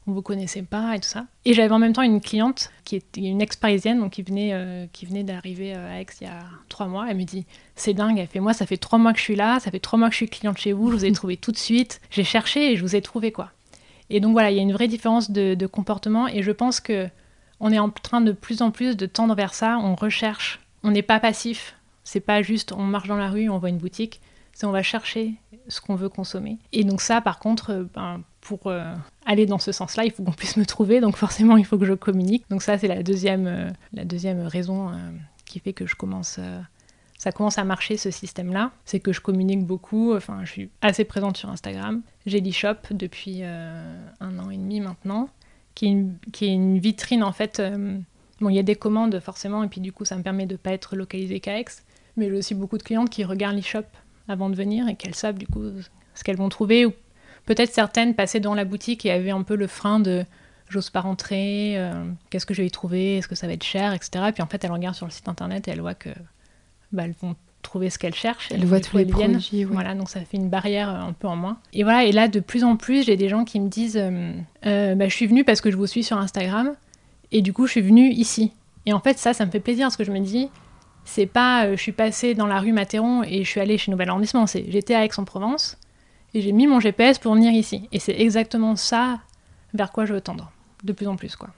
on 0.08 0.14
vous 0.14 0.22
connaissait 0.22 0.64
pas 0.64 0.96
et 0.96 1.00
tout 1.00 1.08
ça. 1.08 1.26
Et 1.44 1.54
j'avais 1.54 1.74
en 1.74 1.80
même 1.80 1.94
temps 1.94 2.02
une 2.02 2.22
cliente 2.22 2.72
qui 2.86 2.96
était 2.96 3.22
une 3.22 3.42
ex-parisienne, 3.42 4.00
donc 4.00 4.14
qui 4.14 4.24
venait, 4.24 4.52
euh, 4.54 4.86
qui 4.94 5.06
venait 5.06 5.24
d'arriver 5.24 5.76
euh, 5.76 5.92
à 5.94 6.00
Aix 6.00 6.08
il 6.22 6.24
y 6.24 6.30
a 6.30 6.40
trois 6.70 6.88
mois. 6.88 7.08
Elle 7.10 7.18
me 7.18 7.24
dit 7.24 7.46
c'est 7.76 7.94
dingue. 7.94 8.18
Elle 8.18 8.28
fait 8.28 8.40
moi 8.40 8.54
ça 8.54 8.66
fait 8.66 8.78
trois 8.78 8.98
mois 8.98 9.12
que 9.12 9.20
je 9.20 9.24
suis 9.24 9.36
là, 9.36 9.60
ça 9.60 9.70
fait 9.70 9.80
trois 9.80 10.00
mois 10.00 10.08
que 10.08 10.14
je 10.14 10.18
suis 10.18 10.30
cliente 10.30 10.58
chez 10.58 10.72
vous, 10.72 10.92
je 10.92 10.96
vous 10.96 11.06
ai 11.06 11.12
trouvé 11.14 11.36
tout 11.36 11.52
de 11.52 11.58
suite. 11.58 12.00
J'ai 12.10 12.24
cherché 12.24 12.72
et 12.72 12.78
je 12.78 12.82
vous 12.82 12.96
ai 12.96 13.02
trouvé 13.02 13.32
quoi. 13.32 13.52
Et 14.10 14.22
donc 14.22 14.32
voilà, 14.32 14.50
il 14.52 14.56
y 14.56 14.60
a 14.60 14.64
une 14.64 14.72
vraie 14.72 14.88
différence 14.88 15.30
de, 15.30 15.68
comportement 15.68 16.28
et 16.30 16.42
je 16.42 16.52
pense 16.52 16.80
que 16.80 17.10
on 17.60 17.72
est 17.72 17.80
en 17.80 17.90
train 17.90 18.22
de 18.22 18.32
plus 18.32 18.62
en 18.62 18.72
plus 18.72 18.96
de 18.96 19.06
tendre 19.06 19.36
vers 19.36 19.54
ça. 19.54 19.78
On 19.80 19.96
recherche, 19.96 20.62
on 20.84 20.92
n'est 20.92 21.02
pas 21.02 21.20
passif. 21.20 21.76
C'est 22.06 22.22
pas 22.22 22.42
juste 22.42 22.72
on 22.72 22.84
marche 22.84 23.10
dans 23.10 23.18
la 23.18 23.30
rue, 23.30 23.50
on 23.50 23.58
voit 23.58 23.70
une 23.70 23.78
boutique. 23.78 24.22
On 24.64 24.72
va 24.72 24.84
chercher 24.84 25.36
ce 25.68 25.82
qu'on 25.82 25.96
veut 25.96 26.10
consommer. 26.10 26.58
Et 26.72 26.84
donc 26.84 27.02
ça, 27.02 27.22
par 27.22 27.40
contre, 27.40 27.72
euh, 27.72 27.84
ben, 27.94 28.22
pour 28.42 28.68
euh, 28.68 28.94
aller 29.26 29.46
dans 29.46 29.60
ce 29.60 29.72
sens-là, 29.72 30.06
il 30.06 30.12
faut 30.12 30.24
qu'on 30.24 30.32
puisse 30.32 30.58
me 30.58 30.66
trouver, 30.66 31.00
donc 31.00 31.16
forcément 31.18 31.58
il 31.58 31.66
faut 31.66 31.78
que 31.78 31.86
je 31.86 31.94
communique. 31.94 32.46
Donc 32.50 32.64
ça 32.64 32.78
c'est 32.78 32.88
la 32.88 33.04
deuxième, 33.04 33.48
euh, 33.48 33.70
la 33.94 34.06
deuxième 34.06 34.42
raison 34.42 34.92
qui 35.46 35.60
fait 35.60 35.74
que 35.74 35.86
je 35.86 35.96
commence, 35.96 36.40
ça 37.18 37.32
commence 37.32 37.58
à 37.58 37.64
marcher 37.64 37.98
ce 37.98 38.12
système-là, 38.12 38.72
c'est 38.86 39.00
que 39.00 39.14
je 39.14 39.22
communique 39.22 39.66
beaucoup, 39.66 40.14
enfin 40.14 40.44
je 40.44 40.52
suis 40.52 40.70
assez 40.82 41.06
présente 41.06 41.38
sur 41.38 41.50
Instagram. 41.50 42.02
J'ai 42.26 42.42
l'e-shop 42.42 42.92
depuis 42.92 43.44
un 43.44 44.40
an 44.40 44.50
et 44.50 44.58
demi 44.58 44.82
maintenant, 44.82 45.30
qui 45.74 45.86
est 45.88 46.48
une, 46.54 46.80
vitrine 46.80 47.24
en 47.24 47.32
fait. 47.32 47.62
bon 48.42 48.50
il 48.50 48.56
y 48.56 48.60
a 48.60 48.64
des 48.64 48.76
commandes 48.76 49.20
forcément, 49.22 49.64
et 49.64 49.68
puis 49.68 49.80
du 49.80 49.94
coup 49.94 50.04
ça 50.04 50.18
me 50.18 50.24
permet 50.24 50.46
de 50.46 50.54
ne 50.54 50.58
pas 50.58 50.72
être 50.72 50.96
localisé 50.96 51.40
qu'à 51.40 51.60
Aix, 51.60 51.66
mais 52.18 52.30
j'ai 52.30 52.36
aussi 52.36 52.56
beaucoup 52.56 52.78
de 52.78 52.84
clientes 52.84 53.10
qui 53.10 53.24
regardent 53.24 53.56
l'e-shop 53.56 53.86
avant 54.28 54.50
de 54.50 54.56
venir 54.56 54.88
et 54.88 54.96
qu'elles 54.96 55.16
savent 55.16 55.38
du 55.38 55.48
coup 55.48 55.64
ce 56.16 56.24
qu'elles 56.24 56.38
vont 56.38 56.50
trouver 56.50 56.86
ou 56.86 56.94
Peut-être 57.48 57.74
certaines 57.74 58.14
passaient 58.14 58.42
dans 58.42 58.54
la 58.54 58.66
boutique 58.66 59.06
et 59.06 59.12
avaient 59.12 59.32
un 59.32 59.42
peu 59.42 59.56
le 59.56 59.68
frein 59.68 60.02
de 60.02 60.26
j'ose 60.70 60.90
pas 60.90 61.00
rentrer, 61.00 61.76
euh, 61.78 61.94
qu'est-ce 62.30 62.46
que 62.46 62.54
je 62.54 62.62
vais 62.62 62.68
y 62.68 62.72
trouver, 62.72 63.18
est-ce 63.18 63.30
que 63.30 63.36
ça 63.36 63.48
va 63.48 63.54
être 63.54 63.64
cher, 63.64 63.94
etc. 63.94 64.26
Et 64.28 64.32
puis 64.34 64.44
en 64.44 64.48
fait, 64.48 64.62
elles 64.66 64.72
regardent 64.72 64.98
sur 64.98 65.06
le 65.06 65.14
site 65.14 65.30
internet 65.30 65.66
et 65.70 65.72
elles 65.72 65.80
voient 65.80 65.94
que 65.94 66.10
bah, 66.92 67.04
elles 67.06 67.16
vont 67.22 67.38
trouver 67.62 67.90
ce 67.90 67.98
qu'elles 67.98 68.14
cherchent. 68.14 68.52
Elles 68.52 68.66
voient 68.66 68.82
tous 68.82 68.98
les 68.98 69.06
produits. 69.06 69.64
Voilà, 69.64 69.96
donc 69.96 70.10
ça 70.10 70.20
fait 70.20 70.36
une 70.36 70.50
barrière 70.50 70.90
euh, 70.90 71.08
un 71.08 71.14
peu 71.14 71.30
en 71.30 71.38
moins. 71.38 71.58
Et 71.72 71.84
voilà, 71.84 72.04
et 72.04 72.12
là, 72.12 72.28
de 72.28 72.42
plus 72.42 72.66
en 72.66 72.76
plus, 72.76 73.06
j'ai 73.06 73.16
des 73.16 73.30
gens 73.30 73.46
qui 73.46 73.62
me 73.62 73.70
disent 73.70 73.98
euh, 73.98 74.96
bah, 74.96 75.08
je 75.08 75.16
suis 75.16 75.28
venue 75.28 75.46
parce 75.46 75.62
que 75.62 75.72
je 75.72 75.78
vous 75.78 75.88
suis 75.88 76.04
sur 76.04 76.18
Instagram 76.18 76.74
et 77.32 77.42
du 77.42 77.54
coup, 77.54 77.66
je 77.66 77.72
suis 77.72 77.82
venue 77.82 78.12
ici. 78.12 78.52
Et 78.86 78.92
en 78.92 79.00
fait, 79.00 79.18
ça, 79.18 79.34
ça 79.34 79.46
me 79.46 79.52
fait 79.52 79.62
plaisir 79.62 79.86
parce 79.86 79.96
que 79.96 80.04
je 80.04 80.12
me 80.12 80.20
dis 80.20 80.50
c'est 81.08 81.26
pas 81.26 81.72
je 81.76 81.82
suis 81.82 81.92
passée 81.92 82.36
dans 82.36 82.48
la 82.48 82.60
rue 82.60 82.74
Matéron 82.74 83.24
et 83.24 83.44
je 83.44 83.50
suis 83.50 83.60
allée 83.60 83.78
chez 83.78 83.92
Nouvel 83.92 84.10
Arrondissement, 84.10 84.46
c'est 84.46 84.66
j'étais 84.70 84.94
à 84.94 85.04
Aix-en-Provence 85.06 85.78
et 86.34 86.42
j'ai 86.42 86.52
mis 86.52 86.68
mon 86.68 86.80
GPS 86.80 87.18
pour 87.18 87.34
venir 87.34 87.52
ici. 87.52 87.88
Et 87.92 88.00
c'est 88.00 88.20
exactement 88.20 88.76
ça 88.76 89.20
vers 89.74 89.92
quoi 89.92 90.06
je 90.06 90.14
veux 90.14 90.22
tendre, 90.22 90.52
de 90.84 90.94
plus 90.94 91.08
en 91.08 91.16
plus, 91.16 91.36
quoi. 91.36 91.50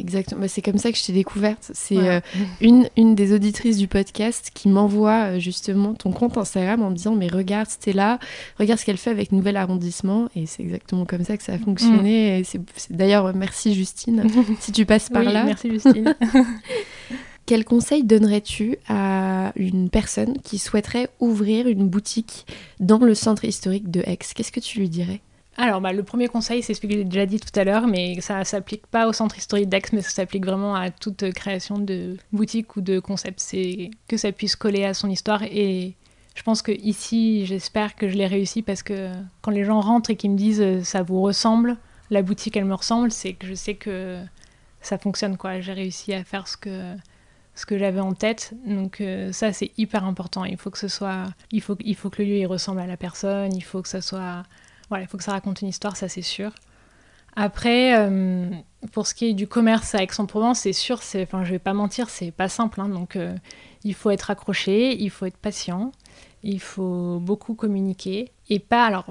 Exactement, 0.00 0.40
bah, 0.40 0.48
c'est 0.48 0.62
comme 0.62 0.78
ça 0.78 0.90
que 0.92 0.98
je 0.98 1.04
t'ai 1.04 1.12
découverte. 1.12 1.70
C'est 1.74 1.98
euh, 1.98 2.20
une, 2.60 2.88
une 2.96 3.14
des 3.14 3.34
auditrices 3.34 3.76
du 3.76 3.86
podcast 3.86 4.50
qui 4.54 4.68
m'envoie 4.68 5.34
euh, 5.34 5.38
justement 5.38 5.92
ton 5.92 6.10
compte 6.10 6.38
Instagram 6.38 6.82
en 6.82 6.90
me 6.90 6.96
disant 6.96 7.14
Mais 7.14 7.28
regarde 7.28 7.68
Stella, 7.68 8.18
regarde 8.58 8.80
ce 8.80 8.86
qu'elle 8.86 8.96
fait 8.96 9.10
avec 9.10 9.30
Nouvel 9.30 9.58
Arrondissement. 9.58 10.28
Et 10.36 10.46
c'est 10.46 10.62
exactement 10.62 11.04
comme 11.04 11.24
ça 11.24 11.36
que 11.36 11.42
ça 11.42 11.52
a 11.52 11.58
fonctionné. 11.58 12.38
Mm. 12.38 12.40
Et 12.40 12.44
c'est, 12.44 12.60
d'ailleurs, 12.90 13.34
merci 13.34 13.74
Justine, 13.74 14.24
si 14.60 14.72
tu 14.72 14.86
passes 14.86 15.10
par 15.10 15.22
là. 15.22 15.44
Merci 15.44 15.70
Justine. 15.70 16.14
Quel 17.46 17.66
conseil 17.66 18.04
donnerais-tu 18.04 18.78
à 18.88 19.52
une 19.56 19.90
personne 19.90 20.38
qui 20.40 20.58
souhaiterait 20.58 21.10
ouvrir 21.20 21.66
une 21.66 21.88
boutique 21.88 22.46
dans 22.80 22.98
le 22.98 23.14
centre 23.14 23.44
historique 23.44 23.90
de 23.90 24.00
Aix? 24.06 24.16
Qu'est-ce 24.16 24.50
que 24.50 24.60
tu 24.60 24.78
lui 24.78 24.88
dirais? 24.88 25.20
Alors, 25.56 25.80
bah, 25.80 25.92
le 25.92 26.02
premier 26.02 26.28
conseil, 26.28 26.62
c'est 26.62 26.72
ce 26.72 26.80
que 26.80 26.88
j'ai 26.88 27.04
déjà 27.04 27.26
dit 27.26 27.38
tout 27.38 27.58
à 27.58 27.64
l'heure, 27.64 27.86
mais 27.86 28.20
ça 28.20 28.38
ne 28.38 28.44
s'applique 28.44 28.86
pas 28.86 29.06
au 29.06 29.12
centre 29.12 29.36
historique 29.36 29.68
d'Aix, 29.68 29.82
mais 29.92 30.00
ça 30.00 30.08
s'applique 30.08 30.44
vraiment 30.46 30.74
à 30.74 30.90
toute 30.90 31.30
création 31.32 31.78
de 31.78 32.16
boutique 32.32 32.76
ou 32.76 32.80
de 32.80 32.98
concept. 32.98 33.40
C'est 33.40 33.90
que 34.08 34.16
ça 34.16 34.32
puisse 34.32 34.56
coller 34.56 34.84
à 34.84 34.94
son 34.94 35.10
histoire. 35.10 35.42
Et 35.42 35.94
je 36.34 36.42
pense 36.42 36.62
que 36.62 36.72
ici, 36.72 37.44
j'espère 37.44 37.94
que 37.94 38.08
je 38.08 38.16
l'ai 38.16 38.26
réussi 38.26 38.62
parce 38.62 38.82
que 38.82 39.12
quand 39.42 39.50
les 39.50 39.64
gens 39.64 39.80
rentrent 39.80 40.10
et 40.10 40.16
qu'ils 40.16 40.32
me 40.32 40.36
disent 40.36 40.62
euh, 40.62 40.82
ça 40.82 41.02
vous 41.02 41.20
ressemble, 41.20 41.76
la 42.10 42.22
boutique 42.22 42.56
elle 42.56 42.64
me 42.64 42.74
ressemble, 42.74 43.12
c'est 43.12 43.34
que 43.34 43.46
je 43.46 43.54
sais 43.54 43.74
que 43.74 44.18
ça 44.80 44.98
fonctionne. 44.98 45.36
quoi. 45.36 45.60
J'ai 45.60 45.72
réussi 45.72 46.14
à 46.14 46.24
faire 46.24 46.48
ce 46.48 46.56
que 46.56 46.94
ce 47.54 47.66
que 47.66 47.78
j'avais 47.78 48.00
en 48.00 48.14
tête. 48.14 48.54
Donc 48.66 49.00
euh, 49.00 49.32
ça 49.32 49.52
c'est 49.52 49.72
hyper 49.78 50.04
important. 50.04 50.44
Il 50.44 50.56
faut 50.56 50.70
que 50.70 50.78
ce 50.78 50.88
soit, 50.88 51.26
il 51.50 51.60
faut, 51.60 51.76
il 51.84 51.94
faut 51.96 52.10
que 52.10 52.22
le 52.22 52.28
lieu 52.28 52.36
il 52.36 52.46
ressemble 52.46 52.80
à 52.80 52.86
la 52.86 52.96
personne. 52.96 53.54
Il 53.54 53.62
faut 53.62 53.82
que 53.82 53.88
ça 53.88 54.00
soit, 54.00 54.42
voilà, 54.88 55.04
il 55.04 55.08
faut 55.08 55.18
que 55.18 55.24
ça 55.24 55.32
raconte 55.32 55.62
une 55.62 55.68
histoire, 55.68 55.96
ça 55.96 56.08
c'est 56.08 56.22
sûr. 56.22 56.50
Après, 57.36 57.98
euh, 57.98 58.48
pour 58.92 59.06
ce 59.08 59.14
qui 59.14 59.26
est 59.26 59.34
du 59.34 59.48
commerce 59.48 59.94
à 59.94 60.02
Aix-en-Provence, 60.02 60.60
c'est 60.60 60.72
sûr, 60.72 61.02
c'est, 61.02 61.24
enfin, 61.24 61.42
je 61.44 61.50
vais 61.50 61.58
pas 61.58 61.72
mentir, 61.72 62.08
c'est 62.08 62.30
pas 62.30 62.48
simple. 62.48 62.80
hein. 62.80 62.88
donc, 62.88 63.16
euh, 63.16 63.34
il 63.82 63.94
faut 63.94 64.10
être 64.10 64.30
accroché, 64.30 64.94
il 65.02 65.10
faut 65.10 65.26
être 65.26 65.36
patient, 65.36 65.90
il 66.44 66.60
faut 66.60 67.18
beaucoup 67.18 67.54
communiquer 67.54 68.30
et 68.50 68.60
pas. 68.60 68.86
Alors, 68.86 69.06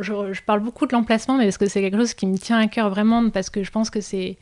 je, 0.00 0.32
je 0.32 0.42
parle 0.42 0.60
beaucoup 0.60 0.86
de 0.86 0.92
l'emplacement, 0.92 1.36
mais 1.36 1.44
parce 1.44 1.58
que 1.58 1.66
c'est 1.68 1.82
quelque 1.82 1.98
chose 1.98 2.14
qui 2.14 2.26
me 2.26 2.38
tient 2.38 2.58
à 2.58 2.66
cœur 2.66 2.88
vraiment, 2.88 3.28
parce 3.28 3.50
que 3.50 3.62
je 3.62 3.70
pense 3.70 3.90
que 3.90 4.00
c'est. 4.00 4.38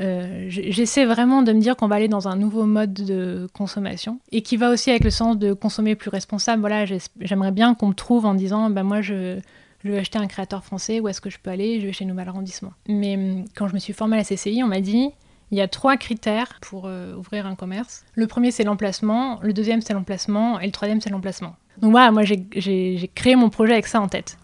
Euh, 0.00 0.46
J'essaie 0.48 1.04
vraiment 1.04 1.42
de 1.42 1.52
me 1.52 1.60
dire 1.60 1.76
qu'on 1.76 1.88
va 1.88 1.96
aller 1.96 2.08
dans 2.08 2.28
un 2.28 2.36
nouveau 2.36 2.64
mode 2.64 2.92
de 2.92 3.48
consommation 3.54 4.20
et 4.32 4.42
qui 4.42 4.56
va 4.56 4.70
aussi 4.70 4.90
avec 4.90 5.04
le 5.04 5.10
sens 5.10 5.38
de 5.38 5.52
consommer 5.52 5.94
plus 5.94 6.10
responsable. 6.10 6.60
Voilà, 6.60 6.84
j'aimerais 7.20 7.52
bien 7.52 7.74
qu'on 7.74 7.88
me 7.88 7.94
trouve 7.94 8.26
en 8.26 8.34
disant, 8.34 8.70
bah 8.70 8.82
moi 8.82 9.00
je, 9.00 9.38
je 9.84 9.90
veux 9.90 9.98
acheter 9.98 10.18
un 10.18 10.26
créateur 10.26 10.64
français, 10.64 11.00
où 11.00 11.08
est-ce 11.08 11.20
que 11.20 11.30
je 11.30 11.38
peux 11.38 11.50
aller? 11.50 11.80
Je 11.80 11.86
vais 11.86 11.92
chez 11.92 12.04
Nouvel 12.04 12.28
Arrondissement. 12.28 12.72
Mais 12.88 13.16
hum, 13.16 13.44
quand 13.54 13.68
je 13.68 13.74
me 13.74 13.78
suis 13.78 13.92
formée 13.92 14.16
à 14.16 14.18
la 14.18 14.24
CCI, 14.24 14.62
on 14.62 14.68
m'a 14.68 14.80
dit 14.80 15.10
il 15.52 15.58
y 15.58 15.60
a 15.60 15.68
trois 15.68 15.96
critères 15.96 16.58
pour 16.60 16.86
euh, 16.86 17.14
ouvrir 17.14 17.46
un 17.46 17.54
commerce. 17.54 18.04
Le 18.14 18.26
premier, 18.26 18.50
c'est 18.50 18.64
l'emplacement, 18.64 19.38
le 19.42 19.52
deuxième, 19.52 19.80
c'est 19.80 19.94
l'emplacement, 19.94 20.58
et 20.58 20.66
le 20.66 20.72
troisième, 20.72 21.00
c'est 21.00 21.10
l'emplacement. 21.10 21.54
Donc 21.78 21.92
voilà, 21.92 22.10
moi 22.10 22.22
j'ai 22.24 23.10
créé 23.14 23.36
mon 23.36 23.50
projet 23.50 23.74
avec 23.74 23.86
ça 23.86 24.00
en 24.00 24.08
tête. 24.08 24.38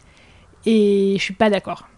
Et 0.64 1.14
je 1.18 1.22
suis 1.22 1.34
pas 1.34 1.50
d'accord. 1.50 1.88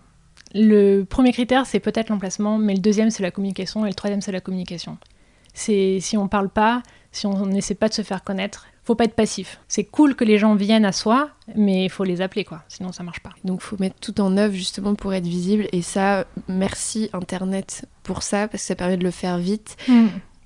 Le 0.55 1.03
premier 1.03 1.33
critère, 1.33 1.67
c'est 1.67 1.81
peut-être 1.81 2.09
l'emplacement, 2.09 2.59
mais 2.59 2.75
le 2.75 2.81
deuxième, 2.81 3.11
c'est 3.11 3.23
la 3.23 3.31
communication, 3.31 3.85
et 3.85 3.89
le 3.89 3.95
troisième, 3.95 4.21
c'est 4.21 4.33
la 4.33 4.41
communication. 4.41 4.99
C'est 5.53 5.99
si 6.01 6.17
on 6.17 6.29
parle 6.29 6.49
pas, 6.49 6.83
si 7.13 7.27
on 7.27 7.47
n'essaie 7.47 7.75
pas 7.75 7.89
de 7.89 7.95
se 7.95 8.03
faire 8.03 8.23
connaître, 8.23 8.67
faut 8.85 8.95
pas 8.95 9.05
être 9.05 9.15
passif. 9.15 9.61
C'est 9.67 9.85
cool 9.85 10.15
que 10.15 10.25
les 10.25 10.39
gens 10.39 10.55
viennent 10.55 10.85
à 10.85 10.93
soi, 10.93 11.31
mais 11.57 11.85
il 11.85 11.91
faut 11.91 12.05
les 12.05 12.21
appeler, 12.21 12.45
quoi. 12.45 12.63
Sinon, 12.69 12.93
ça 12.93 13.03
marche 13.03 13.21
pas. 13.21 13.31
Donc 13.43 13.63
faut 13.63 13.77
mettre 13.81 13.97
tout 13.99 14.21
en 14.21 14.37
œuvre 14.37 14.55
justement 14.55 14.95
pour 14.95 15.15
être 15.15 15.27
visible 15.27 15.67
et 15.73 15.81
ça, 15.83 16.27
merci 16.49 17.09
Internet 17.13 17.87
pour 18.03 18.23
ça 18.23 18.47
parce 18.47 18.63
que 18.63 18.67
ça 18.67 18.75
permet 18.75 18.97
de 18.97 19.05
le 19.05 19.11
faire 19.11 19.39
vite, 19.39 19.77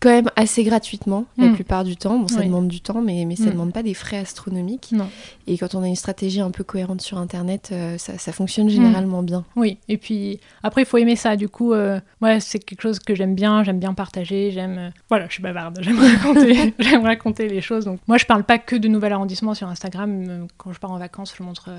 quand 0.00 0.10
même 0.10 0.30
assez 0.36 0.62
gratuitement 0.62 1.24
la 1.36 1.46
Mm. 1.48 1.54
plupart 1.54 1.82
du 1.82 1.96
temps. 1.96 2.18
Bon, 2.20 2.28
ça 2.28 2.40
Oui. 2.40 2.46
demande 2.46 2.68
du 2.68 2.80
temps, 2.80 3.00
mais, 3.02 3.24
mais 3.24 3.34
ça 3.34 3.46
Mm. 3.46 3.52
demande 3.52 3.72
pas 3.72 3.82
des 3.82 3.94
frais 3.94 4.18
astronomiques. 4.18 4.90
Non. 4.92 5.08
Et 5.48 5.58
quand 5.58 5.74
on 5.74 5.82
a 5.82 5.88
une 5.88 5.96
stratégie 5.96 6.40
un 6.40 6.50
peu 6.52 6.62
cohérente 6.62 7.00
sur 7.00 7.18
Internet, 7.18 7.70
euh, 7.72 7.98
ça, 7.98 8.16
ça 8.16 8.30
fonctionne 8.32 8.68
généralement 8.68 9.22
bien. 9.24 9.44
Oui, 9.56 9.78
et 9.88 9.96
puis 9.96 10.38
après, 10.62 10.82
il 10.82 10.84
faut 10.86 10.98
aimer 10.98 11.16
ça. 11.16 11.34
Du 11.36 11.48
coup, 11.48 11.72
euh, 11.72 11.98
ouais, 12.22 12.38
c'est 12.38 12.60
quelque 12.60 12.80
chose 12.82 13.00
que 13.00 13.14
j'aime 13.16 13.34
bien, 13.34 13.64
j'aime 13.64 13.80
bien 13.80 13.92
partager, 13.94 14.50
j'aime. 14.52 14.78
euh, 14.78 14.90
Voilà, 15.08 15.26
je 15.26 15.32
suis 15.32 15.42
bavarde, 15.42 15.78
j'aime 15.82 15.98
raconter, 15.98 16.74
j'aime 16.78 17.02
raconter 17.04 17.48
les 17.48 17.60
choses. 17.60 17.84
Donc, 17.84 17.98
moi, 18.06 18.18
je 18.18 18.24
parle 18.26 18.44
pas 18.44 18.58
que 18.58 18.76
de 18.76 18.86
nouvel 18.88 19.12
arrondissement 19.12 19.54
sur 19.54 19.68
Instagram. 19.68 20.24
euh, 20.28 20.46
Quand 20.58 20.72
je 20.72 20.78
pars 20.78 20.92
en 20.92 20.98
vacances, 20.98 21.34
je 21.36 21.42
montre 21.42 21.70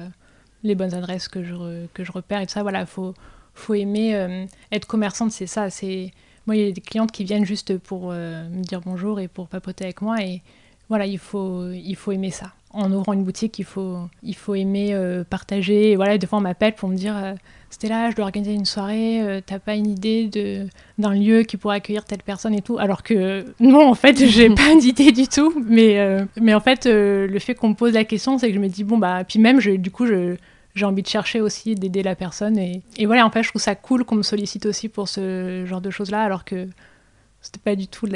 les 0.63 0.75
bonnes 0.75 0.93
adresses 0.93 1.29
que 1.29 1.41
je, 1.43 1.53
re- 1.53 1.88
que 1.93 2.03
je 2.03 2.12
repère 2.12 2.41
et 2.41 2.45
tout 2.47 2.51
ça. 2.53 2.63
Voilà, 2.63 2.86
faut, 2.86 3.13
faut 3.53 3.75
aimer 3.75 4.45
être 4.73 4.88
commerçante, 4.88 5.32
c'est 5.32 5.47
ça. 5.47 5.69
C'est 5.69 6.12
Moi, 6.49 6.55
il 6.55 6.65
y 6.65 6.67
a 6.67 6.71
des 6.71 6.81
clientes 6.81 7.12
qui 7.12 7.25
viennent 7.25 7.45
juste 7.45 7.77
pour 7.77 8.09
euh, 8.12 8.49
me 8.49 8.63
dire 8.63 8.81
bonjour 8.81 9.19
et 9.19 9.27
pour 9.27 9.47
papoter 9.47 9.83
avec 9.83 10.01
moi. 10.01 10.23
Et 10.23 10.41
voilà, 10.89 11.05
il 11.05 11.19
faut, 11.19 11.69
il 11.69 11.93
faut 11.95 12.12
aimer 12.12 12.31
ça. 12.31 12.53
En 12.71 12.91
ouvrant 12.91 13.13
une 13.13 13.23
boutique, 13.23 13.59
il 13.59 13.65
faut, 13.65 13.99
il 14.23 14.35
faut 14.35 14.55
aimer 14.55 14.95
euh, 14.95 15.23
partager. 15.23 15.91
Et 15.91 15.95
voilà, 15.95 16.17
des 16.17 16.25
fois, 16.25 16.39
on 16.39 16.41
m'appelle 16.41 16.73
pour 16.73 16.89
me 16.89 16.95
dire 16.95 17.15
euh, 17.15 17.33
là, 17.83 18.09
je 18.09 18.15
dois 18.15 18.25
organiser 18.25 18.53
une 18.53 18.65
soirée, 18.65 19.21
euh, 19.21 19.41
t'as 19.45 19.59
pas 19.59 19.75
une 19.75 19.85
idée 19.85 20.27
d'un 20.97 21.13
lieu 21.13 21.43
qui 21.43 21.55
pourrait 21.55 21.75
accueillir 21.75 22.03
telle 22.03 22.23
personne 22.23 22.55
et 22.55 22.63
tout 22.63 22.79
Alors 22.79 23.03
que 23.03 23.45
non, 23.59 23.88
en 23.88 23.93
fait, 23.93 24.25
j'ai 24.25 24.49
pas 24.49 24.75
d'idée 24.75 25.12
du 25.12 25.27
tout. 25.27 25.53
Mais, 25.67 26.17
mais 26.41 26.55
en 26.55 26.62
fait, 26.62 26.88
le 26.88 27.38
fait 27.38 27.53
qu'on 27.53 27.69
me 27.69 27.75
pose 27.75 27.93
la 27.93 28.05
question, 28.05 28.39
c'est 28.39 28.47
que 28.47 28.55
je 28.55 28.59
me 28.59 28.69
dis 28.69 28.83
bon, 28.83 28.97
bah, 28.97 29.23
puis 29.23 29.38
même, 29.38 29.59
je, 29.59 29.69
du 29.69 29.91
coup, 29.91 30.07
je 30.07 30.35
j'ai 30.75 30.86
envie 30.86 31.01
de 31.01 31.08
chercher 31.08 31.41
aussi 31.41 31.75
d'aider 31.75 32.03
la 32.03 32.15
personne. 32.15 32.58
Et, 32.58 32.82
voilà 33.05 33.25
en 33.25 33.29
fait 33.29 33.43
je 33.43 33.49
trouve 33.49 33.62
ça 33.62 33.75
cool 33.75 34.05
qu'on 34.05 34.15
me 34.15 34.23
sollicite 34.23 34.65
aussi 34.65 34.89
pour 34.89 35.08
ce 35.08 35.65
genre 35.65 35.82
de 35.82 35.89
choses 35.89 36.12
là 36.12 36.21
alors 36.21 36.45
que 36.45 36.67
c'était 37.41 37.60
pas 37.60 37.75
du 37.75 37.88
tout 37.88 38.08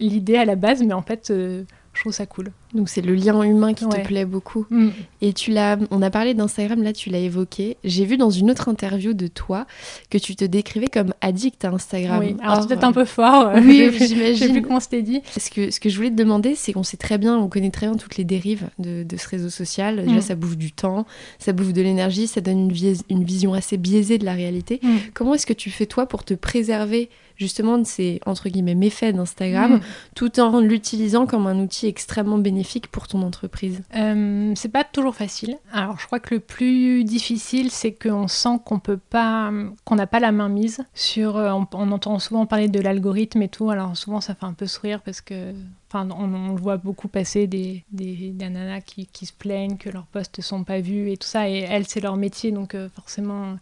l'idée 0.00 0.36
à 0.36 0.44
la 0.44 0.56
base 0.56 0.82
mais 0.82 0.94
en 0.94 1.02
fait 1.02 1.30
euh, 1.30 1.64
je 1.98 2.02
trouve 2.04 2.12
ça 2.12 2.26
cool 2.26 2.52
Donc 2.74 2.88
c'est 2.88 3.00
le 3.00 3.12
lien 3.14 3.42
humain 3.42 3.74
qui 3.74 3.84
Ouais. 3.84 4.02
te 4.02 4.06
plaît 4.06 4.24
beaucoup. 4.24 4.66
Mm. 4.70 4.88
Et 5.20 5.32
tu 5.32 5.50
l'as, 5.50 5.76
on 5.90 6.00
a 6.00 6.10
parlé 6.10 6.32
d'Instagram, 6.32 6.80
là 6.82 6.92
tu 6.92 7.10
l'as 7.10 7.18
évoqué. 7.18 7.76
J'ai 7.82 8.04
vu 8.04 8.16
dans 8.16 8.30
une 8.30 8.50
autre 8.52 8.68
interview 8.68 9.14
de 9.14 9.26
toi 9.26 9.66
que 10.10 10.16
tu 10.18 10.36
te 10.36 10.44
décrivais 10.44 10.86
comme 10.86 11.12
addict 11.20 11.64
à 11.64 11.70
Instagram. 11.70 12.20
oui 12.20 12.36
alors 12.40 12.56
Or, 12.58 12.62
c'est 12.62 12.68
peut-être 12.68 12.84
un 12.84 12.92
peu 12.92 13.04
fort 13.04 13.48
euh, 13.48 13.60
Oui, 13.60 13.90
je 13.92 13.98
sais- 13.98 13.98
je 13.98 13.98
sais 13.98 14.14
j'imagine. 14.14 14.52
plus 14.52 14.62
comment 14.62 14.78
c'était 14.80 15.02
dit 15.02 15.20
Ce 15.36 15.50
que, 15.50 15.70
ce 15.72 15.80
que 15.80 15.88
je 15.88 15.96
voulais 15.96 16.10
te 16.10 16.14
demander, 16.16 16.54
c'est 16.54 16.72
qu'on 16.72 16.82
sait 16.84 16.96
très 16.96 17.18
bien, 17.18 17.36
on 17.36 17.48
connaît 17.48 17.70
très 17.70 17.86
bien 17.88 17.96
toutes 17.96 18.16
les 18.16 18.24
dérives 18.24 18.68
de, 18.78 19.02
de 19.02 19.16
ce 19.16 19.26
réseau 19.28 19.50
social. 19.50 20.04
Déjà, 20.04 20.16
Mm. 20.18 20.20
ça 20.20 20.34
bouffe 20.36 20.56
du 20.56 20.70
temps, 20.72 21.04
ça 21.40 21.52
bouffe 21.52 21.72
de 21.72 21.82
l'énergie, 21.82 22.26
ça 22.28 22.40
donne 22.40 22.70
une 23.10 23.24
vision 23.24 23.54
assez 23.54 23.76
biaisée 23.76 24.18
de 24.18 24.24
la 24.24 24.34
réalité. 24.34 24.78
Mm. 24.82 24.88
Comment 25.14 25.34
est-ce 25.34 25.46
que 25.46 25.52
tu 25.52 25.70
fais 25.70 25.86
toi 25.86 26.06
pour 26.06 26.22
te 26.24 26.34
préserver 26.34 27.08
justement 27.38 27.78
de 27.78 27.84
ces 27.84 28.20
entre 28.26 28.48
guillemets 28.50 28.74
méfaits 28.74 29.14
d'Instagram, 29.14 29.76
Mm. 29.76 29.80
tout 30.14 30.40
en 30.40 30.60
l'utilisant 30.60 31.26
comme 31.26 31.46
un 31.46 31.58
outil 31.60 31.86
extrêmement 31.86 32.36
bénéfique 32.38 32.88
pour 32.88 33.08
ton 33.08 33.22
entreprise 33.22 33.80
Euh, 33.96 34.52
c'est 34.56 34.68
pas 34.68 34.84
toujours 34.84 35.14
facile. 35.14 35.56
Alors, 35.72 35.98
je 35.98 36.06
crois 36.06 36.20
que 36.20 36.34
le 36.34 36.40
plus 36.40 37.04
difficile, 37.04 37.70
c'est 37.70 37.92
qu'on 37.92 38.28
sent 38.28 38.58
qu'on 38.64 38.78
peut 38.80 38.98
pas, 38.98 39.50
qu'on 39.84 39.94
n'a 39.94 40.06
pas 40.06 40.20
la 40.20 40.32
main 40.32 40.48
mise 40.48 40.80
sur. 40.94 41.36
euh, 41.36 41.52
on, 41.52 41.66
on 41.72 41.92
entend 41.92 42.18
souvent 42.18 42.44
parler 42.46 42.68
de 42.68 42.80
l'algorithme 42.80 43.40
et 43.42 43.48
tout. 43.48 43.70
Alors 43.70 43.96
souvent, 43.96 44.20
ça 44.20 44.34
fait 44.34 44.46
un 44.46 44.52
peu 44.52 44.66
sourire 44.66 45.00
parce 45.02 45.20
que, 45.20 45.52
enfin, 45.88 46.08
on, 46.10 46.54
voit 46.56 46.76
beaucoup 46.76 47.08
passer 47.08 47.46
des, 47.46 47.84
des, 47.92 48.32
des 48.34 48.48
nanas 48.48 48.80
qui, 48.80 49.06
qui 49.06 49.26
se 49.26 49.32
plaignent 49.32 49.76
que 49.76 49.88
leurs 49.90 50.06
posts 50.06 50.40
sont 50.40 50.64
pas 50.64 50.80
vus 50.80 51.10
et 51.10 51.16
tout 51.16 51.28
ça. 51.28 51.48
Et 51.48 51.58
elles, 51.60 51.86
c'est 51.86 52.00
leur 52.00 52.16
métier, 52.16 52.50
donc 52.50 52.74
euh, 52.74 52.88
forcément. 52.94 53.56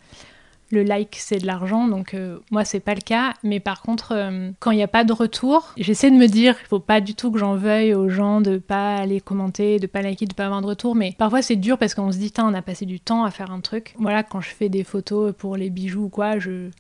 Le 0.73 0.83
like, 0.83 1.17
c'est 1.21 1.39
de 1.39 1.47
l'argent, 1.47 1.87
donc 1.87 2.15
euh, 2.15 2.39
moi, 2.51 2.65
c'est 2.65 2.81
pas 2.81 2.95
le 2.95 3.01
cas. 3.01 3.35
Mais 3.45 3.61
par 3.61 3.83
contre, 3.83 4.13
euh, 4.13 4.51
quand 4.59 4.73
il 4.73 4.77
n'y 4.77 4.83
a 4.83 4.89
pas 4.89 5.05
de 5.05 5.13
retour, 5.13 5.73
j'essaie 5.77 6.11
de 6.11 6.17
me 6.17 6.27
dire 6.27 6.59
qu'il 6.59 6.67
faut 6.67 6.81
pas 6.81 7.01
du 7.01 7.15
tout 7.15 7.31
que 7.31 7.39
j'en 7.39 7.55
veuille 7.55 7.95
aux 7.95 8.09
gens 8.09 8.41
de 8.41 8.59
pas 8.59 8.97
aller 8.97 9.21
commenter, 9.21 9.79
de 9.79 9.87
pas 9.87 10.03
liker, 10.03 10.27
de 10.27 10.35
pas 10.35 10.47
avoir 10.47 10.63
de 10.63 10.67
retour. 10.67 10.97
Mais 10.97 11.15
parfois, 11.17 11.41
c'est 11.43 11.57
dur 11.57 11.79
parce 11.79 11.95
qu'on 11.95 12.11
se 12.11 12.19
dit, 12.19 12.33
on 12.39 12.53
a 12.53 12.63
passé 12.63 12.85
du 12.85 12.99
temps 12.99 13.25
à 13.25 13.31
faire 13.31 13.53
un 13.53 13.61
truc. 13.61 13.95
Voilà, 13.99 14.23
quand 14.25 14.41
je 14.41 14.51
fais 14.51 14.69
des 14.69 14.83
photos 14.83 15.33
pour 15.37 15.57
les 15.57 15.71
bijoux 15.71 16.05
ou 16.05 16.09
quoi, 16.09 16.39
je... 16.39 16.71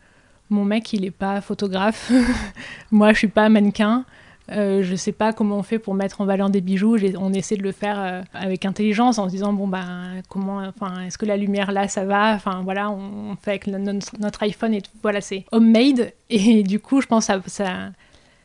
mon 0.50 0.64
mec, 0.64 0.92
il 0.92 1.04
est 1.04 1.10
pas 1.12 1.40
photographe. 1.40 2.10
moi, 2.90 3.12
je 3.12 3.18
suis 3.18 3.28
pas 3.28 3.48
mannequin. 3.48 4.04
Euh, 4.52 4.82
je 4.82 4.94
sais 4.94 5.12
pas 5.12 5.32
comment 5.32 5.58
on 5.58 5.62
fait 5.62 5.78
pour 5.78 5.94
mettre 5.94 6.20
en 6.20 6.24
valeur 6.24 6.50
des 6.50 6.60
bijoux. 6.60 6.96
On 7.18 7.32
essaie 7.32 7.56
de 7.56 7.62
le 7.62 7.72
faire 7.72 7.98
euh, 7.98 8.22
avec 8.32 8.64
intelligence 8.64 9.18
en 9.18 9.26
se 9.26 9.30
disant 9.30 9.52
bon 9.52 9.66
ben 9.66 10.22
comment, 10.28 10.58
enfin 10.58 11.02
est-ce 11.02 11.18
que 11.18 11.26
la 11.26 11.36
lumière 11.36 11.72
là 11.72 11.88
ça 11.88 12.04
va, 12.04 12.32
enfin 12.34 12.62
voilà 12.62 12.90
on, 12.90 13.36
fait 13.42 13.50
avec 13.50 13.66
notre 13.66 14.42
iPhone 14.42 14.74
et 14.74 14.82
tout. 14.82 14.92
Voilà 15.02 15.20
c'est 15.20 15.44
homemade 15.50 16.12
et 16.30 16.62
du 16.64 16.78
coup 16.78 17.00
je 17.00 17.06
pense 17.06 17.26
que 17.26 17.50
ça, 17.50 17.64
ça 17.66 17.90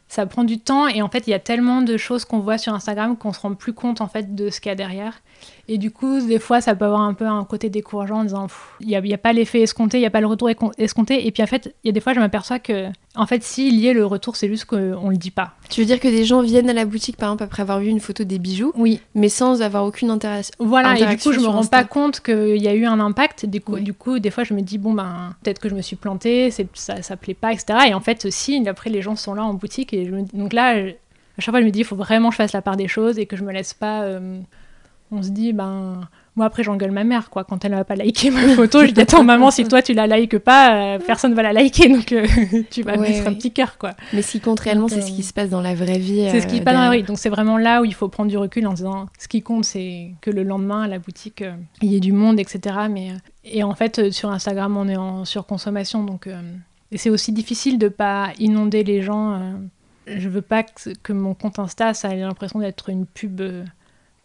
ça 0.07 0.25
prend 0.25 0.43
du 0.43 0.59
temps 0.59 0.87
et 0.87 1.01
en 1.01 1.07
fait 1.07 1.27
il 1.27 1.29
y 1.29 1.33
a 1.33 1.39
tellement 1.39 1.81
de 1.81 1.95
choses 1.95 2.25
qu'on 2.25 2.39
voit 2.39 2.57
sur 2.57 2.73
Instagram 2.73 3.15
qu'on 3.15 3.31
se 3.31 3.39
rend 3.39 3.53
plus 3.53 3.71
compte 3.71 4.01
en 4.01 4.07
fait 4.07 4.35
de 4.35 4.49
ce 4.49 4.59
qu'il 4.59 4.69
y 4.69 4.73
a 4.73 4.75
derrière 4.75 5.21
et 5.67 5.77
du 5.77 5.91
coup 5.91 6.19
des 6.21 6.39
fois 6.39 6.61
ça 6.61 6.75
peut 6.75 6.85
avoir 6.85 7.01
un 7.01 7.13
peu 7.13 7.25
un 7.25 7.43
côté 7.43 7.69
décourageant 7.69 8.19
en 8.19 8.23
disant 8.23 8.47
il 8.79 8.87
n'y 8.87 9.13
a, 9.13 9.17
pas 9.17 9.33
l'effet 9.33 9.61
escompté 9.61 9.97
il 9.97 10.01
n'y 10.01 10.07
a 10.07 10.11
pas 10.11 10.21
le 10.21 10.27
retour 10.27 10.49
escompté 10.77 11.27
et 11.27 11.31
puis 11.31 11.43
en 11.43 11.47
fait 11.47 11.75
il 11.83 11.87
y 11.87 11.89
a 11.89 11.93
des 11.93 12.01
fois 12.01 12.13
je 12.13 12.19
m'aperçois 12.19 12.59
que 12.59 12.87
en 13.15 13.25
fait 13.25 13.43
s'il 13.43 13.79
y 13.79 13.89
a 13.89 13.93
le 13.93 14.05
retour 14.05 14.35
c'est 14.35 14.47
juste 14.47 14.65
qu'on 14.65 15.09
le 15.09 15.17
dit 15.17 15.31
pas 15.31 15.53
Tu 15.69 15.81
veux 15.81 15.87
dire 15.87 15.99
que 15.99 16.07
des 16.07 16.25
gens 16.25 16.41
viennent 16.41 16.69
à 16.69 16.73
la 16.73 16.85
boutique 16.85 17.17
par 17.17 17.29
exemple 17.29 17.43
après 17.43 17.61
avoir 17.61 17.79
vu 17.79 17.87
une 17.87 17.99
photo 17.99 18.23
des 18.23 18.39
bijoux, 18.39 18.71
oui 18.75 19.01
mais 19.15 19.29
sans 19.29 19.61
avoir 19.61 19.85
aucune 19.85 20.09
interaction. 20.09 20.53
Voilà, 20.59 20.97
et 20.97 21.05
du 21.05 21.17
coup, 21.17 21.31
je 21.31 21.37
me 21.37 21.43
sur 21.43 21.51
rends 21.51 21.59
Insta. 21.59 21.77
pas 21.77 21.83
compte 21.83 22.21
qu'il 22.21 22.61
y 22.61 22.67
a 22.67 22.73
eu 22.73 22.85
un 22.85 22.99
impact. 22.99 23.45
Du 23.45 23.61
coup, 23.61 23.79
du 23.79 23.93
coup, 23.93 24.19
des 24.19 24.31
fois, 24.31 24.43
je 24.43 24.53
me 24.53 24.61
dis, 24.61 24.77
bon, 24.77 24.93
ben, 24.93 25.35
peut-être 25.43 25.59
que 25.59 25.69
je 25.69 25.75
me 25.75 25.81
suis 25.81 25.95
plantée, 25.95 26.51
ça, 26.73 27.01
ça 27.01 27.17
plaît 27.17 27.33
pas, 27.33 27.53
etc. 27.53 27.79
Et 27.89 27.93
en 27.93 27.99
fait, 27.99 28.29
si, 28.31 28.67
après, 28.67 28.89
les 28.89 29.01
gens 29.01 29.15
sont 29.15 29.33
là 29.33 29.43
en 29.43 29.53
boutique. 29.53 29.93
Et 29.93 30.05
je 30.05 30.11
me 30.11 30.21
donc 30.33 30.53
là, 30.53 30.75
à 30.75 31.41
chaque 31.41 31.53
fois, 31.53 31.61
je 31.61 31.65
me 31.65 31.71
dis, 31.71 31.79
il 31.79 31.85
faut 31.85 31.95
vraiment 31.95 32.29
que 32.29 32.33
je 32.33 32.37
fasse 32.37 32.53
la 32.53 32.61
part 32.61 32.77
des 32.77 32.87
choses 32.87 33.19
et 33.19 33.25
que 33.25 33.35
je 33.35 33.43
me 33.43 33.51
laisse 33.51 33.73
pas. 33.73 34.03
euh, 34.03 34.39
on 35.11 35.21
se 35.23 35.29
dit, 35.29 35.53
ben. 35.53 36.01
Moi, 36.37 36.45
après, 36.45 36.63
j'engueule 36.63 36.91
ma 36.91 37.03
mère, 37.03 37.29
quoi. 37.29 37.43
Quand 37.43 37.65
elle 37.65 37.71
n'a 37.71 37.83
pas 37.83 37.95
liké 37.95 38.29
ma 38.29 38.39
photo, 38.55 38.85
je 38.85 38.91
dis, 38.91 39.01
attends, 39.01 39.21
maman, 39.25 39.51
si 39.51 39.65
toi, 39.65 39.81
tu 39.81 39.91
la 39.93 40.07
likes 40.07 40.37
pas, 40.37 40.95
euh, 40.95 40.99
personne 41.05 41.33
va 41.33 41.43
la 41.43 41.51
liker. 41.51 41.89
Donc, 41.89 42.13
euh, 42.13 42.25
tu 42.71 42.83
vas 42.83 42.93
Ouais, 42.93 43.09
mettre 43.09 43.27
un 43.27 43.33
petit 43.33 43.51
cœur, 43.51 43.77
quoi. 43.77 43.91
Mais 44.13 44.21
ce 44.21 44.31
qui 44.31 44.39
compte 44.39 44.61
réellement, 44.61 44.87
c'est 44.87 45.01
ce 45.01 45.11
euh, 45.11 45.15
qui 45.15 45.23
se 45.23 45.33
passe 45.33 45.49
dans 45.49 45.59
la 45.59 45.75
vraie 45.75 45.99
vie. 45.99 46.25
C'est 46.31 46.39
ce 46.39 46.47
qui 46.47 46.55
euh, 46.55 46.59
est 46.59 46.63
pas 46.63 46.71
dans 46.71 46.79
la 46.79 46.85
derrière. 46.85 47.01
rue. 47.01 47.07
Donc 47.07 47.19
c'est 47.19 47.27
vraiment 47.29 47.57
là 47.57 47.81
où 47.81 47.85
il 47.85 47.93
faut 47.93 48.07
prendre 48.07 48.29
du 48.29 48.37
recul 48.37 48.65
en 48.65 48.71
disant 48.71 49.07
ce 49.19 49.27
qui 49.27 49.41
compte, 49.41 49.65
c'est 49.65 50.11
que 50.21 50.31
le 50.31 50.43
lendemain 50.43 50.83
à 50.83 50.87
la 50.87 50.99
boutique 50.99 51.41
euh, 51.41 51.51
il 51.81 51.91
y 51.91 51.97
ait 51.97 51.99
du 51.99 52.13
monde, 52.13 52.39
etc. 52.39 52.75
Mais 52.89 53.09
euh, 53.11 53.15
et 53.43 53.63
en 53.63 53.75
fait 53.75 53.99
euh, 53.99 54.11
sur 54.11 54.31
Instagram 54.31 54.77
on 54.77 54.87
est 54.87 54.95
en 54.95 55.25
surconsommation, 55.25 56.05
donc 56.05 56.27
euh, 56.27 56.39
et 56.93 56.97
c'est 56.97 57.09
aussi 57.09 57.33
difficile 57.33 57.77
de 57.77 57.89
pas 57.89 58.29
inonder 58.39 58.85
les 58.85 59.01
gens. 59.01 59.33
euh. 59.33 59.51
je 60.07 60.29
veux 60.29 60.41
pas 60.41 60.63
que, 60.63 60.91
que 61.03 61.11
mon 61.11 61.33
compte 61.33 61.59
Insta 61.59 61.93
ça 61.93 62.15
ait 62.15 62.21
l'impression 62.21 62.59
d'être 62.59 62.89
une 62.89 63.05
pub 63.05 63.41
euh, 63.41 63.65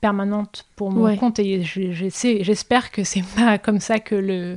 permanente 0.07 0.67
pour 0.77 0.91
mon 0.93 1.05
Ouais. 1.05 1.17
compte 1.17 1.39
et 1.39 1.63
j'espère 1.63 2.91
que 2.91 3.03
c'est 3.05 3.25
pas 3.37 3.59
comme 3.59 3.81
ça 3.81 3.99
que 3.99 4.15
le 4.15 4.57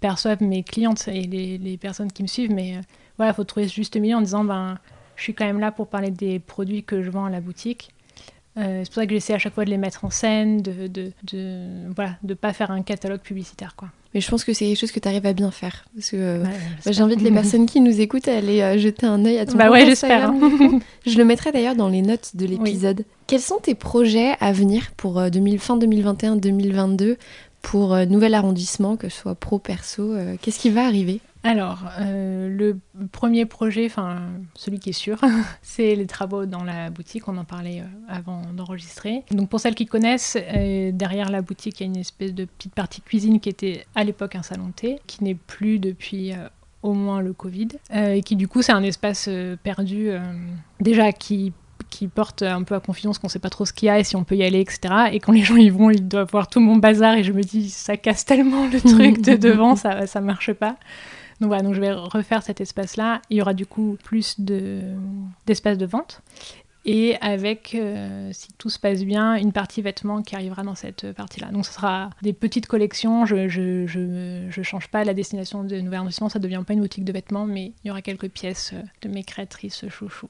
perçoivent 0.00 0.42
mes 0.42 0.62
clientes 0.62 1.08
et 1.08 1.22
les, 1.22 1.58
les 1.58 1.76
personnes 1.76 2.10
qui 2.12 2.22
me 2.22 2.28
suivent. 2.28 2.52
Mais 2.52 2.76
euh, 2.76 2.80
voilà, 3.16 3.32
il 3.32 3.34
faut 3.34 3.44
trouver 3.44 3.68
ce 3.68 3.74
juste 3.74 3.96
milieu 3.96 4.16
en 4.16 4.20
disant 4.20 4.44
ben, 4.44 4.78
je 5.16 5.22
suis 5.22 5.34
quand 5.34 5.44
même 5.46 5.60
là 5.60 5.70
pour 5.72 5.86
parler 5.88 6.10
des 6.10 6.38
produits 6.40 6.82
que 6.82 7.02
je 7.02 7.10
vends 7.10 7.24
à 7.26 7.30
la 7.30 7.40
boutique. 7.40 7.90
c'est 8.56 8.84
pour 8.86 8.94
ça 8.94 9.06
que 9.06 9.12
j'essaie 9.14 9.34
à 9.34 9.38
chaque 9.38 9.54
fois 9.54 9.64
de 9.64 9.70
les 9.70 9.78
mettre 9.78 10.04
en 10.04 10.10
scène, 10.10 10.60
de, 10.60 10.86
de, 10.88 11.12
de 11.32 11.90
voilà, 11.94 12.16
de 12.22 12.34
pas 12.34 12.52
faire 12.52 12.70
un 12.70 12.82
catalogue 12.82 13.20
publicitaire, 13.20 13.74
quoi. 13.76 13.88
Mais 14.14 14.20
je 14.20 14.28
pense 14.28 14.44
que 14.44 14.52
c'est 14.52 14.66
quelque 14.66 14.78
chose 14.78 14.92
que 14.92 15.00
tu 15.00 15.08
arrives 15.08 15.26
à 15.26 15.32
bien 15.32 15.50
faire. 15.50 15.84
Parce 15.94 16.10
que 16.10 16.42
bah, 16.42 16.92
j'invite 16.92 17.22
les 17.22 17.30
personnes 17.32 17.66
qui 17.66 17.80
nous 17.80 18.00
écoutent 18.00 18.28
à 18.28 18.36
aller 18.36 18.78
jeter 18.78 19.06
un 19.06 19.24
œil 19.24 19.38
à 19.38 19.46
ton 19.46 19.56
Bah 19.56 19.70
ouais, 19.70 19.86
j'espère. 19.86 20.30
Hein. 20.30 20.80
je 21.06 21.18
le 21.18 21.24
mettrai 21.24 21.52
d'ailleurs 21.52 21.76
dans 21.76 21.88
les 21.88 22.02
notes 22.02 22.32
de 22.34 22.46
l'épisode. 22.46 23.04
Quels 23.26 23.40
sont 23.40 23.58
tes 23.58 23.74
projets 23.74 24.34
à 24.40 24.52
venir 24.52 24.92
pour 24.96 25.30
2000, 25.30 25.58
fin 25.58 25.78
2021-2022 25.78 27.16
pour 27.62 27.96
nouvel 28.06 28.34
arrondissement, 28.34 28.96
que 28.96 29.08
ce 29.08 29.20
soit 29.20 29.34
pro, 29.34 29.58
perso 29.58 30.14
Qu'est-ce 30.40 30.58
qui 30.58 30.70
va 30.70 30.84
arriver? 30.84 31.20
Alors, 31.44 31.84
euh, 32.00 32.48
le 32.48 32.78
premier 33.10 33.46
projet, 33.46 33.86
enfin 33.86 34.20
celui 34.54 34.78
qui 34.78 34.90
est 34.90 34.94
sûr, 34.94 35.20
c'est 35.62 35.94
les 35.96 36.06
travaux 36.06 36.46
dans 36.46 36.62
la 36.62 36.90
boutique. 36.90 37.26
On 37.26 37.36
en 37.36 37.44
parlait 37.44 37.80
euh, 37.80 37.84
avant 38.08 38.42
d'enregistrer. 38.52 39.24
Donc 39.32 39.48
pour 39.48 39.58
celles 39.58 39.74
qui 39.74 39.86
connaissent, 39.86 40.36
euh, 40.40 40.92
derrière 40.92 41.30
la 41.30 41.42
boutique, 41.42 41.80
il 41.80 41.82
y 41.82 41.86
a 41.86 41.90
une 41.90 41.98
espèce 41.98 42.32
de 42.32 42.44
petite 42.44 42.74
partie 42.74 43.00
cuisine 43.00 43.40
qui 43.40 43.48
était 43.48 43.84
à 43.94 44.04
l'époque 44.04 44.36
un 44.36 44.42
salon 44.42 44.70
thé, 44.74 45.00
qui 45.06 45.24
n'est 45.24 45.34
plus 45.34 45.78
depuis 45.80 46.32
au 46.82 46.94
moins 46.94 47.20
le 47.20 47.32
Covid, 47.32 47.68
et 47.92 48.22
qui 48.22 48.36
du 48.36 48.48
coup 48.48 48.62
c'est 48.62 48.72
un 48.72 48.82
espace 48.82 49.28
perdu 49.62 50.10
déjà 50.80 51.12
qui 51.12 51.52
qui 51.90 52.08
porte 52.08 52.42
un 52.42 52.62
peu 52.62 52.74
à 52.74 52.80
confiance 52.80 53.18
qu'on 53.18 53.28
sait 53.28 53.38
pas 53.38 53.50
trop 53.50 53.66
ce 53.66 53.72
qu'il 53.72 53.86
y 53.86 53.90
a 53.90 53.98
et 53.98 54.04
si 54.04 54.16
on 54.16 54.24
peut 54.24 54.36
y 54.36 54.42
aller, 54.44 54.60
etc. 54.60 54.94
Et 55.12 55.20
quand 55.20 55.32
les 55.32 55.42
gens 55.42 55.56
y 55.56 55.68
vont, 55.68 55.90
ils 55.90 56.06
doivent 56.08 56.30
voir 56.30 56.48
tout 56.48 56.60
mon 56.60 56.76
bazar 56.76 57.14
et 57.14 57.22
je 57.22 57.32
me 57.32 57.42
dis, 57.42 57.68
ça 57.68 57.96
casse 57.96 58.24
tellement 58.24 58.66
le 58.66 58.80
truc 58.94 59.20
de 59.20 59.36
devant, 59.36 59.76
ça, 59.76 60.06
ça 60.06 60.20
marche 60.20 60.52
pas. 60.52 60.76
Donc 61.42 61.48
voilà, 61.48 61.64
donc 61.64 61.74
je 61.74 61.80
vais 61.80 61.90
refaire 61.90 62.44
cet 62.44 62.60
espace-là. 62.60 63.20
Il 63.28 63.36
y 63.36 63.42
aura 63.42 63.52
du 63.52 63.66
coup 63.66 63.98
plus 64.04 64.38
d'espace 64.38 65.76
de, 65.76 65.86
vente. 65.86 66.22
Et 66.84 67.16
avec, 67.20 67.74
euh, 67.74 68.30
si 68.32 68.52
tout 68.58 68.70
se 68.70 68.78
passe 68.78 69.02
bien, 69.02 69.34
une 69.34 69.50
partie 69.50 69.82
vêtements 69.82 70.22
qui 70.22 70.36
arrivera 70.36 70.62
dans 70.62 70.76
cette 70.76 71.10
partie-là. 71.10 71.48
Donc 71.48 71.66
ce 71.66 71.72
sera 71.72 72.10
des 72.22 72.32
petites 72.32 72.68
collections. 72.68 73.26
Je 73.26 73.48
je, 73.48 73.88
je, 73.88 74.46
je, 74.48 74.62
change 74.62 74.86
pas 74.86 75.02
la 75.02 75.14
destination 75.14 75.64
de 75.64 75.80
Nouvel 75.80 75.98
Investissement. 75.98 76.28
Ça 76.28 76.38
devient 76.38 76.62
pas 76.64 76.74
une 76.74 76.80
boutique 76.80 77.04
de 77.04 77.12
vêtements, 77.12 77.44
mais 77.44 77.72
il 77.82 77.88
y 77.88 77.90
aura 77.90 78.02
quelques 78.02 78.28
pièces 78.28 78.72
de 79.02 79.08
mes 79.08 79.24
créatrices 79.24 79.88
chouchou. 79.88 80.28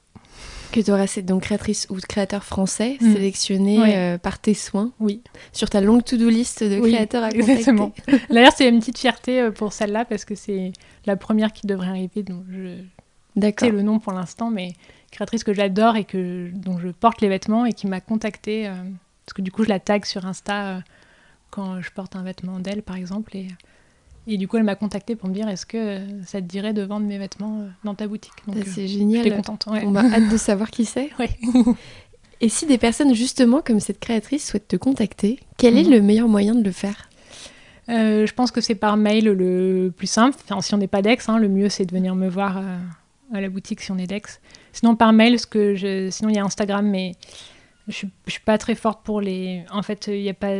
Que 0.73 0.81
tu 0.81 0.89
auras 0.89 1.05
donc 1.21 1.43
créatrice 1.43 1.85
ou 1.91 1.97
créateur 1.97 2.43
français 2.43 2.97
mm. 2.99 3.13
sélectionné 3.13 3.95
euh, 3.95 4.17
par 4.17 4.39
tes 4.39 4.55
soins. 4.55 4.91
Oui. 4.99 5.21
Sur 5.51 5.69
ta 5.69 5.81
longue 5.81 6.03
to-do 6.03 6.27
list 6.29 6.63
de 6.63 6.79
créateurs 6.79 7.23
à 7.23 7.29
contacter. 7.29 7.51
Exactement. 7.51 7.93
D'ailleurs, 8.31 8.53
c'est 8.55 8.67
une 8.67 8.79
petite 8.79 8.97
fierté 8.97 9.39
euh, 9.39 9.51
pour 9.51 9.71
celle-là 9.71 10.03
parce 10.03 10.25
que 10.25 10.33
c'est 10.33 10.73
la 11.05 11.15
première 11.15 11.53
qui 11.53 11.67
devrait 11.67 11.89
arriver. 11.89 12.23
Donc 12.23 12.43
je... 12.51 12.77
D'accord. 13.35 13.69
le 13.69 13.83
nom 13.83 13.99
pour 13.99 14.13
l'instant, 14.13 14.49
mais 14.49 14.73
créatrice 15.11 15.43
que 15.43 15.53
j'adore 15.53 15.95
et 15.95 16.05
que 16.05 16.49
dont 16.53 16.79
je 16.79 16.87
porte 16.87 17.21
les 17.21 17.29
vêtements 17.29 17.67
et 17.67 17.73
qui 17.73 17.85
m'a 17.85 18.01
contactée 18.01 18.67
euh, 18.67 18.73
parce 19.25 19.33
que 19.35 19.43
du 19.43 19.51
coup 19.51 19.63
je 19.63 19.69
la 19.69 19.79
tag 19.79 20.05
sur 20.05 20.25
Insta 20.25 20.81
quand 21.51 21.81
je 21.81 21.91
porte 21.91 22.15
un 22.15 22.23
vêtement 22.23 22.57
d'elle 22.57 22.81
par 22.81 22.95
exemple 22.95 23.37
et 23.37 23.47
et 24.27 24.37
du 24.37 24.47
coup, 24.47 24.57
elle 24.57 24.63
m'a 24.63 24.75
contactée 24.75 25.15
pour 25.15 25.27
me 25.27 25.33
dire 25.33 25.47
est-ce 25.49 25.65
que 25.65 25.99
ça 26.25 26.39
te 26.39 26.45
dirait 26.45 26.73
de 26.73 26.81
vendre 26.81 27.05
mes 27.05 27.17
vêtements 27.17 27.59
euh, 27.59 27.67
dans 27.83 27.93
ta 27.93 28.07
boutique? 28.07 28.33
Bah, 28.47 28.53
C'est 28.65 28.83
euh, 28.83 28.87
génial. 28.87 29.23
J'étais 29.23 29.35
contente. 29.35 29.65
On 29.67 29.95
a 29.95 30.03
hâte 30.03 30.29
de 30.31 30.37
savoir 30.37 30.71
qui 30.71 30.85
c'est. 30.85 31.09
Et 32.41 32.49
si 32.49 32.65
des 32.65 32.77
personnes, 32.77 33.13
justement, 33.13 33.61
comme 33.61 33.79
cette 33.79 33.99
créatrice, 33.99 34.49
souhaitent 34.49 34.67
te 34.67 34.75
contacter, 34.75 35.39
quel 35.57 35.77
est 35.77 35.83
mhm. 35.83 35.91
le 35.91 36.01
meilleur 36.01 36.27
moyen 36.27 36.55
de 36.55 36.63
le 36.63 36.71
faire? 36.71 37.09
Euh, 37.89 38.25
Je 38.25 38.33
pense 38.33 38.51
que 38.51 38.61
c'est 38.61 38.75
par 38.75 38.95
mail 38.95 39.25
le 39.25 39.93
plus 39.95 40.07
simple. 40.07 40.37
Enfin, 40.43 40.61
si 40.61 40.73
on 40.73 40.77
n'est 40.77 40.87
pas 40.87 41.01
d'ex, 41.01 41.27
hein, 41.27 41.37
le 41.37 41.49
mieux 41.49 41.69
c'est 41.69 41.85
de 41.85 41.91
venir 41.91 42.15
me 42.15 42.29
voir 42.29 42.61
à 43.33 43.41
la 43.41 43.49
boutique 43.49 43.81
si 43.81 43.91
on 43.91 43.97
est 43.97 44.07
d'ex. 44.07 44.39
Sinon, 44.71 44.95
par 44.95 45.11
mail, 45.11 45.39
ce 45.39 45.45
que 45.45 45.75
je... 45.75 46.09
sinon 46.09 46.29
il 46.29 46.35
y 46.35 46.39
a 46.39 46.43
Instagram, 46.43 46.87
mais 46.87 47.13
je 47.87 47.93
suis, 47.93 48.09
suis 48.27 48.41
pas 48.41 48.57
très 48.57 48.75
forte 48.75 49.03
pour 49.03 49.19
les. 49.19 49.65
En 49.71 49.83
fait, 49.83 50.07
il 50.07 50.27
a 50.29 50.33
pas, 50.33 50.53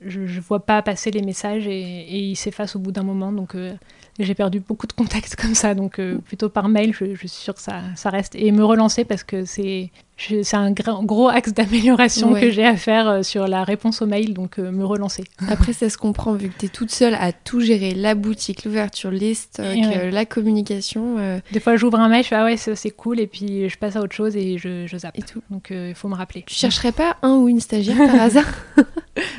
je, 0.00 0.26
je 0.26 0.40
vois 0.40 0.64
pas 0.64 0.80
passer 0.82 1.10
les 1.10 1.22
messages 1.22 1.66
et, 1.66 2.16
ils 2.16 2.36
s'effacent 2.36 2.76
au 2.76 2.78
bout 2.78 2.92
d'un 2.92 3.02
moment. 3.02 3.32
Donc, 3.32 3.54
euh, 3.54 3.74
j'ai 4.18 4.34
perdu 4.34 4.60
beaucoup 4.60 4.86
de 4.86 4.92
contacts 4.92 5.34
comme 5.40 5.54
ça. 5.54 5.74
Donc, 5.74 5.98
euh, 5.98 6.18
plutôt 6.18 6.48
par 6.48 6.68
mail, 6.68 6.94
je, 6.94 7.14
je, 7.14 7.18
suis 7.18 7.28
sûre 7.28 7.54
que 7.54 7.60
ça, 7.60 7.82
ça 7.96 8.10
reste. 8.10 8.34
Et 8.36 8.52
me 8.52 8.64
relancer 8.64 9.04
parce 9.04 9.24
que 9.24 9.44
c'est 9.44 9.90
c'est 10.18 10.54
un 10.54 10.72
gros 10.72 11.28
axe 11.28 11.52
d'amélioration 11.52 12.34
que 12.34 12.50
j'ai 12.50 12.64
à 12.64 12.76
faire 12.76 13.08
euh, 13.08 13.22
sur 13.22 13.46
la 13.46 13.62
réponse 13.62 14.02
aux 14.02 14.06
mails, 14.06 14.34
donc 14.34 14.58
euh, 14.58 14.72
me 14.72 14.84
relancer. 14.84 15.24
Après, 15.48 15.72
ça 15.72 15.88
se 15.88 15.96
comprend 15.96 16.32
vu 16.32 16.48
que 16.48 16.58
tu 16.58 16.66
es 16.66 16.68
toute 16.68 16.90
seule 16.90 17.14
à 17.14 17.32
tout 17.32 17.60
gérer, 17.60 17.94
la 17.94 18.14
boutique, 18.14 18.64
l'ouverture, 18.64 19.10
les 19.10 19.34
stocks, 19.34 19.64
la 20.10 20.26
communication. 20.26 21.16
Euh. 21.18 21.38
Des 21.52 21.60
fois, 21.60 21.76
j'ouvre 21.76 22.00
un 22.00 22.08
mail, 22.08 22.24
je 22.24 22.28
fais 22.28 22.36
ah 22.36 22.44
ouais, 22.44 22.56
c'est 22.56 22.90
cool, 22.90 23.20
et 23.20 23.26
puis 23.26 23.68
je 23.68 23.78
passe 23.78 23.96
à 23.96 24.00
autre 24.00 24.14
chose 24.14 24.36
et 24.36 24.58
je, 24.58 24.86
je 24.86 24.98
zappe. 24.98 25.16
Et 25.16 25.22
tout. 25.22 25.42
Donc 25.50 25.68
il 25.70 25.94
faut 25.94 26.08
me 26.08 26.14
rappeler. 26.14 26.42
Tu 26.46 26.54
chercherais 26.54 26.92
pas 26.92 27.16
un 27.22 27.36
ou 27.36 27.48
une 27.48 27.60
stagiaire 27.60 27.96
par 27.96 28.14
hasard? 28.20 28.46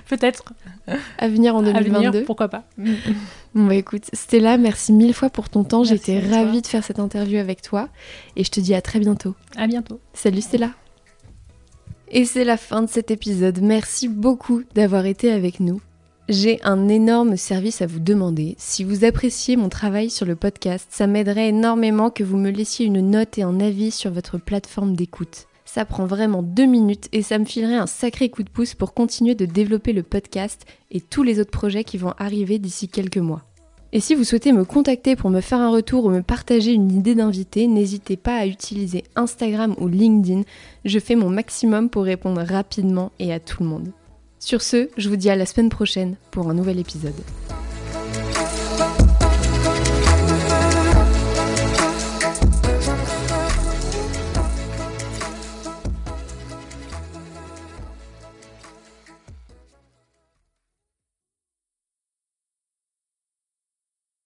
Peut-être. 0.07 0.43
À 1.17 1.27
venir 1.27 1.55
en 1.55 1.61
2022. 1.61 1.95
À 1.95 2.11
venir, 2.11 2.25
pourquoi 2.25 2.47
pas. 2.47 2.63
Bon 3.55 3.65
bah 3.65 3.73
écoute, 3.73 4.03
Stella, 4.13 4.57
merci 4.57 4.93
mille 4.93 5.13
fois 5.13 5.31
pour 5.31 5.49
ton 5.49 5.63
temps. 5.63 5.83
J'étais 5.83 6.19
ravie 6.19 6.61
de 6.61 6.67
faire 6.67 6.83
cette 6.83 6.99
interview 6.99 7.39
avec 7.39 7.63
toi 7.63 7.89
et 8.35 8.43
je 8.43 8.51
te 8.51 8.59
dis 8.59 8.75
à 8.75 8.81
très 8.81 8.99
bientôt. 8.99 9.33
À 9.57 9.65
bientôt. 9.65 9.99
Salut 10.21 10.41
Stella. 10.41 10.71
Et 12.09 12.25
c'est 12.25 12.43
la 12.43 12.57
fin 12.57 12.81
de 12.81 12.89
cet 12.89 13.09
épisode. 13.09 13.61
Merci 13.61 14.09
beaucoup 14.09 14.63
d'avoir 14.75 15.05
été 15.05 15.31
avec 15.31 15.61
nous. 15.61 15.79
J'ai 16.27 16.59
un 16.61 16.89
énorme 16.89 17.37
service 17.37 17.81
à 17.81 17.85
vous 17.85 18.01
demander. 18.01 18.55
Si 18.57 18.83
vous 18.83 19.05
appréciez 19.05 19.55
mon 19.55 19.69
travail 19.69 20.09
sur 20.09 20.25
le 20.25 20.35
podcast, 20.35 20.87
ça 20.89 21.07
m'aiderait 21.07 21.47
énormément 21.47 22.09
que 22.09 22.25
vous 22.25 22.35
me 22.35 22.49
laissiez 22.49 22.85
une 22.85 22.99
note 23.11 23.37
et 23.37 23.43
un 23.43 23.61
avis 23.61 23.91
sur 23.91 24.11
votre 24.11 24.37
plateforme 24.37 24.93
d'écoute. 24.93 25.47
Ça 25.63 25.85
prend 25.85 26.05
vraiment 26.05 26.43
deux 26.43 26.65
minutes 26.65 27.07
et 27.13 27.21
ça 27.21 27.39
me 27.39 27.45
filerait 27.45 27.75
un 27.75 27.87
sacré 27.87 28.27
coup 28.27 28.43
de 28.43 28.49
pouce 28.49 28.73
pour 28.73 28.93
continuer 28.93 29.35
de 29.35 29.45
développer 29.45 29.93
le 29.93 30.03
podcast 30.03 30.65
et 30.91 30.99
tous 30.99 31.23
les 31.23 31.39
autres 31.39 31.49
projets 31.49 31.85
qui 31.85 31.97
vont 31.97 32.13
arriver 32.17 32.59
d'ici 32.59 32.89
quelques 32.89 33.19
mois. 33.19 33.48
Et 33.91 33.99
si 33.99 34.13
vous 34.13 34.23
souhaitez 34.23 34.51
me 34.51 34.65
contacter 34.65 35.15
pour 35.15 35.31
me 35.31 35.41
faire 35.41 35.59
un 35.59 35.71
retour 35.71 36.05
ou 36.05 36.09
me 36.09 36.21
partager 36.21 36.73
une 36.73 36.91
idée 36.91 37.15
d'invité, 37.15 37.65
n'hésitez 37.65 38.17
pas 38.17 38.35
à 38.35 38.45
utiliser 38.45 39.03
Instagram 39.15 39.75
ou 39.79 39.87
LinkedIn. 39.87 40.43
Je 40.85 40.99
fais 40.99 41.15
mon 41.15 41.29
maximum 41.29 41.89
pour 41.89 42.03
répondre 42.03 42.41
rapidement 42.43 43.11
et 43.17 43.33
à 43.33 43.39
tout 43.39 43.63
le 43.63 43.69
monde. 43.69 43.91
Sur 44.37 44.61
ce, 44.61 44.89
je 44.95 45.09
vous 45.09 45.15
dis 45.15 45.31
à 45.31 45.35
la 45.35 45.47
semaine 45.47 45.69
prochaine 45.69 46.17
pour 46.29 46.49
un 46.49 46.53
nouvel 46.53 46.79
épisode. 46.79 47.15